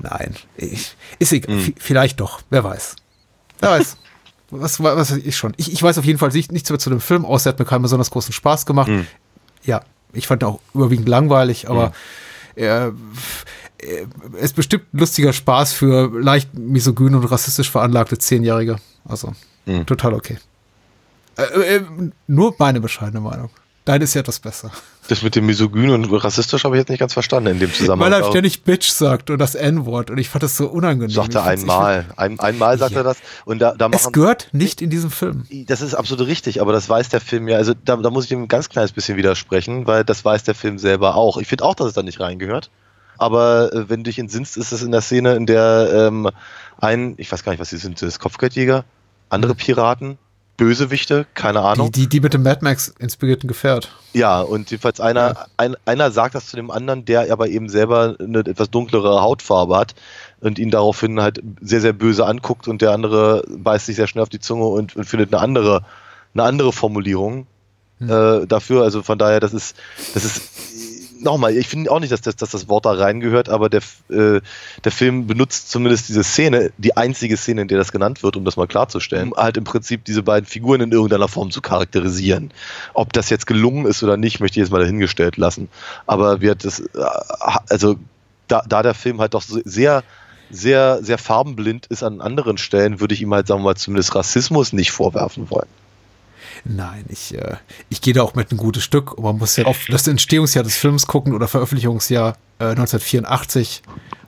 [0.00, 1.56] Nein, ich, ist egal.
[1.56, 1.74] Mhm.
[1.78, 2.96] Vielleicht doch, wer weiß.
[3.60, 3.96] Wer weiß.
[4.50, 5.54] was, was weiß ich schon.
[5.56, 7.64] Ich, ich weiß auf jeden Fall nichts mehr zu dem Film, außer er hat mir
[7.64, 8.88] keinen besonders großen Spaß gemacht.
[8.88, 9.06] Mhm.
[9.64, 9.82] Ja,
[10.12, 11.92] ich fand ihn auch überwiegend langweilig, aber mhm.
[12.56, 12.92] er,
[13.78, 18.76] er ist bestimmt ein lustiger Spaß für leicht misogyn und rassistisch veranlagte Zehnjährige.
[19.04, 19.32] Also
[19.66, 19.86] mhm.
[19.86, 20.38] total okay.
[21.36, 21.82] Äh, äh,
[22.26, 23.50] nur meine bescheidene Meinung.
[23.86, 24.70] Nein, ist ja etwas besser.
[25.10, 28.12] Das mit dem Misogyn und rassistisch habe ich jetzt nicht ganz verstanden in dem Zusammenhang.
[28.12, 31.10] Weil er ständig Bitch sagt und das N-Wort und ich fand das so unangenehm.
[31.10, 32.06] Sagt er einmal.
[32.16, 32.98] Ein, einmal sagt Ja.
[32.98, 33.16] er das.
[33.44, 35.46] Und da, da Es machen, gehört nicht in diesem Film.
[35.66, 37.56] das ist absolut richtig, aber das weiß der Film ja.
[37.56, 40.54] Also da, da muss ich dem ein ganz kleines bisschen widersprechen, weil das weiß der
[40.54, 41.38] Film selber auch.
[41.38, 42.70] Ich finde auch, dass es da nicht reingehört.
[43.18, 46.30] Aber äh, wenn du dich entsinnst, ist es in der Szene, in der ähm,
[46.78, 48.84] ein, ich weiß gar nicht, was sie sind, das Kopfgeldjäger,
[49.28, 50.18] andere Piraten,
[50.60, 51.90] Bösewichte, keine Ahnung.
[51.90, 53.90] Die, die, die mit dem Mad Max inspirierten Gefährt.
[54.12, 58.14] Ja, und jedenfalls einer, ein, einer sagt das zu dem anderen, der aber eben selber
[58.20, 59.94] eine etwas dunklere Hautfarbe hat
[60.40, 64.22] und ihn daraufhin halt sehr, sehr böse anguckt und der andere beißt sich sehr schnell
[64.22, 65.82] auf die Zunge und, und findet eine andere,
[66.34, 67.46] eine andere Formulierung
[68.00, 68.82] äh, dafür.
[68.82, 69.78] Also von daher, das ist,
[70.12, 70.69] das ist
[71.20, 74.40] nochmal, ich finde auch nicht, dass das, dass das Wort da reingehört, aber der, äh,
[74.84, 78.44] der Film benutzt zumindest diese Szene, die einzige Szene, in der das genannt wird, um
[78.44, 82.52] das mal klarzustellen, um halt im Prinzip diese beiden Figuren in irgendeiner Form zu charakterisieren.
[82.94, 85.68] Ob das jetzt gelungen ist oder nicht, möchte ich jetzt mal dahingestellt lassen.
[86.06, 86.86] Aber wir das, äh,
[87.68, 87.96] also
[88.48, 90.02] da, da der Film halt doch sehr
[90.52, 94.16] sehr, sehr farbenblind ist an anderen Stellen, würde ich ihm halt, sagen wir mal, zumindest
[94.16, 95.68] Rassismus nicht vorwerfen wollen.
[96.64, 97.56] Nein, ich, äh,
[97.88, 99.12] ich gehe da auch mit ein gutes Stück.
[99.12, 103.82] Und man muss ja auf das Entstehungsjahr des Films gucken oder Veröffentlichungsjahr äh, 1984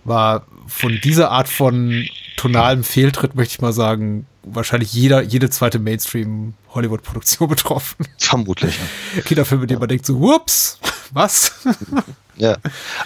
[0.05, 2.07] war von dieser Art von
[2.37, 8.07] tonalem Fehltritt, möchte ich mal sagen, wahrscheinlich jeder, jede zweite Mainstream-Hollywood-Produktion betroffen.
[8.19, 8.79] Vermutlich.
[9.25, 10.79] Kinderfilm, mit dem man denkt so, whoops,
[11.13, 11.53] was?
[12.37, 12.57] Ja,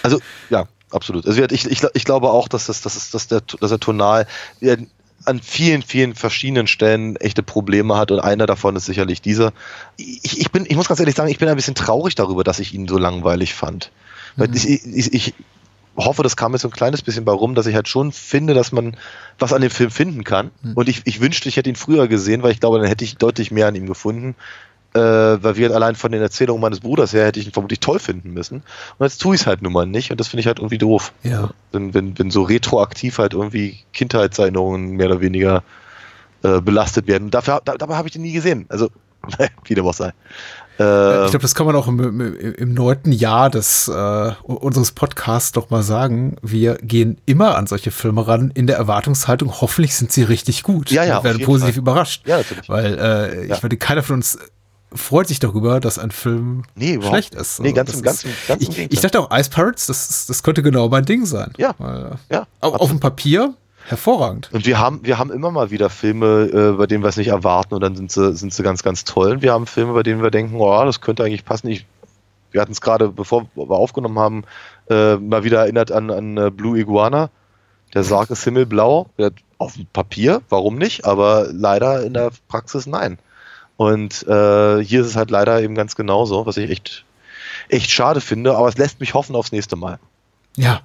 [0.03, 1.27] also ja, absolut.
[1.27, 4.25] Also ich, ich, ich glaube auch, dass das, das ist, dass der, dass der Tonal
[4.61, 4.77] ja,
[5.27, 9.53] an vielen, vielen verschiedenen Stellen echte Probleme hat und einer davon ist sicherlich dieser.
[9.97, 12.59] Ich, ich bin, ich muss ganz ehrlich sagen, ich bin ein bisschen traurig darüber, dass
[12.59, 13.91] ich ihn so langweilig fand.
[14.37, 15.33] Weil ich, ich, ich
[15.97, 18.53] hoffe, das kam jetzt so ein kleines bisschen bei rum, dass ich halt schon finde,
[18.53, 18.95] dass man
[19.39, 20.51] was an dem Film finden kann.
[20.75, 23.17] Und ich, ich wünschte, ich hätte ihn früher gesehen, weil ich glaube, dann hätte ich
[23.17, 24.35] deutlich mehr an ihm gefunden.
[24.93, 27.99] Äh, weil wir allein von den Erzählungen meines Bruders her hätte ich ihn vermutlich toll
[27.99, 28.63] finden müssen.
[28.97, 30.77] Und jetzt tue ich es halt nun mal nicht und das finde ich halt irgendwie
[30.79, 31.11] doof.
[31.23, 31.49] Ja.
[31.71, 35.63] Wenn, wenn, wenn so retroaktiv halt irgendwie Kindheitserinnerungen mehr oder weniger
[36.43, 37.29] äh, belastet werden.
[37.31, 38.65] Dafür, da, dabei habe ich den nie gesehen.
[38.69, 38.89] Also,
[39.65, 40.13] wie dem auch sei.
[40.79, 44.91] Äh, Ich glaube, das kann man auch im, im, im neunten Jahr des äh, unseres
[44.93, 46.37] Podcasts doch mal sagen.
[46.41, 49.51] Wir gehen immer an solche Filme ran in der Erwartungshaltung.
[49.61, 50.91] Hoffentlich sind sie richtig gut.
[50.91, 51.81] Ja, ja, auf werden positiv Fall.
[51.81, 52.27] überrascht.
[52.27, 52.69] Ja, natürlich.
[52.69, 53.57] Weil äh, ich Ja.
[53.61, 54.37] meine, keiner von uns
[54.93, 57.59] freut sich darüber, dass ein Film Nee, schlecht ist.
[57.59, 60.43] Nee, ganz im- ganz ist- ganz ich, ich dachte auch, Ice Pirates, das, ist- das
[60.43, 61.51] könnte genau mein Ding sein.
[61.57, 61.75] Ja.
[61.77, 63.53] Weil, ja, auf, auf dem Papier
[63.87, 64.49] hervorragend.
[64.53, 67.29] Und wir haben, wir haben immer mal wieder Filme, äh, bei denen wir es nicht
[67.29, 69.31] erwarten und dann sind sie, sind sie ganz, ganz toll.
[69.31, 71.67] Und wir haben Filme, bei denen wir denken, oh, das könnte eigentlich passen.
[71.69, 71.85] Ich,
[72.51, 74.43] wir hatten es gerade, bevor wir aufgenommen haben,
[74.89, 77.29] äh, mal wieder erinnert an, an äh, Blue Iguana.
[77.93, 79.07] Der Sarg ist himmelblau.
[79.57, 81.05] Auf dem Papier, warum nicht?
[81.05, 83.17] Aber leider in der Praxis nein.
[83.77, 87.05] Und äh, hier ist es halt leider eben ganz genauso, was ich echt,
[87.69, 88.57] echt schade finde.
[88.57, 89.99] Aber es lässt mich hoffen aufs nächste Mal.
[90.55, 90.81] Ja.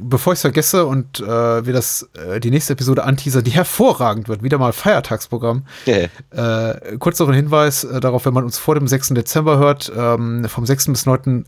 [0.00, 4.28] Bevor ich es vergesse und äh, wir das äh, die nächste Episode anteasern, die hervorragend
[4.28, 5.66] wird, wieder mal Feiertagsprogramm.
[5.86, 6.08] Yeah.
[6.30, 9.10] Äh, kurz noch ein Hinweis äh, darauf, wenn man uns vor dem 6.
[9.10, 10.86] Dezember hört, ähm, vom 6.
[10.86, 11.44] bis 9.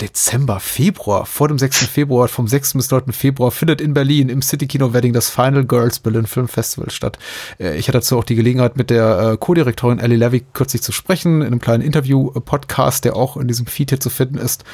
[0.00, 1.86] Dezember, Februar, vor dem 6.
[1.86, 2.74] Februar, vom 6.
[2.74, 3.12] bis 9.
[3.12, 7.18] Februar findet in Berlin im City Kino Wedding das Final Girls Berlin Film Festival statt.
[7.58, 10.92] Äh, ich hatte dazu auch die Gelegenheit, mit der äh, Co-Direktorin Ellie Levy kürzlich zu
[10.92, 14.64] sprechen, in einem kleinen Interview-Podcast, der auch in diesem Feed hier zu finden ist,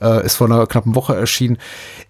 [0.00, 1.58] äh, ist vor einer knappen Woche erschienen.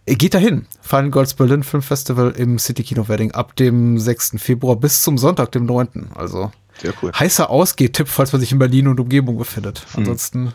[0.07, 0.67] Geht dahin.
[0.81, 4.35] Final Girls Berlin Film Festival im City Kino Wedding ab dem 6.
[4.39, 6.09] Februar bis zum Sonntag, dem 9.
[6.15, 6.51] Also
[6.81, 7.13] Sehr cool.
[7.13, 9.87] heißer Ausgehtipp, falls man sich in Berlin und Umgebung befindet.
[9.95, 10.55] Ansonsten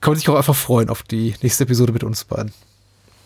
[0.00, 2.52] kann man sich auch einfach freuen auf die nächste Episode mit uns beiden.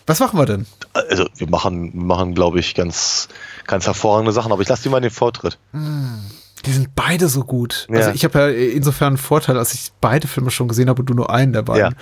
[0.07, 0.67] Was machen wir denn?
[0.95, 3.29] Also wir machen, machen glaube ich, ganz,
[3.67, 5.59] ganz hervorragende Sachen, aber ich lasse dir mal den Vortritt.
[5.73, 7.87] Die sind beide so gut.
[7.89, 7.99] Ja.
[7.99, 11.07] Also ich habe ja insofern einen Vorteil, als ich beide Filme schon gesehen habe und
[11.11, 11.95] du nur einen der beiden.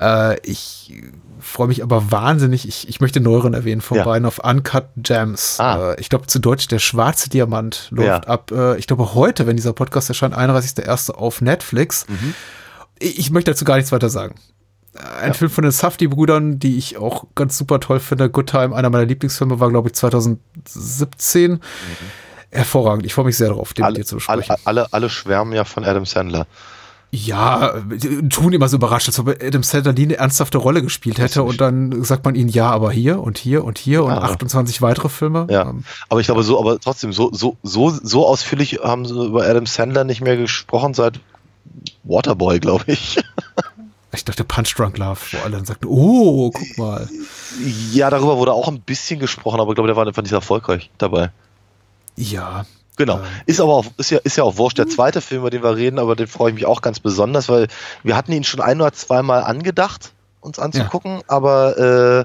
[0.00, 0.92] Äh, ich
[1.40, 2.66] freue mich aber wahnsinnig.
[2.66, 4.04] Ich, ich möchte neueren erwähnen von Ja.
[4.04, 5.60] beiden auf Uncut Gems.
[5.60, 5.92] Ah.
[5.92, 8.30] Äh, ich glaube zu Deutsch der schwarze Diamant läuft Ja.
[8.30, 8.50] ab.
[8.50, 11.12] Äh, ich glaube heute, wenn dieser Podcast erscheint, 31.01.
[11.12, 12.06] auf Netflix.
[12.08, 12.34] Mhm.
[12.98, 14.34] Ich, möchte dazu gar nichts weiter sagen.
[15.20, 18.30] Ein Film von den Safdie-Brüdern, die ich auch ganz super toll finde.
[18.30, 21.60] Good Time, einer meiner Lieblingsfilme, war, glaube ich, 2017.
[22.50, 23.04] Hervorragend.
[23.04, 23.94] Ich freue mich sehr darauf, den mit Mhm.
[23.96, 24.62] Alle, dir zu alle, besprechen.
[24.64, 26.46] alle, alle schwärmen ja von Adam Sandler.
[27.12, 27.74] Ja,
[28.30, 31.60] tun immer so überrascht, als ob Adam Sandler nie eine ernsthafte Rolle gespielt hätte und
[31.60, 34.22] dann sagt man ihnen ja, aber hier und hier und hier und Ja.
[34.22, 35.46] 28 weitere Filme.
[35.50, 35.68] Ja.
[35.70, 39.46] Ähm, Aber ich glaube, so, aber trotzdem, so, so, so, so ausführlich haben sie über
[39.46, 41.20] Adam Sandler nicht mehr gesprochen seit
[42.04, 43.18] Waterboy, glaube ich.
[44.12, 47.08] Ich dachte Punch Drunk Love, wo alle dann sagten, oh, guck mal.
[47.92, 50.90] Ja, darüber wurde auch ein bisschen gesprochen, aber ich glaube, der war einfach nicht erfolgreich
[50.96, 51.30] dabei.
[52.16, 52.64] Ja,
[52.96, 53.20] Genau.
[53.44, 54.78] Ist aber auch, ist ja, ist ja auch wurscht.
[54.78, 57.48] Der zweite Film, über den wir reden, aber den freue ich mich auch ganz besonders,
[57.48, 57.68] weil
[58.02, 62.24] wir hatten ihn schon ein oder zweimal angedacht, uns anzugucken, aber äh,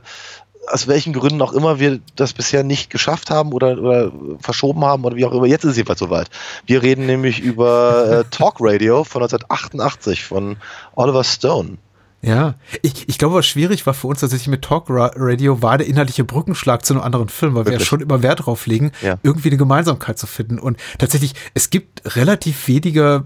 [0.72, 5.03] aus welchen Gründen auch immer wir das bisher nicht geschafft haben oder, oder verschoben haben
[5.06, 5.45] oder wie auch immer.
[5.45, 6.30] Jetzt ist es jedenfals soweit.
[6.65, 10.57] Wir reden nämlich über äh, Talk Radio von 1988 von
[10.95, 11.77] Oliver Stone.
[12.23, 12.53] Ja,
[12.84, 15.88] ich, ich glaube, was schwierig war für uns tatsächlich mit Talk Ra- Radio, war der
[15.88, 17.88] inhaltliche Brückenschlag zu einem anderen Film, weil wir ja Wirklich?
[17.88, 19.18] schon immer Wert drauf legen, Ja.
[19.23, 20.60] irgendwie eine Gemeinsamkeit zu finden.
[20.60, 23.26] Und tatsächlich, es gibt relativ wenige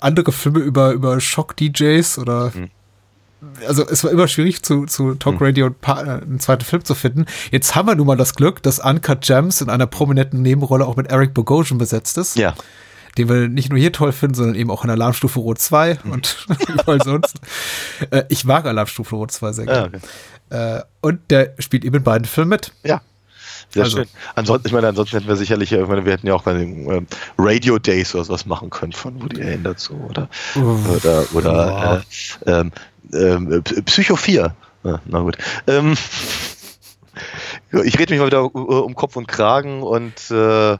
[0.00, 2.68] andere Filme über, über Schock-DJs oder Mhm.
[3.66, 6.84] Also es war immer schwierig zu, zu Talk Radio ein paar- äh, einen zweiten Film
[6.84, 7.26] zu finden.
[7.50, 10.96] Jetzt haben wir nun mal das Glück, dass Uncut Gems in einer prominenten Nebenrolle auch
[10.96, 12.54] mit Eric Bogosian besetzt ist Ja.
[13.18, 16.12] den wir nicht nur hier toll finden, sondern eben auch in Alarmstufe Rot 2 Mhm.
[16.12, 17.36] und überall sonst.
[18.10, 20.00] Äh, ich mag Alarmstufe Rot 2 sehr Ja, gerne.
[20.78, 22.72] Äh, und der spielt eben in beiden Filmen mit.
[22.84, 23.00] Ja.
[23.72, 24.06] Sehr Also- schön.
[24.34, 26.90] Ansonsten, ich meine, ansonsten hätten wir sicherlich, ich meine, wir hätten ja auch bei den
[26.90, 27.06] ähm,
[27.38, 32.02] Radio Days oder sowas machen können von Woody Allen dazu oder oder oder
[32.46, 32.72] äh, ähm,
[33.14, 34.54] ähm, P- Psycho 4.
[34.84, 35.36] Ja, na gut.
[35.66, 35.94] Ähm,
[37.84, 40.78] ich rede mich mal wieder uh, um Kopf und Kragen und äh, Ja,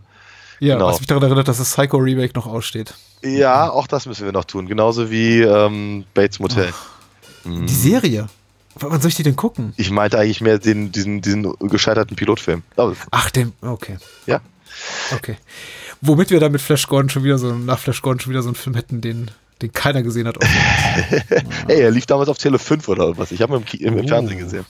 [0.61, 0.89] Genau.
[0.89, 2.95] was mich daran erinnert, dass das Psycho Remake noch aussteht.
[3.23, 4.67] ja, auch das müssen wir noch tun.
[4.67, 6.73] Genauso wie ähm, Bates Motel.
[7.45, 7.67] Mhm.
[7.67, 8.29] Die Serie.
[8.77, 9.75] Wann soll ich die denn gucken?
[9.77, 12.63] Ich meinte eigentlich mehr den, diesen, diesen gescheiterten Pilotfilm.
[12.77, 13.99] Aber, Ach, dem, okay.
[14.27, 14.41] ja.
[15.15, 15.37] Okay.
[16.01, 18.49] Womit wir dann mit Flash Gordon schon wieder so, nach Flash Gordon schon wieder so
[18.49, 19.31] einen Film hätten, den,
[19.63, 20.37] den keiner gesehen hat.
[21.67, 23.31] Hey, er lief damals auf Tele 5 oder was.
[23.33, 24.09] Ich habe ihn im, im, Oh.
[24.09, 24.67] Fernsehen gesehen.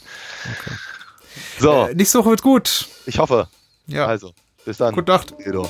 [1.59, 2.87] So, Äh, nächste Woche wird gut.
[3.07, 3.49] ich hoffe.
[3.87, 4.07] Ja.
[4.07, 4.33] Also,
[4.65, 4.95] bis dann.
[4.95, 5.35] Gute Nacht.
[5.39, 5.69] Edo.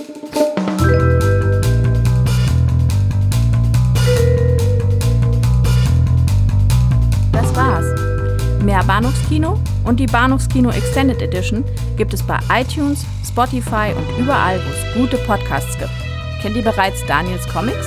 [7.33, 7.85] Das war's.
[8.63, 11.65] Mehr Bahnhofskino und die Bahnhofskino Extended Edition
[11.97, 15.91] gibt es bei iTunes, Spotify und überall, wo es gute Podcasts gibt.
[16.43, 17.87] Kennt ihr bereits Daniels Comics?